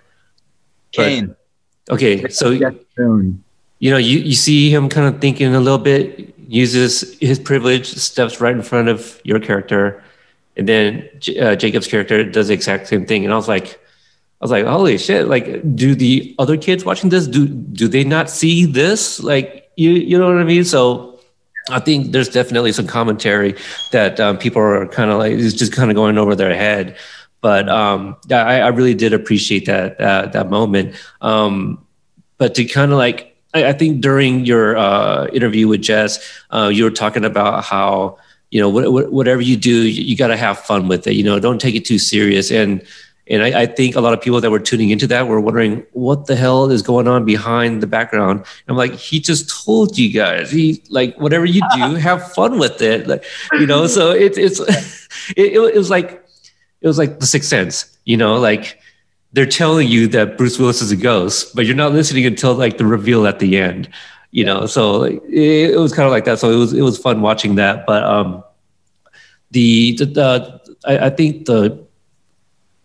Kane. 0.92 1.28
But, 1.28 1.38
Okay, 1.90 2.28
so 2.28 2.50
you 2.50 3.92
know 3.92 3.98
you, 3.98 4.20
you 4.20 4.34
see 4.34 4.70
him 4.70 4.90
kind 4.90 5.08
of 5.08 5.22
thinking 5.22 5.56
a 5.56 5.60
little 5.60 5.80
bit, 5.80 6.37
uses 6.48 7.18
his 7.20 7.40
privilege, 7.40 7.88
steps 7.88 8.42
right 8.42 8.56
in 8.56 8.62
front 8.62 8.88
of 8.88 9.20
your 9.24 9.40
character, 9.40 10.04
and 10.56 10.68
then 10.68 11.10
uh, 11.40 11.56
Jacob's 11.56 11.88
character 11.88 12.24
does 12.24 12.48
the 12.48 12.54
exact 12.54 12.88
same 12.88 13.06
thing. 13.06 13.24
And 13.24 13.34
I 13.34 13.36
was 13.36 13.48
like, 13.48 13.80
I 14.40 14.46
was 14.46 14.52
like, 14.52 14.66
holy 14.66 14.98
shit! 14.98 15.28
Like, 15.28 15.76
do 15.76 15.96
the 15.96 16.36
other 16.40 16.58
kids 16.58 16.86
watching 16.86 17.10
this 17.10 17.28
do 17.28 17.48
do 17.48 17.88
they 17.88 18.04
not 18.04 18.30
see 18.30 18.66
this? 18.66 19.20
Like, 19.20 19.70
you 19.76 19.92
you 19.92 20.18
know 20.18 20.28
what 20.28 20.38
I 20.38 20.44
mean? 20.44 20.64
So 20.64 21.20
I 21.70 21.80
think 21.80 22.12
there's 22.12 22.30
definitely 22.30 22.72
some 22.72 22.88
commentary 22.88 23.56
that 23.92 24.20
um, 24.20 24.38
people 24.38 24.62
are 24.62 24.88
kind 24.88 25.12
of 25.12 25.20
like 25.20 25.34
is 25.34 25.54
just 25.54 25.74
kind 25.74 25.90
of 25.90 25.96
going 25.96 26.18
over 26.18 26.36
their 26.36 26.56
head. 26.56 26.98
But 27.42 27.70
um, 27.70 28.16
I, 28.32 28.62
I, 28.62 28.68
really 28.70 28.96
did 28.96 29.14
appreciate 29.14 29.66
that 29.68 30.00
uh, 30.02 30.28
that 30.28 30.50
moment. 30.50 30.96
Um, 31.22 31.86
but 32.38 32.56
to 32.56 32.66
kind 32.66 32.92
of 32.92 32.98
like, 32.98 33.27
I, 33.54 33.68
I, 33.68 33.74
think 33.74 34.02
during 34.02 34.46
your 34.46 34.78
uh, 34.78 35.28
interview 35.28 35.68
with 35.68 35.82
Jess, 35.82 36.20
uh, 36.52 36.70
you 36.74 36.84
were 36.84 36.92
talking 36.92 37.26
about 37.26 37.64
how 37.64 38.18
you 38.52 38.62
know 38.62 38.70
what, 38.70 39.12
whatever 39.12 39.42
you 39.42 39.58
do, 39.58 39.88
you, 39.88 40.04
you 40.04 40.16
got 40.16 40.28
to 40.28 40.38
have 40.38 40.60
fun 40.60 40.88
with 40.88 41.08
it. 41.08 41.14
You 41.14 41.24
know, 41.24 41.40
don't 41.40 41.60
take 41.60 41.76
it 41.76 41.86
too 41.86 42.00
serious. 42.00 42.52
And 42.52 42.86
and 43.30 43.44
I, 43.44 43.62
I, 43.62 43.66
think 43.66 43.96
a 43.96 44.02
lot 44.02 44.14
of 44.14 44.22
people 44.22 44.40
that 44.40 44.52
were 44.52 44.60
tuning 44.60 44.90
into 44.90 45.06
that 45.08 45.28
were 45.28 45.42
wondering 45.42 45.86
what 45.92 46.28
the 46.28 46.36
hell 46.36 46.72
is 46.72 46.82
going 46.82 47.10
on 47.10 47.26
behind 47.26 47.84
the 47.84 47.88
background. 47.88 48.46
I'm 48.68 48.78
like, 48.78 48.94
he 48.94 49.20
just 49.20 49.66
told 49.66 49.98
you 49.98 50.12
guys, 50.12 50.50
he 50.50 50.82
like 50.90 51.20
whatever 51.20 51.46
you 51.46 51.62
do, 51.76 51.96
have 51.96 52.32
fun 52.34 52.58
with 52.58 52.82
it. 52.82 53.08
Like, 53.08 53.26
you 53.54 53.66
know, 53.66 53.88
so 53.88 54.12
it, 54.26 54.38
it's 54.38 54.60
it, 55.36 55.54
it 55.54 55.76
was 55.76 55.90
like 55.90 56.24
it 56.82 56.88
was 56.88 56.98
like 56.98 57.20
the 57.20 57.28
sixth 57.28 57.50
sense, 57.50 57.98
you 58.06 58.18
know, 58.18 58.38
like 58.38 58.80
they're 59.38 59.46
telling 59.46 59.88
you 59.88 60.08
that 60.08 60.36
Bruce 60.36 60.58
Willis 60.58 60.82
is 60.82 60.90
a 60.90 60.96
ghost, 60.96 61.54
but 61.54 61.68
you're 61.68 61.76
not 61.76 61.94
listening 61.94 62.26
until 62.26 62.56
like 62.56 62.80
the 62.80 62.88
reveal 62.88 63.28
at 63.28 63.38
the 63.38 63.56
end, 63.56 63.88
you 64.32 64.44
know. 64.44 64.66
So 64.66 65.04
it, 65.04 65.22
it 65.30 65.80
was 65.80 65.94
kind 65.94 66.08
of 66.08 66.12
like 66.12 66.26
that. 66.26 66.40
So 66.40 66.52
it 66.52 66.56
was 66.56 66.74
it 66.74 66.82
was 66.82 66.98
fun 66.98 67.22
watching 67.22 67.54
that. 67.54 67.86
But 67.86 68.04
um, 68.04 68.44
the 69.52 69.96
the, 69.96 70.06
the 70.06 70.78
I, 70.88 71.06
I 71.06 71.10
think 71.12 71.46
the 71.46 71.86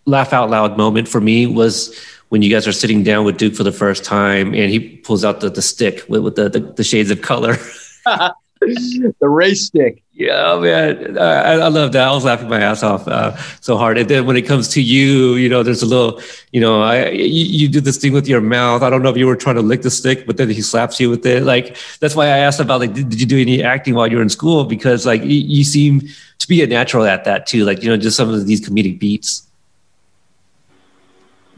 laugh 0.05 0.35
out 0.35 0.51
loud 0.51 0.77
moment 0.77 1.09
for 1.09 1.23
me 1.23 1.47
was 1.47 1.99
when 2.29 2.43
you 2.43 2.51
guys 2.51 2.69
are 2.69 2.73
sitting 2.73 3.03
down 3.03 3.25
with 3.25 3.39
Duke 3.39 3.55
for 3.55 3.65
the 3.65 3.73
first 3.73 4.05
time 4.05 4.49
and 4.49 4.71
he 4.71 4.99
pulls 4.99 5.25
out 5.25 5.41
the, 5.41 5.49
the 5.49 5.63
stick 5.63 6.05
with, 6.07 6.21
with 6.21 6.37
the, 6.37 6.51
the, 6.51 6.61
the 6.61 6.85
shades 6.85 7.11
of 7.11 7.23
color. 7.23 7.57
the 9.21 9.29
race 9.29 9.67
stick. 9.67 10.03
Yeah, 10.15 10.59
man, 10.61 11.19
I, 11.19 11.55
I, 11.55 11.69
love 11.69 11.93
that. 11.93 12.07
I 12.07 12.13
was 12.13 12.25
laughing 12.25 12.49
my 12.49 12.61
ass 12.61 12.83
off 12.83 13.09
uh, 13.09 13.35
so 13.61 13.79
hard. 13.79 13.97
And 13.97 14.09
then 14.11 14.27
when 14.27 14.37
it 14.37 14.43
comes 14.43 14.69
to 14.69 14.83
you, 14.83 15.35
you 15.35 15.49
know, 15.49 15.63
there's 15.63 15.83
a 15.83 15.87
little, 15.87 16.21
you 16.53 16.61
know, 16.61 16.83
I 16.83 17.09
you, 17.09 17.25
you, 17.25 17.69
do 17.69 17.81
this 17.81 17.97
thing 17.97 18.13
with 18.13 18.29
your 18.29 18.43
mouth. 18.43 18.83
I 18.83 18.91
don't 18.91 19.03
know 19.03 19.09
if 19.09 19.17
you 19.17 19.27
were 19.27 19.37
trying 19.37 19.57
to 19.57 19.63
lick 19.63 19.81
the 19.81 19.91
stick, 19.91 20.27
but 20.27 20.37
then 20.37 20.51
he 20.51 20.61
slaps 20.61 21.01
you 21.01 21.09
with 21.09 21.25
it. 21.25 21.45
Like 21.45 21.79
that's 22.01 22.15
why 22.15 22.27
I 22.27 22.39
asked 22.39 22.61
about 22.61 22.81
like, 22.81 22.93
did, 22.93 23.09
did 23.09 23.21
you 23.21 23.27
do 23.27 23.41
any 23.41 23.63
acting 23.63 23.95
while 23.95 24.07
you 24.07 24.17
were 24.19 24.23
in 24.23 24.29
school? 24.29 24.65
Because 24.65 25.07
like 25.07 25.23
you, 25.23 25.41
you 25.41 25.65
seem 25.65 26.03
to 26.39 26.49
be 26.49 26.63
a 26.63 26.67
natural 26.67 27.05
at 27.07 27.25
that 27.25 27.47
too. 27.47 27.65
Like 27.65 27.83
you 27.83 27.89
know, 27.89 27.97
just 27.97 28.17
some 28.17 28.29
of 28.29 28.47
these 28.47 28.61
comedic 28.61 28.99
beats. 28.99 29.49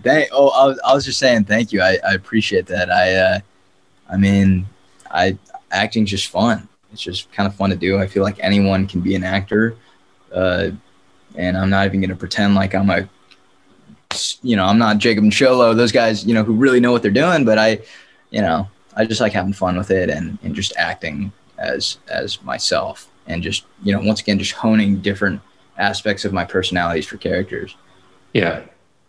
Thank. 0.04 0.28
Oh, 0.32 0.50
I 0.50 0.66
was, 0.66 0.80
I 0.86 0.94
was 0.94 1.04
just 1.04 1.18
saying 1.18 1.44
thank 1.44 1.72
you. 1.72 1.82
I, 1.82 1.98
I 2.08 2.14
appreciate 2.14 2.66
that. 2.66 2.88
I, 2.88 3.14
uh, 3.14 3.40
I 4.08 4.16
mean, 4.16 4.66
I 5.10 5.36
acting's 5.72 6.10
just 6.10 6.28
fun 6.28 6.68
it's 6.94 7.02
just 7.02 7.30
kind 7.32 7.46
of 7.46 7.54
fun 7.54 7.70
to 7.70 7.76
do. 7.76 7.98
I 7.98 8.06
feel 8.06 8.22
like 8.22 8.36
anyone 8.40 8.86
can 8.86 9.00
be 9.00 9.14
an 9.14 9.24
actor, 9.24 9.76
uh, 10.32 10.70
and 11.34 11.56
I'm 11.56 11.68
not 11.68 11.86
even 11.86 12.00
going 12.00 12.10
to 12.10 12.16
pretend 12.16 12.54
like 12.54 12.74
I'm 12.74 12.88
a, 12.88 13.08
you 14.42 14.56
know, 14.56 14.64
I'm 14.64 14.78
not 14.78 14.98
Jacob 14.98 15.24
and 15.24 15.32
Xolo, 15.32 15.76
those 15.76 15.92
guys, 15.92 16.24
you 16.24 16.32
know, 16.32 16.44
who 16.44 16.54
really 16.54 16.80
know 16.80 16.92
what 16.92 17.02
they're 17.02 17.10
doing. 17.10 17.44
But 17.44 17.58
I, 17.58 17.80
you 18.30 18.40
know, 18.40 18.68
I 18.96 19.04
just 19.04 19.20
like 19.20 19.32
having 19.32 19.52
fun 19.52 19.76
with 19.76 19.90
it 19.90 20.08
and 20.08 20.38
and 20.42 20.54
just 20.54 20.72
acting 20.76 21.32
as 21.58 21.98
as 22.08 22.42
myself 22.42 23.10
and 23.26 23.42
just 23.42 23.64
you 23.82 23.92
know 23.92 24.00
once 24.00 24.20
again 24.20 24.38
just 24.38 24.52
honing 24.52 25.00
different 25.00 25.40
aspects 25.78 26.24
of 26.24 26.32
my 26.32 26.44
personalities 26.44 27.06
for 27.06 27.16
characters. 27.16 27.76
Yeah, 28.32 28.62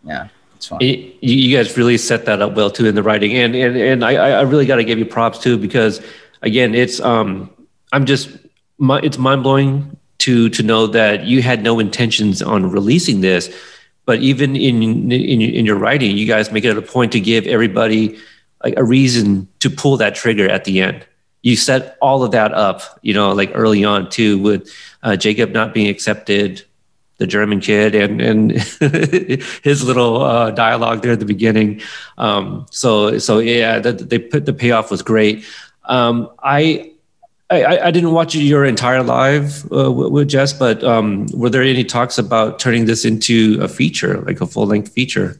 yeah. 0.04 0.30
It's 0.56 0.68
fun. 0.68 0.80
You, 0.82 1.56
guys 1.56 1.78
really 1.78 1.98
set 1.98 2.26
that 2.26 2.42
up 2.42 2.54
well 2.56 2.72
too 2.72 2.88
in 2.88 2.96
the 2.96 3.04
writing, 3.04 3.34
and 3.34 3.56
and 3.56 3.78
and 3.78 4.04
I, 4.04 4.16
I 4.16 4.42
really 4.42 4.66
got 4.66 4.78
to 4.78 4.84
give 4.84 4.98
you 4.98 5.06
props 5.06 5.38
too 5.38 5.58
because 5.58 6.02
again, 6.42 6.74
it's 6.74 7.00
um 7.00 7.50
I'm 7.92 8.06
just 8.06 8.30
it's 8.80 9.18
mind 9.18 9.44
blowing 9.44 9.98
to 10.20 10.50
to 10.50 10.64
know 10.64 10.88
that 10.88 11.26
you 11.26 11.42
had 11.42 11.64
no 11.64 11.80
intentions 11.80 12.42
on 12.42 12.70
releasing 12.72 13.22
this, 13.22 13.54
but 14.06 14.20
even 14.20 14.56
in 14.56 15.12
in 15.12 15.42
in 15.42 15.66
your 15.66 15.78
writing, 15.78 16.18
you 16.18 16.26
guys 16.26 16.52
make 16.52 16.66
it 16.66 16.78
a 16.78 16.82
point 16.82 17.12
to 17.14 17.20
give 17.20 17.46
everybody 17.48 18.18
like 18.64 18.74
a 18.78 18.84
reason 18.84 19.48
to 19.60 19.70
pull 19.70 19.98
that 19.98 20.16
trigger 20.16 20.50
at 20.50 20.66
the 20.66 20.82
end. 20.82 21.06
You 21.42 21.56
set 21.56 21.98
all 22.02 22.24
of 22.24 22.32
that 22.32 22.54
up, 22.54 22.82
you 23.04 23.14
know, 23.14 23.32
like 23.32 23.52
early 23.54 23.84
on 23.84 24.10
too, 24.10 24.40
with 24.40 24.74
uh, 25.04 25.16
Jacob 25.16 25.52
not 25.52 25.74
being 25.74 25.88
accepted, 25.88 26.64
the 27.18 27.28
German 27.28 27.60
kid, 27.60 27.94
and 27.94 28.20
and 28.20 28.52
his 29.64 29.84
little 29.84 30.24
uh, 30.24 30.52
dialogue 30.52 31.02
there 31.02 31.12
at 31.12 31.20
the 31.20 31.26
beginning. 31.26 31.82
Um, 32.18 32.66
so 32.72 33.20
so 33.20 33.40
yeah, 33.40 33.80
the, 33.80 33.92
they 33.94 34.18
put 34.18 34.46
the 34.46 34.54
payoff 34.54 34.90
was 34.90 35.04
great. 35.04 35.46
Um, 35.84 36.32
I 36.42 36.95
I, 37.52 37.78
I 37.78 37.92
didn't 37.92 38.12
watch 38.12 38.34
your 38.34 38.66
entire 38.66 39.04
live 39.04 39.72
uh, 39.72 39.92
with 39.92 40.30
Jess, 40.30 40.52
but 40.52 40.84
um, 40.84 41.28
were 41.28 41.50
there 41.50 41.62
any 41.62 41.84
talks 41.84 42.18
about 42.18 42.58
turning 42.58 42.86
this 42.86 43.06
into 43.06 43.60
a 43.62 43.68
feature, 43.68 44.20
like 44.22 44.42
a 44.42 44.48
full 44.48 44.66
length 44.66 44.92
feature? 44.92 45.40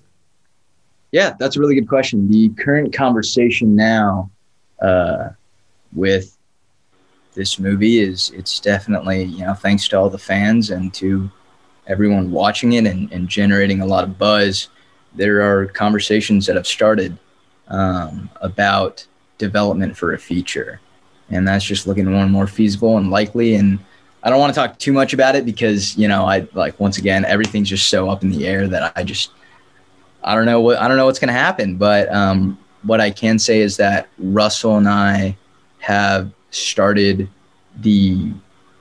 Yeah, 1.12 1.34
that's 1.40 1.56
a 1.56 1.60
really 1.60 1.74
good 1.74 1.88
question. 1.88 2.30
The 2.30 2.50
current 2.50 2.94
conversation 2.94 3.76
now 3.76 4.30
uh, 4.82 5.30
with 5.94 6.38
this 7.34 7.58
movie 7.58 8.00
is 8.00 8.30
it's 8.36 8.60
definitely 8.60 9.24
you 9.24 9.46
know 9.46 9.54
thanks 9.54 9.88
to 9.90 10.00
all 10.00 10.10
the 10.10 10.18
fans 10.18 10.70
and 10.70 10.94
to 10.94 11.30
everyone 11.88 12.32
watching 12.32 12.74
it 12.74 12.86
and, 12.86 13.12
and 13.12 13.28
generating 13.28 13.82
a 13.82 13.86
lot 13.86 14.04
of 14.04 14.18
buzz. 14.18 14.70
There 15.16 15.42
are 15.42 15.66
conversations 15.68 16.46
that 16.46 16.56
have 16.56 16.68
started 16.68 17.18
um, 17.68 18.30
about 18.42 19.08
development 19.40 19.98
for 19.98 20.14
a 20.14 20.20
feature 20.20 20.80
and 21.30 21.48
that's 21.48 21.66
just 21.66 21.88
looking 21.88 22.06
more 22.06 22.24
and 22.24 22.32
more 22.32 22.48
feasible 22.48 22.98
and 22.98 23.10
likely. 23.10 23.56
And 23.56 23.80
I 24.24 24.30
don't 24.30 24.40
want 24.40 24.54
to 24.54 24.60
talk 24.60 24.80
too 24.80 24.94
much 24.94 25.14
about 25.14 25.36
it 25.36 25.46
because 25.46 25.98
you 25.98 26.08
know 26.08 26.26
I 26.26 26.48
like 26.54 26.80
once 26.80 26.98
again 26.98 27.26
everything's 27.26 27.70
just 27.70 27.90
so 27.90 28.10
up 28.10 28.24
in 28.24 28.32
the 28.32 28.48
air 28.48 28.68
that 28.68 28.94
I 28.96 29.04
just 29.04 29.32
I 30.24 30.36
don't 30.36 30.46
know 30.46 30.62
what 30.62 30.80
I 30.80 30.88
don't 30.88 30.98
know 30.98 31.06
what's 31.06 31.20
going 31.20 31.34
to 31.34 31.34
happen. 31.34 31.78
But 31.78 32.12
um, 32.14 32.58
what 32.84 33.02
I 33.02 33.12
can 33.12 33.40
say 33.40 33.62
is 33.62 33.78
that 33.78 34.08
Russell 34.18 34.78
and 34.78 34.88
I 34.88 35.38
have 35.80 36.32
started 36.52 37.30
the 37.78 38.32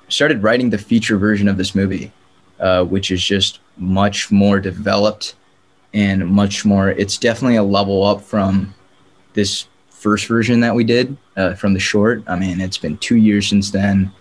started 0.08 0.42
writing 0.42 0.70
the 0.70 0.78
feature 0.78 1.18
version 1.18 1.48
of 1.48 1.56
this 1.56 1.74
movie, 1.74 2.12
uh, 2.60 2.84
which 2.84 3.10
is 3.10 3.22
just 3.22 3.60
much 3.76 4.30
more 4.30 4.60
developed 4.60 5.34
and 5.92 6.26
much 6.26 6.64
more. 6.64 6.90
It's 6.90 7.18
definitely 7.18 7.56
a 7.56 7.62
level 7.62 8.04
up 8.04 8.20
from 8.22 8.74
this 9.34 9.66
first 10.04 10.26
version 10.26 10.60
that 10.60 10.74
we 10.74 10.84
did 10.84 11.16
uh, 11.38 11.54
from 11.54 11.72
the 11.72 11.80
short. 11.80 12.22
I 12.26 12.36
mean, 12.36 12.60
it's 12.60 12.76
been 12.76 12.98
two 12.98 13.16
years 13.16 13.48
since 13.48 13.70
then, 13.70 14.12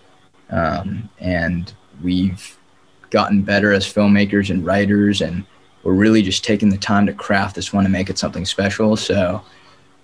um, 0.48 1.10
and 1.18 1.74
we've 2.02 2.56
gotten 3.10 3.42
better 3.42 3.70
as 3.70 3.84
filmmakers 3.84 4.48
and 4.48 4.64
writers, 4.64 5.20
and 5.20 5.44
we're 5.82 5.92
really 5.92 6.22
just 6.22 6.42
taking 6.42 6.70
the 6.70 6.78
time 6.78 7.04
to 7.04 7.12
craft 7.12 7.56
this 7.56 7.70
one 7.70 7.84
and 7.84 7.92
make 7.92 8.08
it 8.08 8.16
something 8.16 8.46
special. 8.46 8.96
So, 8.96 9.42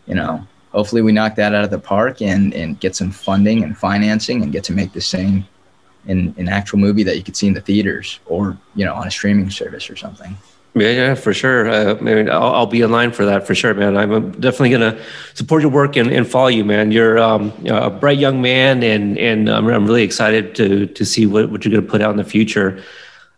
you 0.07 0.14
know, 0.14 0.47
hopefully 0.70 1.01
we 1.01 1.12
knock 1.12 1.35
that 1.37 1.55
out 1.55 1.64
of 1.64 1.70
the 1.70 1.78
park 1.78 2.20
and 2.20 2.53
and 2.53 2.78
get 2.78 2.95
some 2.95 3.11
funding 3.11 3.64
and 3.64 3.74
financing 3.74 4.43
and 4.43 4.53
get 4.53 4.64
to 4.64 4.74
make 4.74 4.93
the 4.93 5.01
same 5.01 5.47
in 6.07 6.35
an 6.37 6.51
actual 6.51 6.78
movie 6.78 7.05
that 7.05 7.16
you 7.16 7.22
could 7.22 7.37
see 7.37 7.47
in 7.47 7.55
the 7.55 7.61
theaters 7.62 8.20
or 8.26 8.59
you 8.74 8.85
know 8.85 8.95
on 8.95 9.07
a 9.07 9.11
streaming 9.11 9.49
service 9.49 9.89
or 9.89 9.97
something. 9.97 10.37
Yeah, 10.75 10.91
yeah, 10.91 11.14
for 11.14 11.35
sure. 11.35 11.68
Uh, 11.68 11.97
I 11.97 12.01
mean, 12.01 12.31
I'll, 12.31 12.55
I'll, 12.55 12.66
be 12.66 12.81
in 12.81 12.93
line 12.93 13.11
for 13.11 13.25
that 13.25 13.45
for 13.45 13.57
sure, 13.57 13.75
man. 13.75 13.97
I'm 13.97 14.31
definitely 14.33 14.71
gonna 14.71 15.01
support 15.35 15.62
your 15.62 15.71
work 15.71 15.97
and, 15.97 16.12
and 16.12 16.27
follow 16.27 16.47
you, 16.47 16.64
man. 16.64 16.93
You're 16.93 17.18
um, 17.18 17.53
a 17.66 17.91
bright 17.91 18.18
young 18.18 18.41
man, 18.41 18.85
and 18.85 19.18
and 19.18 19.49
I'm, 19.49 19.66
I'm 19.66 19.85
really 19.85 20.05
excited 20.05 20.55
to 20.57 20.87
to 20.87 21.05
see 21.05 21.27
what, 21.27 21.51
what 21.51 21.64
you're 21.64 21.75
gonna 21.75 21.91
put 21.91 22.01
out 22.01 22.12
in 22.12 22.18
the 22.18 22.25
future. 22.25 22.83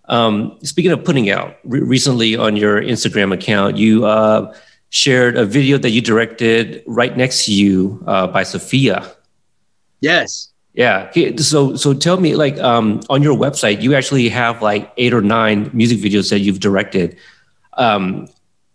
Um, 0.09 0.59
speaking 0.63 0.93
of 0.93 1.05
putting 1.05 1.31
out, 1.31 1.57
re- 1.65 1.81
recently 1.81 2.37
on 2.37 2.55
your 2.55 2.83
Instagram 2.83 3.33
account, 3.33 3.79
you 3.79 4.05
uh, 4.05 4.55
shared 4.91 5.39
a 5.39 5.47
video 5.47 5.79
that 5.79 5.91
you 5.91 6.03
directed 6.03 6.83
right 6.87 7.17
next 7.17 7.47
to 7.47 7.55
you 7.55 8.05
uh, 8.07 8.27
by 8.27 8.43
Sophia. 8.43 9.11
Yes. 10.01 10.52
Yeah. 10.75 11.11
So 11.37 11.77
so 11.77 11.93
tell 11.93 12.19
me, 12.19 12.35
like, 12.35 12.59
um, 12.59 13.01
on 13.11 13.23
your 13.23 13.37
website, 13.37 13.83
you 13.83 13.95
actually 13.95 14.29
have 14.31 14.63
like 14.63 14.91
eight 14.97 15.13
or 15.13 15.21
nine 15.21 15.71
music 15.73 15.99
videos 15.99 16.31
that 16.31 16.41
you've 16.41 16.61
directed. 16.61 17.17
Um, 17.75 18.29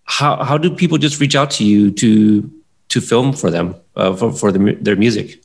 how 0.03 0.43
how 0.43 0.57
do 0.57 0.73
people 0.73 0.97
just 0.97 1.19
reach 1.19 1.35
out 1.35 1.51
to 1.51 1.63
you 1.63 1.91
to 1.91 2.51
to 2.89 3.01
film 3.01 3.33
for 3.33 3.49
them 3.49 3.75
uh, 3.95 4.15
for 4.15 4.31
for 4.31 4.51
the, 4.51 4.77
their 4.79 4.95
music? 4.95 5.43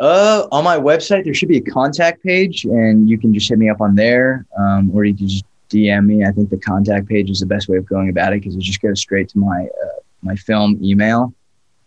Uh, 0.00 0.46
on 0.52 0.62
my 0.62 0.76
website, 0.76 1.24
there 1.24 1.34
should 1.34 1.48
be 1.48 1.56
a 1.56 1.62
contact 1.62 2.22
page, 2.22 2.64
and 2.64 3.08
you 3.08 3.18
can 3.18 3.34
just 3.34 3.48
hit 3.48 3.58
me 3.58 3.68
up 3.68 3.80
on 3.80 3.96
there, 3.96 4.46
um, 4.56 4.90
or 4.94 5.04
you 5.04 5.14
can 5.14 5.26
just 5.26 5.44
DM 5.70 6.06
me. 6.06 6.24
I 6.24 6.30
think 6.30 6.50
the 6.50 6.58
contact 6.58 7.08
page 7.08 7.30
is 7.30 7.40
the 7.40 7.46
best 7.46 7.68
way 7.68 7.78
of 7.78 7.86
going 7.86 8.08
about 8.08 8.32
it 8.32 8.40
because 8.40 8.54
it 8.54 8.60
just 8.60 8.80
goes 8.80 9.00
straight 9.00 9.28
to 9.30 9.38
my 9.38 9.64
uh, 9.64 10.00
my 10.22 10.34
film 10.34 10.78
email. 10.82 11.32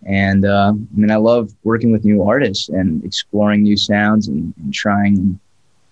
And 0.06 0.45
uh, 0.45 0.74
I 0.76 0.99
mean, 0.99 1.12
I 1.12 1.18
love 1.18 1.54
working 1.64 1.91
with 1.91 2.04
new 2.04 2.24
artists 2.24 2.70
and 2.70 3.04
exploring 3.04 3.64
new 3.64 3.78
sounds 3.78 4.28
and, 4.28 4.54
and 4.58 4.74
trying 4.74 5.18
and 5.18 5.39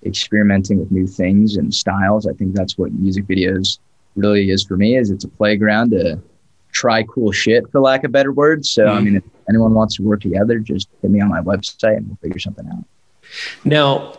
experimenting 0.05 0.79
with 0.79 0.91
new 0.91 1.07
things 1.07 1.57
and 1.57 1.73
styles. 1.73 2.25
I 2.25 2.33
think 2.33 2.55
that's 2.55 2.77
what 2.77 2.91
music 2.93 3.25
videos 3.25 3.79
really 4.15 4.49
is 4.49 4.63
for 4.63 4.77
me. 4.77 4.97
Is 4.97 5.11
it's 5.11 5.25
a 5.25 5.29
playground 5.29 5.91
to 5.91 6.19
try 6.71 7.03
cool 7.03 7.31
shit, 7.31 7.69
for 7.71 7.81
lack 7.81 8.03
of 8.03 8.11
better 8.11 8.31
words. 8.31 8.69
So 8.69 8.85
mm-hmm. 8.85 8.97
I 8.97 9.01
mean, 9.01 9.15
if 9.17 9.23
anyone 9.49 9.73
wants 9.73 9.95
to 9.97 10.03
work 10.03 10.21
together, 10.21 10.59
just 10.59 10.87
hit 11.01 11.11
me 11.11 11.21
on 11.21 11.29
my 11.29 11.41
website 11.41 11.97
and 11.97 12.07
we'll 12.07 12.17
figure 12.17 12.39
something 12.39 12.67
out. 12.67 12.85
Now, 13.63 14.13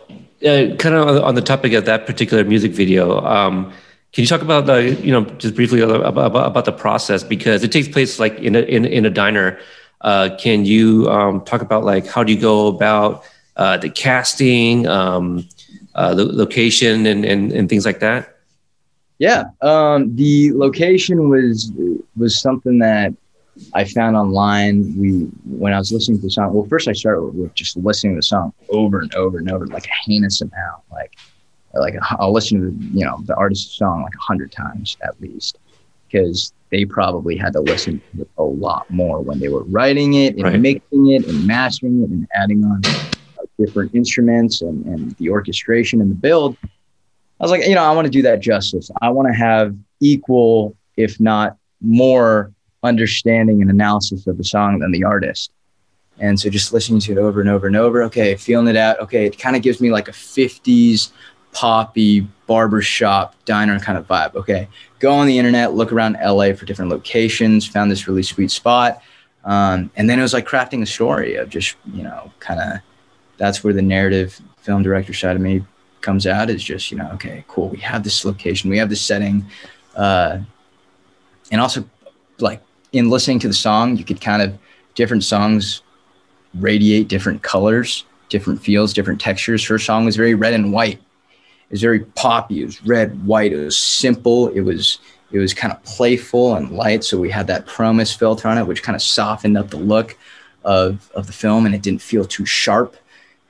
uh, 0.45 0.75
kind 0.77 0.95
of 0.95 1.23
on 1.23 1.35
the 1.35 1.41
topic 1.41 1.73
of 1.73 1.85
that 1.85 2.05
particular 2.05 2.43
music 2.43 2.71
video, 2.71 3.23
um, 3.25 3.71
can 4.13 4.23
you 4.23 4.27
talk 4.27 4.41
about 4.41 4.65
the, 4.65 4.93
you 4.95 5.11
know, 5.11 5.23
just 5.23 5.55
briefly 5.55 5.79
about, 5.81 6.05
about, 6.05 6.47
about, 6.47 6.65
the 6.65 6.71
process 6.71 7.23
because 7.23 7.63
it 7.63 7.71
takes 7.71 7.87
place 7.87 8.19
like 8.19 8.37
in 8.39 8.55
a, 8.55 8.59
in, 8.59 8.85
in 8.85 9.05
a 9.05 9.09
diner. 9.09 9.59
Uh, 10.01 10.35
can 10.37 10.65
you 10.65 11.09
um, 11.09 11.41
talk 11.41 11.61
about 11.61 11.83
like 11.83 12.07
how 12.07 12.23
do 12.23 12.33
you 12.33 12.39
go 12.39 12.67
about 12.67 13.23
uh, 13.55 13.77
the 13.77 13.89
casting, 13.89 14.87
um, 14.87 15.47
uh, 15.95 16.13
the 16.15 16.25
location, 16.25 17.05
and, 17.05 17.25
and, 17.25 17.51
and 17.51 17.69
things 17.69 17.85
like 17.85 17.99
that? 17.99 18.37
Yeah, 19.19 19.45
um, 19.61 20.15
the 20.15 20.51
location 20.53 21.29
was 21.29 21.71
was 22.17 22.41
something 22.41 22.79
that 22.79 23.13
I 23.73 23.83
found 23.83 24.15
online. 24.15 24.99
We 24.99 25.29
when 25.45 25.73
I 25.73 25.77
was 25.77 25.91
listening 25.91 26.17
to 26.17 26.23
the 26.23 26.31
song. 26.31 26.53
Well, 26.53 26.65
first 26.65 26.87
I 26.87 26.93
started 26.93 27.21
with 27.23 27.53
just 27.53 27.77
listening 27.77 28.13
to 28.13 28.17
the 28.17 28.23
song 28.23 28.53
over 28.69 28.99
and 28.99 29.13
over 29.13 29.37
and 29.37 29.51
over, 29.51 29.67
like 29.67 29.85
a 29.85 30.09
heinous 30.09 30.41
amount. 30.41 30.81
Like 30.91 31.15
like 31.73 31.95
I'll 32.11 32.33
listen 32.33 32.61
to 32.61 32.97
you 32.97 33.05
know 33.05 33.21
the 33.25 33.35
artist's 33.35 33.75
song 33.75 34.01
like 34.01 34.15
a 34.15 34.21
hundred 34.21 34.51
times 34.51 34.97
at 35.03 35.19
least 35.21 35.57
because 36.07 36.53
they 36.71 36.85
probably 36.85 37.35
had 37.35 37.53
to 37.53 37.59
listen 37.59 38.01
to 38.15 38.21
it 38.21 38.29
a 38.37 38.43
lot 38.43 38.89
more 38.89 39.19
when 39.19 39.39
they 39.39 39.49
were 39.49 39.63
writing 39.65 40.13
it 40.15 40.35
and 40.35 40.43
right. 40.43 40.59
mixing 40.59 41.09
it 41.09 41.27
and 41.27 41.45
mastering 41.45 42.01
it 42.01 42.09
and 42.09 42.27
adding 42.33 42.63
on 42.63 42.81
uh, 42.85 43.43
different 43.59 43.93
instruments 43.93 44.61
and, 44.61 44.85
and 44.85 45.11
the 45.17 45.29
orchestration 45.29 46.01
and 46.01 46.09
the 46.09 46.15
build. 46.15 46.57
I 46.63 47.43
was 47.43 47.51
like, 47.51 47.67
you 47.67 47.75
know, 47.75 47.83
I 47.83 47.91
want 47.91 48.05
to 48.05 48.11
do 48.11 48.21
that 48.21 48.39
justice. 48.39 48.89
I 49.01 49.09
want 49.09 49.27
to 49.27 49.33
have 49.33 49.75
equal, 49.99 50.75
if 50.95 51.19
not 51.19 51.57
more, 51.81 52.53
understanding 52.83 53.61
and 53.61 53.69
analysis 53.69 54.25
of 54.27 54.37
the 54.37 54.43
song 54.43 54.79
than 54.79 54.91
the 54.91 55.03
artist. 55.03 55.51
And 56.19 56.39
so 56.39 56.49
just 56.49 56.71
listening 56.71 56.99
to 57.01 57.13
it 57.13 57.17
over 57.17 57.41
and 57.41 57.49
over 57.49 57.67
and 57.67 57.75
over, 57.75 58.03
okay, 58.03 58.35
feeling 58.35 58.67
it 58.67 58.75
out. 58.75 58.99
Okay, 58.99 59.25
it 59.25 59.37
kind 59.37 59.55
of 59.55 59.61
gives 59.61 59.81
me 59.81 59.91
like 59.91 60.07
a 60.07 60.11
50s 60.11 61.11
poppy 61.51 62.21
barbershop 62.47 63.35
diner 63.45 63.79
kind 63.79 63.97
of 63.97 64.07
vibe. 64.07 64.35
Okay, 64.35 64.67
go 65.01 65.11
on 65.11 65.25
the 65.25 65.37
internet, 65.37 65.73
look 65.73 65.91
around 65.91 66.15
LA 66.23 66.53
for 66.53 66.65
different 66.65 66.91
locations, 66.91 67.67
found 67.67 67.89
this 67.89 68.07
really 68.07 68.23
sweet 68.23 68.51
spot. 68.51 69.01
Um, 69.43 69.89
and 69.95 70.07
then 70.07 70.19
it 70.19 70.21
was 70.21 70.33
like 70.33 70.47
crafting 70.47 70.83
a 70.83 70.85
story 70.85 71.35
of 71.35 71.49
just, 71.49 71.75
you 71.91 72.03
know, 72.03 72.31
kind 72.39 72.59
of 72.59 72.79
that's 73.37 73.63
where 73.63 73.73
the 73.73 73.81
narrative 73.81 74.39
film 74.57 74.83
director 74.83 75.13
side 75.13 75.35
of 75.35 75.41
me 75.41 75.65
comes 76.01 76.27
out 76.27 76.51
is 76.51 76.63
just, 76.63 76.91
you 76.91 76.97
know, 76.97 77.09
okay, 77.13 77.43
cool. 77.47 77.69
We 77.69 77.79
have 77.79 78.03
this 78.03 78.23
location, 78.23 78.69
we 78.69 78.77
have 78.77 78.89
this 78.89 79.01
setting. 79.01 79.43
Uh, 79.95 80.39
and 81.51 81.59
also, 81.59 81.83
like 82.39 82.61
in 82.91 83.09
listening 83.09 83.39
to 83.39 83.47
the 83.47 83.53
song, 83.55 83.97
you 83.97 84.03
could 84.03 84.21
kind 84.21 84.43
of 84.43 84.55
different 84.93 85.23
songs 85.23 85.81
radiate 86.53 87.07
different 87.07 87.41
colors, 87.41 88.05
different 88.29 88.61
feels, 88.61 88.93
different 88.93 89.19
textures. 89.19 89.65
Her 89.65 89.79
song 89.79 90.05
was 90.05 90.15
very 90.15 90.35
red 90.35 90.53
and 90.53 90.71
white 90.71 91.01
it 91.71 91.75
was 91.75 91.81
very 91.81 92.01
poppy. 92.01 92.63
It 92.63 92.65
was 92.65 92.85
red, 92.85 93.25
white. 93.25 93.53
It 93.53 93.63
was 93.63 93.77
simple. 93.77 94.49
It 94.49 94.59
was 94.59 94.99
it 95.31 95.39
was 95.39 95.53
kind 95.53 95.71
of 95.71 95.81
playful 95.83 96.55
and 96.55 96.71
light. 96.71 97.05
So 97.05 97.17
we 97.17 97.29
had 97.29 97.47
that 97.47 97.65
Pro-Mist 97.65 98.19
filter 98.19 98.49
on 98.49 98.57
it, 98.57 98.67
which 98.67 98.83
kind 98.83 98.93
of 98.93 99.01
softened 99.01 99.57
up 99.57 99.69
the 99.69 99.77
look 99.77 100.17
of 100.65 101.09
of 101.15 101.27
the 101.27 101.33
film, 101.33 101.65
and 101.65 101.73
it 101.73 101.81
didn't 101.81 102.01
feel 102.01 102.25
too 102.25 102.45
sharp. 102.45 102.97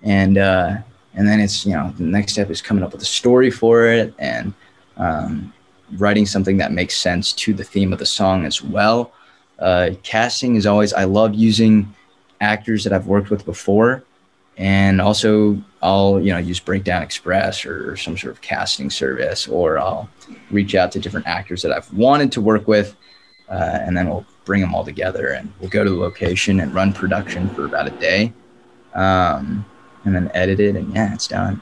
And 0.03 0.37
uh, 0.37 0.77
and 1.15 1.27
then 1.27 1.39
it's 1.39 1.65
you 1.65 1.73
know 1.73 1.91
the 1.97 2.03
next 2.03 2.33
step 2.33 2.51
is 2.51 2.61
coming 2.61 2.83
up 2.83 2.91
with 2.91 3.01
a 3.01 3.05
story 3.05 3.49
for 3.49 3.87
it 3.87 4.13
and 4.19 4.53
um, 4.97 5.51
writing 5.97 6.27
something 6.27 6.57
that 6.57 6.71
makes 6.71 6.95
sense 6.95 7.33
to 7.33 7.55
the 7.55 7.63
theme 7.63 7.91
of 7.91 7.97
the 7.97 8.05
song 8.05 8.45
as 8.45 8.61
well. 8.61 9.13
Uh, 9.57 9.89
casting 10.03 10.57
is 10.57 10.67
always 10.67 10.93
I 10.93 11.05
love 11.05 11.33
using 11.33 11.91
actors 12.39 12.83
that 12.83 12.93
I've 12.93 13.07
worked 13.07 13.31
with 13.31 13.45
before 13.45 14.03
and 14.61 15.01
also 15.01 15.59
I'll 15.81 16.21
you 16.21 16.31
know 16.31 16.37
use 16.37 16.59
Breakdown 16.59 17.01
Express 17.01 17.65
or 17.65 17.97
some 17.97 18.15
sort 18.15 18.31
of 18.31 18.41
casting 18.41 18.91
service, 18.91 19.47
or 19.47 19.79
I'll 19.79 20.07
reach 20.51 20.75
out 20.75 20.91
to 20.91 20.99
different 20.99 21.25
actors 21.25 21.63
that 21.63 21.71
I've 21.71 21.91
wanted 21.93 22.31
to 22.33 22.41
work 22.41 22.67
with, 22.67 22.95
uh, 23.49 23.79
and 23.81 23.97
then 23.97 24.07
we'll 24.07 24.25
bring 24.45 24.61
them 24.61 24.75
all 24.75 24.85
together 24.85 25.29
and 25.29 25.51
we'll 25.59 25.69
go 25.69 25.83
to 25.83 25.89
the 25.89 25.95
location 25.95 26.59
and 26.59 26.73
run 26.73 26.93
production 26.93 27.49
for 27.49 27.65
about 27.65 27.87
a 27.87 27.91
day, 27.91 28.31
um, 28.93 29.65
and 30.05 30.13
then 30.13 30.29
edit 30.35 30.59
it, 30.59 30.75
and 30.75 30.93
yeah, 30.93 31.11
it's 31.11 31.27
done. 31.27 31.59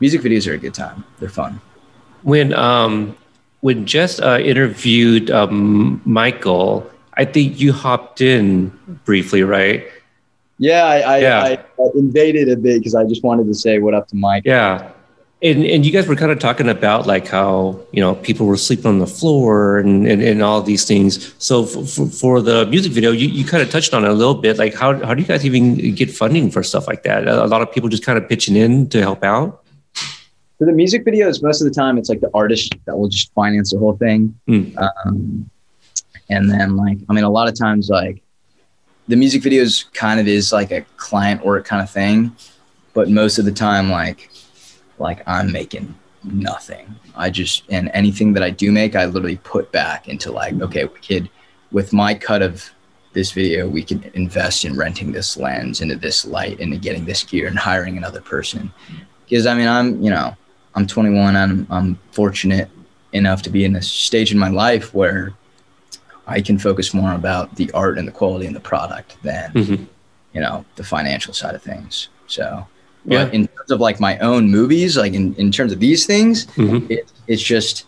Music 0.00 0.20
videos 0.20 0.50
are 0.50 0.54
a 0.54 0.58
good 0.58 0.74
time; 0.74 1.04
they're 1.20 1.28
fun. 1.28 1.60
When 2.22 2.52
um, 2.54 3.16
when 3.60 3.86
Jess 3.86 4.18
uh, 4.18 4.40
interviewed 4.42 5.30
um, 5.30 6.02
Michael, 6.04 6.90
I 7.14 7.26
think 7.26 7.60
you 7.60 7.72
hopped 7.72 8.20
in 8.20 8.70
briefly, 9.04 9.44
right? 9.44 9.86
Yeah, 10.58 10.84
I, 10.84 10.98
I, 11.00 11.18
yeah. 11.18 11.42
I, 11.42 11.52
I 11.82 11.88
invaded 11.94 12.48
a 12.48 12.56
bit 12.56 12.78
because 12.78 12.94
I 12.94 13.04
just 13.04 13.22
wanted 13.22 13.46
to 13.46 13.54
say 13.54 13.78
what 13.78 13.94
up 13.94 14.08
to 14.08 14.16
Mike. 14.16 14.44
Yeah. 14.44 14.90
And, 15.42 15.62
and 15.64 15.84
you 15.84 15.92
guys 15.92 16.06
were 16.06 16.16
kind 16.16 16.32
of 16.32 16.38
talking 16.38 16.70
about 16.70 17.06
like 17.06 17.26
how 17.28 17.78
you 17.92 18.00
know 18.00 18.14
people 18.14 18.46
were 18.46 18.56
sleeping 18.56 18.86
on 18.86 18.98
the 18.98 19.06
floor 19.06 19.78
and, 19.78 20.06
and, 20.06 20.22
and 20.22 20.42
all 20.42 20.62
these 20.62 20.86
things. 20.86 21.34
So 21.38 21.66
for, 21.66 22.06
for 22.06 22.40
the 22.40 22.64
music 22.66 22.92
video, 22.92 23.10
you, 23.10 23.28
you 23.28 23.44
kind 23.44 23.62
of 23.62 23.70
touched 23.70 23.92
on 23.92 24.04
it 24.04 24.10
a 24.10 24.14
little 24.14 24.34
bit. 24.34 24.56
Like 24.56 24.74
how 24.74 25.04
how 25.04 25.12
do 25.12 25.20
you 25.20 25.28
guys 25.28 25.44
even 25.44 25.94
get 25.94 26.10
funding 26.10 26.50
for 26.50 26.62
stuff 26.62 26.86
like 26.86 27.02
that? 27.02 27.28
A 27.28 27.46
lot 27.46 27.60
of 27.60 27.70
people 27.70 27.90
just 27.90 28.04
kind 28.04 28.16
of 28.16 28.26
pitching 28.26 28.56
in 28.56 28.88
to 28.88 29.00
help 29.02 29.22
out. 29.22 29.62
For 30.56 30.64
the 30.64 30.72
music 30.72 31.04
videos, 31.04 31.42
most 31.42 31.60
of 31.60 31.68
the 31.68 31.74
time 31.74 31.98
it's 31.98 32.08
like 32.08 32.20
the 32.20 32.30
artist 32.32 32.74
that 32.86 32.96
will 32.96 33.08
just 33.08 33.30
finance 33.34 33.72
the 33.72 33.78
whole 33.78 33.96
thing. 33.96 34.38
Mm. 34.48 34.74
Um, 34.78 35.50
and 36.30 36.50
then 36.50 36.76
like 36.76 36.98
I 37.10 37.12
mean, 37.12 37.24
a 37.24 37.30
lot 37.30 37.48
of 37.48 37.58
times 37.58 37.90
like 37.90 38.22
the 39.08 39.16
music 39.16 39.42
videos 39.42 39.92
kind 39.92 40.18
of 40.20 40.26
is 40.26 40.52
like 40.52 40.70
a 40.70 40.82
client 40.96 41.44
work 41.44 41.64
kind 41.64 41.82
of 41.82 41.90
thing, 41.90 42.34
but 42.94 43.10
most 43.10 43.38
of 43.38 43.44
the 43.44 43.52
time, 43.52 43.90
like, 43.90 44.30
like 44.98 45.22
I'm 45.26 45.52
making 45.52 45.94
nothing. 46.22 46.94
I 47.14 47.30
just 47.30 47.64
and 47.68 47.90
anything 47.92 48.32
that 48.32 48.42
I 48.42 48.50
do 48.50 48.72
make, 48.72 48.96
I 48.96 49.04
literally 49.04 49.36
put 49.38 49.70
back 49.72 50.08
into 50.08 50.32
like, 50.32 50.60
okay, 50.60 50.84
we 50.84 51.00
could 51.00 51.28
with 51.70 51.92
my 51.92 52.14
cut 52.14 52.42
of 52.42 52.70
this 53.12 53.30
video, 53.30 53.68
we 53.68 53.82
can 53.82 54.10
invest 54.14 54.64
in 54.64 54.76
renting 54.76 55.12
this 55.12 55.36
lens, 55.36 55.80
into 55.80 55.96
this 55.96 56.24
light, 56.24 56.58
into 56.60 56.76
getting 56.76 57.04
this 57.04 57.22
gear, 57.22 57.46
and 57.46 57.58
hiring 57.58 57.96
another 57.96 58.20
person. 58.20 58.72
Because 59.24 59.46
I 59.46 59.54
mean, 59.54 59.68
I'm 59.68 60.02
you 60.02 60.10
know, 60.10 60.36
I'm 60.74 60.86
21. 60.86 61.36
I'm 61.36 61.66
I'm 61.70 61.98
fortunate 62.12 62.70
enough 63.12 63.42
to 63.42 63.50
be 63.50 63.64
in 63.64 63.72
this 63.72 63.90
stage 63.90 64.32
in 64.32 64.38
my 64.38 64.48
life 64.48 64.92
where 64.92 65.32
I 66.26 66.40
can 66.40 66.58
focus 66.58 66.94
more 66.94 67.12
about 67.12 67.54
the 67.56 67.70
art 67.72 67.98
and 67.98 68.08
the 68.08 68.12
quality 68.12 68.46
and 68.46 68.56
the 68.56 68.60
product 68.60 69.16
than 69.22 69.52
mm-hmm. 69.52 69.84
you 70.32 70.40
know 70.40 70.64
the 70.76 70.84
financial 70.84 71.34
side 71.34 71.54
of 71.54 71.62
things. 71.62 72.08
So, 72.26 72.66
yeah. 73.04 73.28
in 73.30 73.46
terms 73.46 73.70
of 73.70 73.80
like 73.80 74.00
my 74.00 74.18
own 74.18 74.50
movies, 74.50 74.96
like 74.96 75.12
in, 75.12 75.34
in 75.34 75.52
terms 75.52 75.72
of 75.72 75.80
these 75.80 76.06
things, 76.06 76.46
mm-hmm. 76.46 76.90
it, 76.90 77.12
it's 77.26 77.42
just 77.42 77.84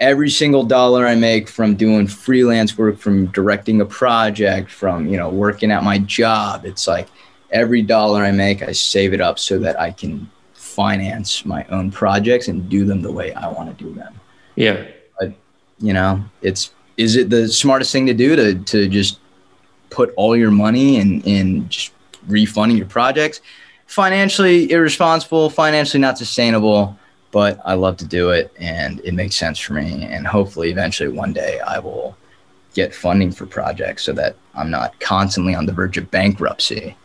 every 0.00 0.28
single 0.28 0.64
dollar 0.64 1.06
I 1.06 1.14
make 1.14 1.48
from 1.48 1.76
doing 1.76 2.08
freelance 2.08 2.76
work, 2.76 2.98
from 2.98 3.26
directing 3.26 3.80
a 3.80 3.86
project, 3.86 4.70
from 4.70 5.08
you 5.08 5.16
know 5.16 5.30
working 5.30 5.70
at 5.70 5.84
my 5.84 5.98
job, 5.98 6.64
it's 6.64 6.86
like 6.86 7.08
every 7.52 7.82
dollar 7.82 8.22
I 8.22 8.32
make, 8.32 8.62
I 8.62 8.72
save 8.72 9.12
it 9.14 9.20
up 9.20 9.38
so 9.38 9.58
that 9.60 9.78
I 9.80 9.92
can 9.92 10.28
finance 10.54 11.44
my 11.44 11.64
own 11.66 11.90
projects 11.90 12.48
and 12.48 12.68
do 12.68 12.84
them 12.84 13.02
the 13.02 13.12
way 13.12 13.32
I 13.34 13.46
want 13.48 13.76
to 13.76 13.84
do 13.84 13.92
them. 13.94 14.18
Yeah. 14.56 14.84
But 15.18 15.34
you 15.78 15.92
know, 15.92 16.24
it's 16.40 16.72
is 16.96 17.16
it 17.16 17.30
the 17.30 17.48
smartest 17.48 17.92
thing 17.92 18.06
to 18.06 18.14
do 18.14 18.36
to 18.36 18.54
to 18.54 18.88
just 18.88 19.18
put 19.90 20.12
all 20.16 20.36
your 20.36 20.50
money 20.50 20.96
in 20.96 21.20
in 21.22 21.68
just 21.68 21.92
refunding 22.26 22.78
your 22.78 22.86
projects? 22.86 23.40
Financially 23.86 24.70
irresponsible, 24.70 25.50
financially 25.50 26.00
not 26.00 26.16
sustainable, 26.16 26.96
but 27.30 27.60
I 27.64 27.74
love 27.74 27.96
to 27.98 28.06
do 28.06 28.30
it 28.30 28.52
and 28.58 29.00
it 29.00 29.14
makes 29.14 29.36
sense 29.36 29.58
for 29.58 29.74
me. 29.74 30.04
And 30.04 30.26
hopefully 30.26 30.70
eventually 30.70 31.10
one 31.10 31.32
day 31.32 31.60
I 31.60 31.78
will 31.78 32.16
get 32.74 32.94
funding 32.94 33.32
for 33.32 33.46
projects 33.46 34.04
so 34.04 34.12
that 34.12 34.36
I'm 34.54 34.70
not 34.70 34.98
constantly 35.00 35.54
on 35.54 35.66
the 35.66 35.72
verge 35.72 35.98
of 35.98 36.10
bankruptcy. 36.10 36.96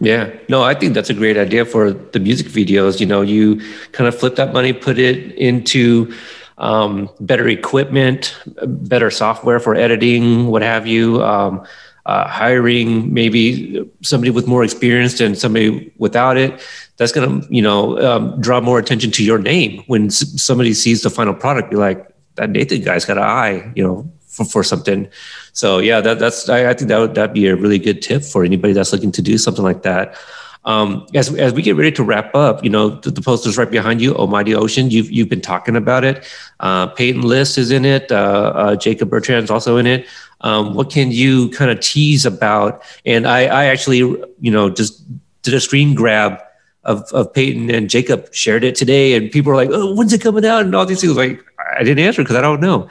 Yeah, 0.00 0.32
no, 0.48 0.62
I 0.62 0.74
think 0.74 0.94
that's 0.94 1.10
a 1.10 1.14
great 1.14 1.36
idea 1.36 1.64
for 1.64 1.92
the 1.92 2.20
music 2.20 2.46
videos. 2.46 3.00
You 3.00 3.06
know, 3.06 3.20
you 3.20 3.60
kind 3.92 4.06
of 4.06 4.16
flip 4.18 4.36
that 4.36 4.52
money, 4.52 4.72
put 4.72 4.98
it 4.98 5.34
into 5.34 6.14
um, 6.58 7.08
better 7.20 7.48
equipment, 7.48 8.36
better 8.66 9.10
software 9.10 9.58
for 9.58 9.74
editing, 9.74 10.46
what 10.46 10.62
have 10.62 10.86
you. 10.86 11.22
Um, 11.22 11.66
uh, 12.06 12.26
hiring 12.26 13.12
maybe 13.12 13.86
somebody 14.02 14.30
with 14.30 14.46
more 14.46 14.64
experience 14.64 15.18
than 15.18 15.34
somebody 15.34 15.92
without 15.98 16.38
it. 16.38 16.58
That's 16.96 17.12
going 17.12 17.42
to, 17.42 17.54
you 17.54 17.60
know, 17.60 17.98
um, 18.00 18.40
draw 18.40 18.62
more 18.62 18.78
attention 18.78 19.10
to 19.10 19.24
your 19.24 19.38
name 19.38 19.82
when 19.88 20.06
s- 20.06 20.42
somebody 20.42 20.72
sees 20.72 21.02
the 21.02 21.10
final 21.10 21.34
product. 21.34 21.70
Be 21.70 21.76
like, 21.76 22.08
that 22.36 22.48
Nathan 22.48 22.80
guy's 22.80 23.04
got 23.04 23.18
an 23.18 23.24
eye, 23.24 23.70
you 23.76 23.82
know, 23.82 24.10
for, 24.26 24.46
for 24.46 24.64
something. 24.64 25.06
So 25.52 25.80
yeah, 25.80 26.00
that, 26.00 26.18
that's 26.18 26.48
I, 26.48 26.70
I 26.70 26.74
think 26.74 26.88
that 26.88 26.98
would 26.98 27.14
that 27.14 27.34
be 27.34 27.46
a 27.46 27.56
really 27.56 27.78
good 27.78 28.00
tip 28.00 28.22
for 28.22 28.42
anybody 28.42 28.72
that's 28.72 28.92
looking 28.92 29.12
to 29.12 29.20
do 29.20 29.36
something 29.36 29.64
like 29.64 29.82
that. 29.82 30.16
Um, 30.68 31.06
as, 31.14 31.34
as 31.34 31.54
we 31.54 31.62
get 31.62 31.76
ready 31.76 31.90
to 31.92 32.04
wrap 32.04 32.34
up, 32.34 32.62
you 32.62 32.68
know, 32.68 32.90
the, 32.90 33.10
the 33.10 33.22
poster's 33.22 33.56
right 33.56 33.70
behind 33.70 34.02
you, 34.02 34.14
Oh 34.14 34.26
Mighty 34.26 34.54
Ocean. 34.54 34.90
You've, 34.90 35.10
you've 35.10 35.30
been 35.30 35.40
talking 35.40 35.76
about 35.76 36.04
it. 36.04 36.26
Uh, 36.60 36.88
Peyton 36.88 37.22
List 37.22 37.56
is 37.56 37.70
in 37.70 37.86
it. 37.86 38.12
Uh, 38.12 38.52
uh, 38.54 38.76
Jacob 38.76 39.08
Bertrand's 39.08 39.50
also 39.50 39.78
in 39.78 39.86
it. 39.86 40.06
Um, 40.42 40.74
what 40.74 40.90
can 40.90 41.10
you 41.10 41.48
kind 41.50 41.70
of 41.70 41.80
tease 41.80 42.26
about? 42.26 42.82
And 43.06 43.26
I, 43.26 43.46
I 43.46 43.64
actually, 43.64 44.00
you 44.40 44.50
know, 44.50 44.68
just 44.68 45.02
did 45.42 45.54
a 45.54 45.60
screen 45.60 45.94
grab 45.94 46.38
of, 46.84 47.02
of 47.12 47.32
Peyton 47.32 47.70
and 47.70 47.88
Jacob 47.88 48.32
shared 48.34 48.62
it 48.62 48.74
today, 48.74 49.14
and 49.14 49.30
people 49.30 49.50
were 49.50 49.56
like, 49.56 49.70
"Oh, 49.72 49.94
when's 49.94 50.12
it 50.12 50.20
coming 50.20 50.44
out?" 50.44 50.64
And 50.64 50.74
all 50.74 50.86
these 50.86 51.00
things. 51.00 51.16
Like, 51.16 51.44
I 51.76 51.82
didn't 51.82 52.04
answer 52.04 52.22
because 52.22 52.36
I 52.36 52.40
don't 52.40 52.60
know. 52.60 52.88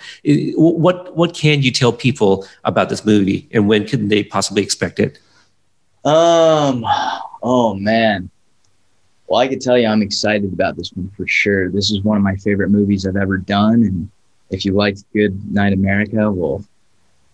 What 0.56 1.16
what 1.16 1.34
can 1.34 1.62
you 1.62 1.72
tell 1.72 1.94
people 1.94 2.46
about 2.64 2.90
this 2.90 3.06
movie, 3.06 3.48
and 3.52 3.68
when 3.68 3.88
can 3.88 4.10
they 4.10 4.24
possibly 4.24 4.62
expect 4.62 5.00
it? 5.00 5.20
Um, 6.06 6.86
oh 7.44 7.74
man. 7.76 8.30
Well, 9.28 9.42
I 9.42 9.48
can 9.48 9.60
tell 9.60 9.78
you 9.78 9.88
I'm 9.88 10.02
excited 10.02 10.54
about 10.54 10.78
this 10.78 10.92
one 10.94 11.12
for 11.18 11.28
sure. 11.28 11.70
This 11.70 11.92
is 11.92 12.02
one 12.02 12.16
of 12.16 12.24
my 12.24 12.36
favorite 12.38 12.70
movies 12.70 13.06
I've 13.06 13.18
ever 13.18 13.38
done. 13.38 13.84
And 13.84 14.10
if 14.52 14.64
you 14.64 14.74
liked 14.74 15.04
Good 15.14 15.54
Night 15.54 15.74
America, 15.74 16.32
well, 16.32 16.64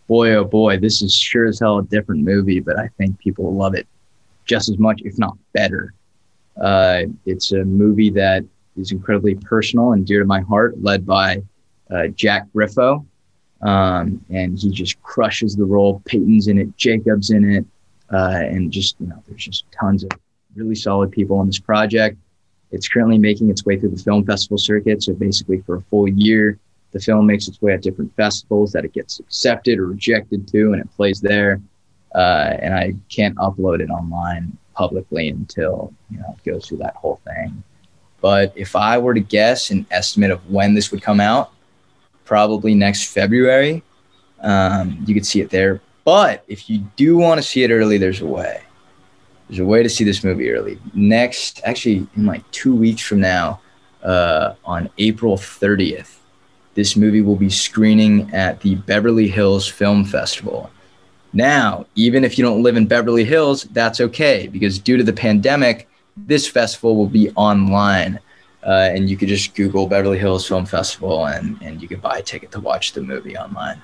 boy, 0.07 0.33
oh 0.33 0.43
boy, 0.43 0.79
this 0.79 1.03
is 1.03 1.13
sure 1.13 1.45
as 1.45 1.59
hell 1.59 1.77
a 1.77 1.83
different 1.83 2.23
movie, 2.23 2.59
but 2.59 2.79
I 2.79 2.87
think 2.97 3.19
people 3.19 3.45
will 3.45 3.55
love 3.55 3.75
it 3.75 3.87
just 4.45 4.69
as 4.69 4.79
much, 4.79 5.01
if 5.05 5.19
not 5.19 5.37
better. 5.53 5.93
Uh, 6.59 7.03
it's 7.27 7.51
a 7.51 7.63
movie 7.63 8.09
that 8.09 8.43
is 8.75 8.91
incredibly 8.91 9.35
personal 9.35 9.93
and 9.93 10.05
dear 10.05 10.19
to 10.19 10.25
my 10.25 10.41
heart, 10.41 10.81
led 10.81 11.05
by 11.05 11.43
uh, 11.91 12.07
Jack 12.07 12.47
Griffo. 12.55 13.05
Um, 13.61 14.23
and 14.29 14.59
he 14.59 14.71
just 14.71 15.01
crushes 15.03 15.55
the 15.55 15.63
role. 15.63 16.01
Peyton's 16.05 16.47
in 16.47 16.57
it, 16.57 16.75
Jacob's 16.75 17.29
in 17.29 17.49
it 17.49 17.65
uh, 18.13 18.43
and 18.43 18.71
just 18.71 18.95
you 18.99 19.07
know 19.07 19.21
there's 19.27 19.43
just 19.43 19.65
tons 19.71 20.03
of 20.03 20.11
really 20.55 20.75
solid 20.75 21.11
people 21.11 21.37
on 21.37 21.47
this 21.47 21.59
project. 21.59 22.17
It's 22.71 22.87
currently 22.87 23.17
making 23.17 23.49
its 23.49 23.65
way 23.65 23.77
through 23.77 23.89
the 23.89 24.01
film 24.01 24.25
festival 24.25 24.57
circuit. 24.57 25.03
So 25.03 25.13
basically, 25.13 25.61
for 25.61 25.75
a 25.75 25.81
full 25.81 26.07
year, 26.07 26.59
the 26.91 26.99
film 26.99 27.25
makes 27.25 27.47
its 27.47 27.61
way 27.61 27.73
at 27.73 27.81
different 27.81 28.15
festivals 28.15 28.71
that 28.71 28.85
it 28.85 28.93
gets 28.93 29.19
accepted 29.19 29.79
or 29.79 29.87
rejected 29.87 30.47
to, 30.49 30.73
and 30.73 30.81
it 30.81 30.89
plays 30.95 31.19
there. 31.21 31.59
Uh, 32.15 32.55
and 32.61 32.75
I 32.75 32.93
can't 33.09 33.35
upload 33.37 33.81
it 33.81 33.89
online 33.89 34.55
publicly 34.75 35.29
until 35.29 35.91
you 36.11 36.19
know 36.19 36.35
it 36.37 36.49
goes 36.49 36.67
through 36.67 36.79
that 36.79 36.95
whole 36.95 37.19
thing. 37.25 37.63
But 38.21 38.53
if 38.55 38.75
I 38.75 38.99
were 38.99 39.13
to 39.13 39.19
guess 39.19 39.71
an 39.71 39.85
estimate 39.91 40.31
of 40.31 40.49
when 40.49 40.75
this 40.75 40.91
would 40.91 41.01
come 41.01 41.19
out, 41.19 41.51
probably 42.25 42.75
next 42.75 43.05
February. 43.05 43.83
Um, 44.39 45.03
you 45.07 45.13
could 45.13 45.25
see 45.25 45.39
it 45.39 45.49
there 45.49 45.81
but 46.03 46.43
if 46.47 46.69
you 46.69 46.79
do 46.95 47.17
want 47.17 47.41
to 47.41 47.47
see 47.47 47.63
it 47.63 47.71
early, 47.71 47.97
there's 47.97 48.21
a 48.21 48.25
way. 48.25 48.61
There's 49.47 49.59
a 49.59 49.65
way 49.65 49.83
to 49.83 49.89
see 49.89 50.03
this 50.03 50.23
movie 50.23 50.49
early. 50.51 50.79
Next, 50.93 51.61
actually, 51.63 52.07
in 52.15 52.25
like 52.25 52.49
two 52.51 52.75
weeks 52.75 53.01
from 53.01 53.19
now, 53.19 53.61
uh, 54.03 54.55
on 54.65 54.89
April 54.97 55.37
30th, 55.37 56.17
this 56.75 56.95
movie 56.95 57.21
will 57.21 57.35
be 57.35 57.49
screening 57.49 58.33
at 58.33 58.59
the 58.61 58.75
Beverly 58.75 59.27
Hills 59.27 59.67
Film 59.67 60.03
Festival. 60.03 60.69
Now, 61.33 61.85
even 61.95 62.23
if 62.23 62.37
you 62.37 62.43
don't 62.43 62.63
live 62.63 62.77
in 62.77 62.85
Beverly 62.85 63.23
Hills, 63.23 63.63
that's 63.71 64.01
okay 64.01 64.47
because 64.47 64.79
due 64.79 64.97
to 64.97 65.03
the 65.03 65.13
pandemic, 65.13 65.87
this 66.15 66.47
festival 66.47 66.95
will 66.95 67.07
be 67.07 67.31
online. 67.31 68.19
Uh, 68.65 68.89
and 68.93 69.09
you 69.09 69.17
could 69.17 69.27
just 69.27 69.55
Google 69.55 69.87
Beverly 69.87 70.17
Hills 70.17 70.47
Film 70.47 70.65
Festival 70.65 71.25
and, 71.27 71.61
and 71.61 71.81
you 71.81 71.87
can 71.87 71.99
buy 71.99 72.19
a 72.19 72.21
ticket 72.21 72.51
to 72.51 72.59
watch 72.59 72.93
the 72.93 73.01
movie 73.01 73.37
online. 73.37 73.81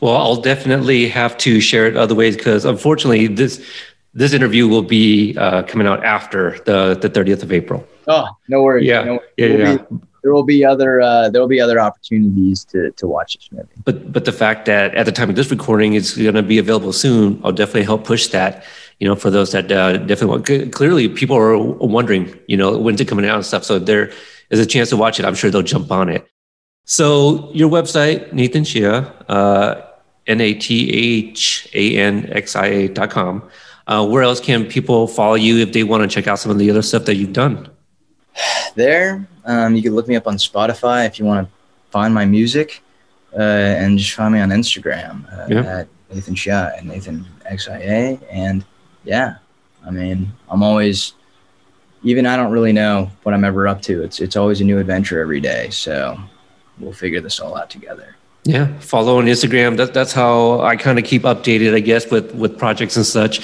Well, 0.00 0.16
I'll 0.16 0.40
definitely 0.40 1.08
have 1.08 1.36
to 1.38 1.60
share 1.60 1.86
it 1.86 1.96
other 1.96 2.14
ways 2.14 2.36
because 2.36 2.64
unfortunately, 2.64 3.26
this 3.26 3.64
this 4.14 4.32
interview 4.32 4.66
will 4.66 4.82
be 4.82 5.36
uh, 5.36 5.62
coming 5.64 5.86
out 5.86 6.04
after 6.04 6.58
the 6.64 6.94
the 7.00 7.08
30th 7.08 7.42
of 7.42 7.52
April. 7.52 7.86
Oh, 8.08 8.28
no 8.48 8.62
worries. 8.62 8.86
Yeah, 8.86 9.04
no 9.04 9.12
worries. 9.12 9.30
yeah, 9.36 9.48
there 9.48 9.58
yeah. 9.58 9.76
Be, 9.76 9.96
there 10.22 10.32
will 10.32 10.42
be 10.42 10.64
other 10.64 11.00
uh, 11.00 11.28
there 11.28 11.40
will 11.40 11.48
be 11.48 11.60
other 11.60 11.78
opportunities 11.78 12.64
to 12.64 12.90
to 12.92 13.06
watch 13.06 13.34
this 13.36 13.48
movie. 13.52 13.68
But 13.84 14.12
but 14.12 14.24
the 14.24 14.32
fact 14.32 14.66
that 14.66 14.94
at 14.94 15.06
the 15.06 15.12
time 15.12 15.30
of 15.30 15.36
this 15.36 15.50
recording 15.50 15.94
it's 15.94 16.16
going 16.16 16.34
to 16.34 16.42
be 16.42 16.58
available 16.58 16.92
soon, 16.92 17.40
I'll 17.44 17.52
definitely 17.52 17.84
help 17.84 18.04
push 18.04 18.26
that. 18.28 18.64
You 18.98 19.06
know, 19.06 19.14
for 19.14 19.30
those 19.30 19.52
that 19.52 19.70
uh, 19.70 19.98
definitely 19.98 20.26
want. 20.28 20.72
Clearly, 20.72 21.08
people 21.08 21.36
are 21.36 21.56
wondering, 21.58 22.34
you 22.48 22.56
know, 22.56 22.78
when's 22.78 23.00
it 23.00 23.06
coming 23.06 23.26
out 23.26 23.34
and 23.34 23.44
stuff. 23.44 23.62
So 23.62 23.78
there 23.78 24.10
is 24.50 24.58
a 24.58 24.64
chance 24.64 24.88
to 24.88 24.96
watch 24.96 25.20
it. 25.20 25.26
I'm 25.26 25.34
sure 25.34 25.50
they'll 25.50 25.62
jump 25.62 25.92
on 25.92 26.08
it. 26.08 26.26
So 26.86 27.50
your 27.52 27.68
website, 27.68 28.32
Nathan 28.32 28.62
Xia, 28.62 29.12
uh, 29.28 29.82
N-A-T-H-A-N-X-I-A 30.28 31.28
dot 32.88 33.10
com. 33.10 33.42
Uh, 33.88 34.06
where 34.06 34.22
else 34.22 34.40
can 34.40 34.64
people 34.66 35.06
follow 35.06 35.34
you 35.34 35.58
if 35.58 35.72
they 35.72 35.84
want 35.84 36.02
to 36.02 36.08
check 36.08 36.26
out 36.26 36.40
some 36.40 36.50
of 36.50 36.58
the 36.58 36.70
other 36.70 36.82
stuff 36.82 37.04
that 37.04 37.16
you've 37.16 37.34
done? 37.34 37.68
There, 38.76 39.26
um, 39.46 39.74
you 39.74 39.80
can 39.80 39.94
look 39.94 40.06
me 40.06 40.16
up 40.16 40.26
on 40.26 40.36
Spotify 40.36 41.06
if 41.06 41.18
you 41.18 41.24
want 41.24 41.48
to 41.48 41.52
find 41.90 42.12
my 42.12 42.26
music, 42.26 42.82
uh, 43.32 43.40
and 43.40 43.98
just 43.98 44.12
find 44.12 44.34
me 44.34 44.40
on 44.40 44.50
Instagram 44.50 45.24
uh, 45.32 45.46
yeah. 45.48 45.78
at 45.78 45.88
Nathan 46.12 46.34
Xia 46.34 46.78
and 46.78 46.88
Nathan 46.88 47.24
XIA. 47.50 48.20
And 48.30 48.66
yeah, 49.04 49.36
I 49.86 49.90
mean, 49.90 50.30
I'm 50.50 50.62
always, 50.62 51.14
even 52.02 52.26
I 52.26 52.36
don't 52.36 52.52
really 52.52 52.74
know 52.74 53.10
what 53.22 53.34
I'm 53.34 53.44
ever 53.44 53.66
up 53.66 53.80
to. 53.82 54.02
It's 54.02 54.20
it's 54.20 54.36
always 54.36 54.60
a 54.60 54.64
new 54.64 54.78
adventure 54.78 55.22
every 55.22 55.40
day. 55.40 55.70
So 55.70 56.20
we'll 56.78 56.92
figure 56.92 57.20
this 57.20 57.40
all 57.40 57.56
out 57.56 57.70
together. 57.70 58.16
Yeah, 58.44 58.78
follow 58.78 59.18
on 59.18 59.26
Instagram. 59.26 59.76
That, 59.76 59.92
that's 59.92 60.12
how 60.12 60.60
I 60.60 60.76
kind 60.76 60.98
of 60.98 61.04
keep 61.04 61.22
updated, 61.22 61.74
I 61.74 61.80
guess, 61.80 62.10
with 62.10 62.32
with 62.34 62.58
projects 62.58 62.96
and 62.96 63.04
such. 63.04 63.40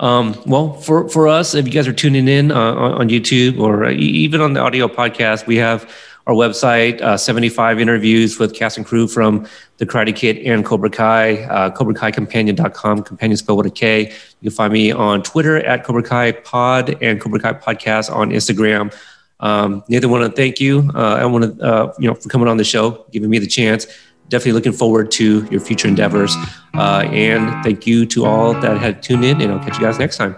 Um, 0.00 0.36
well, 0.46 0.74
for 0.74 1.08
for 1.08 1.28
us, 1.28 1.54
if 1.54 1.66
you 1.66 1.72
guys 1.72 1.88
are 1.88 1.92
tuning 1.92 2.28
in 2.28 2.52
uh, 2.52 2.74
on, 2.74 3.08
YouTube 3.08 3.58
or 3.58 3.88
even 3.90 4.40
on 4.40 4.52
the 4.52 4.60
audio 4.60 4.88
podcast, 4.88 5.46
we 5.46 5.56
have 5.56 5.90
our 6.26 6.34
website, 6.34 7.00
uh, 7.00 7.16
75 7.16 7.80
interviews 7.80 8.38
with 8.38 8.54
cast 8.54 8.76
and 8.76 8.86
crew 8.86 9.08
from 9.08 9.46
the 9.78 9.86
Karate 9.86 10.14
Kid 10.14 10.38
and 10.38 10.64
Cobra 10.64 10.90
Kai, 10.90 11.42
uh, 11.44 11.70
CobraKaiKompanion.com, 11.70 13.02
companion 13.02 13.36
spelled 13.36 13.58
with 13.58 13.66
a 13.66 13.70
K. 13.70 14.12
You 14.40 14.50
can 14.50 14.56
find 14.56 14.72
me 14.72 14.92
on 14.92 15.22
Twitter 15.22 15.56
at 15.64 15.82
Cobra 15.82 16.02
Kai 16.02 16.32
Pod 16.32 16.96
and 17.02 17.20
Cobra 17.20 17.40
Kai 17.40 17.54
Podcast 17.54 18.14
on 18.14 18.30
Instagram. 18.30 18.94
Um, 19.42 19.82
Nathan, 19.88 20.08
want 20.10 20.24
to 20.24 20.30
thank 20.34 20.60
you. 20.60 20.90
Uh, 20.94 21.16
I 21.16 21.26
want 21.26 21.58
to, 21.58 21.64
uh, 21.64 21.92
you 21.98 22.08
know, 22.08 22.14
for 22.14 22.28
coming 22.28 22.48
on 22.48 22.56
the 22.56 22.64
show, 22.64 23.04
giving 23.10 23.28
me 23.28 23.38
the 23.38 23.46
chance. 23.46 23.86
definitely 24.28 24.52
looking 24.52 24.72
forward 24.72 25.10
to 25.10 25.44
your 25.50 25.60
future 25.60 25.86
endeavors. 25.86 26.34
Uh, 26.74 27.06
and 27.12 27.62
thank 27.62 27.86
you 27.86 28.06
to 28.06 28.24
all 28.24 28.54
that 28.54 28.78
had 28.78 29.02
tuned 29.02 29.24
in, 29.24 29.42
and 29.42 29.52
I'll 29.52 29.58
catch 29.58 29.78
you 29.78 29.84
guys 29.84 29.98
next 29.98 30.16
time. 30.16 30.36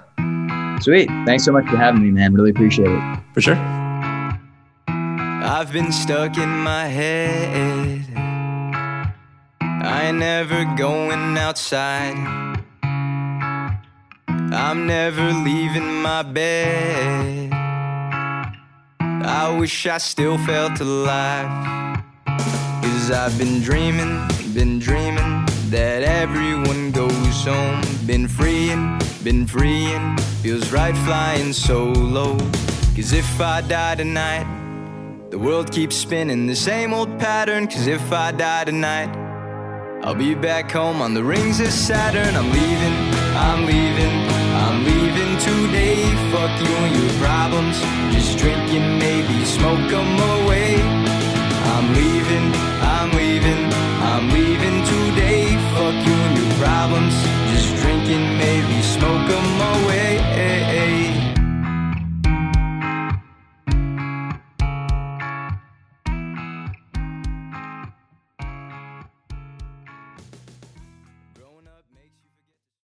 Sweet. 0.83 1.09
Thanks 1.25 1.45
so 1.45 1.53
much 1.53 1.67
for 1.69 1.77
having 1.77 2.03
me, 2.03 2.11
man. 2.11 2.35
Really 2.35 2.51
appreciate 2.51 2.89
it. 2.89 3.19
For 3.33 3.41
sure. 3.41 3.57
I've 4.89 5.73
been 5.73 5.93
stuck 5.93 6.37
in 6.37 6.49
my 6.49 6.87
head. 6.87 8.05
I 9.61 10.07
ain't 10.07 10.19
never 10.19 10.65
going 10.77 11.39
outside. 11.39 12.17
I'm 14.53 14.87
never 14.87 15.33
leaving 15.33 16.03
my 16.03 16.23
bed. 16.23 17.64
I 19.27 19.57
wish 19.59 19.87
I 19.87 19.99
still 19.99 20.37
felt 20.39 20.81
alive. 20.81 22.03
Cause 22.27 23.11
I've 23.11 23.37
been 23.39 23.63
dreaming, 23.63 24.21
been 24.53 24.79
dreaming 24.79 25.47
that 25.71 26.03
everyone 26.03 26.93
goes 26.93 27.45
home. 27.45 27.81
Been 28.07 28.29
freeing, 28.29 28.99
been 29.23 29.47
freeing, 29.47 30.17
feels 30.43 30.71
right 30.73 30.97
flying 30.99 31.55
solo. 31.55 32.37
Cause 32.95 33.13
if 33.13 33.41
I 33.41 33.63
die 33.63 33.95
tonight, 33.95 34.47
the 35.31 35.39
world 35.39 35.73
keeps 35.73 35.97
spinning 35.97 36.47
the 36.47 36.57
same 36.57 36.93
old 36.93 37.19
pattern. 37.19 37.67
Cause 37.67 37.87
if 37.87 38.13
I 38.13 38.31
die 38.31 38.65
tonight, 38.65 39.09
I'll 40.05 40.15
be 40.15 40.35
back 40.35 40.71
home 40.71 41.01
on 41.01 41.15
the 41.15 41.25
rings 41.25 41.61
of 41.61 41.73
Saturn. 41.73 42.37
I'm 42.37 42.53
leaving, 42.53 42.97
I'm 43.35 43.65
leaving, 43.65 44.44
Today. 45.35 46.05
Fuck 46.31 46.61
you 46.61 46.75
and 46.87 46.95
your 46.95 47.13
problems. 47.19 47.81
Just 48.15 48.39
drinking, 48.39 48.99
maybe 48.99 49.45
smoke 49.45 49.91
them 49.91 50.19
away. 50.33 50.81
I'm 51.75 51.93
leaving, 51.93 52.53
I'm 52.81 53.11
leaving, 53.11 53.63
I'm 54.11 54.29
leaving 54.31 54.85
today. 54.85 55.57
Fuck 55.75 56.07
you 56.07 56.15
and 56.27 56.39
your 56.39 56.53
problems. 56.63 57.15
Just 57.51 57.83
drinking, 57.83 58.39
maybe 58.39 58.81
smoke 58.83 59.27
them 59.29 59.61
away. 59.61 61.24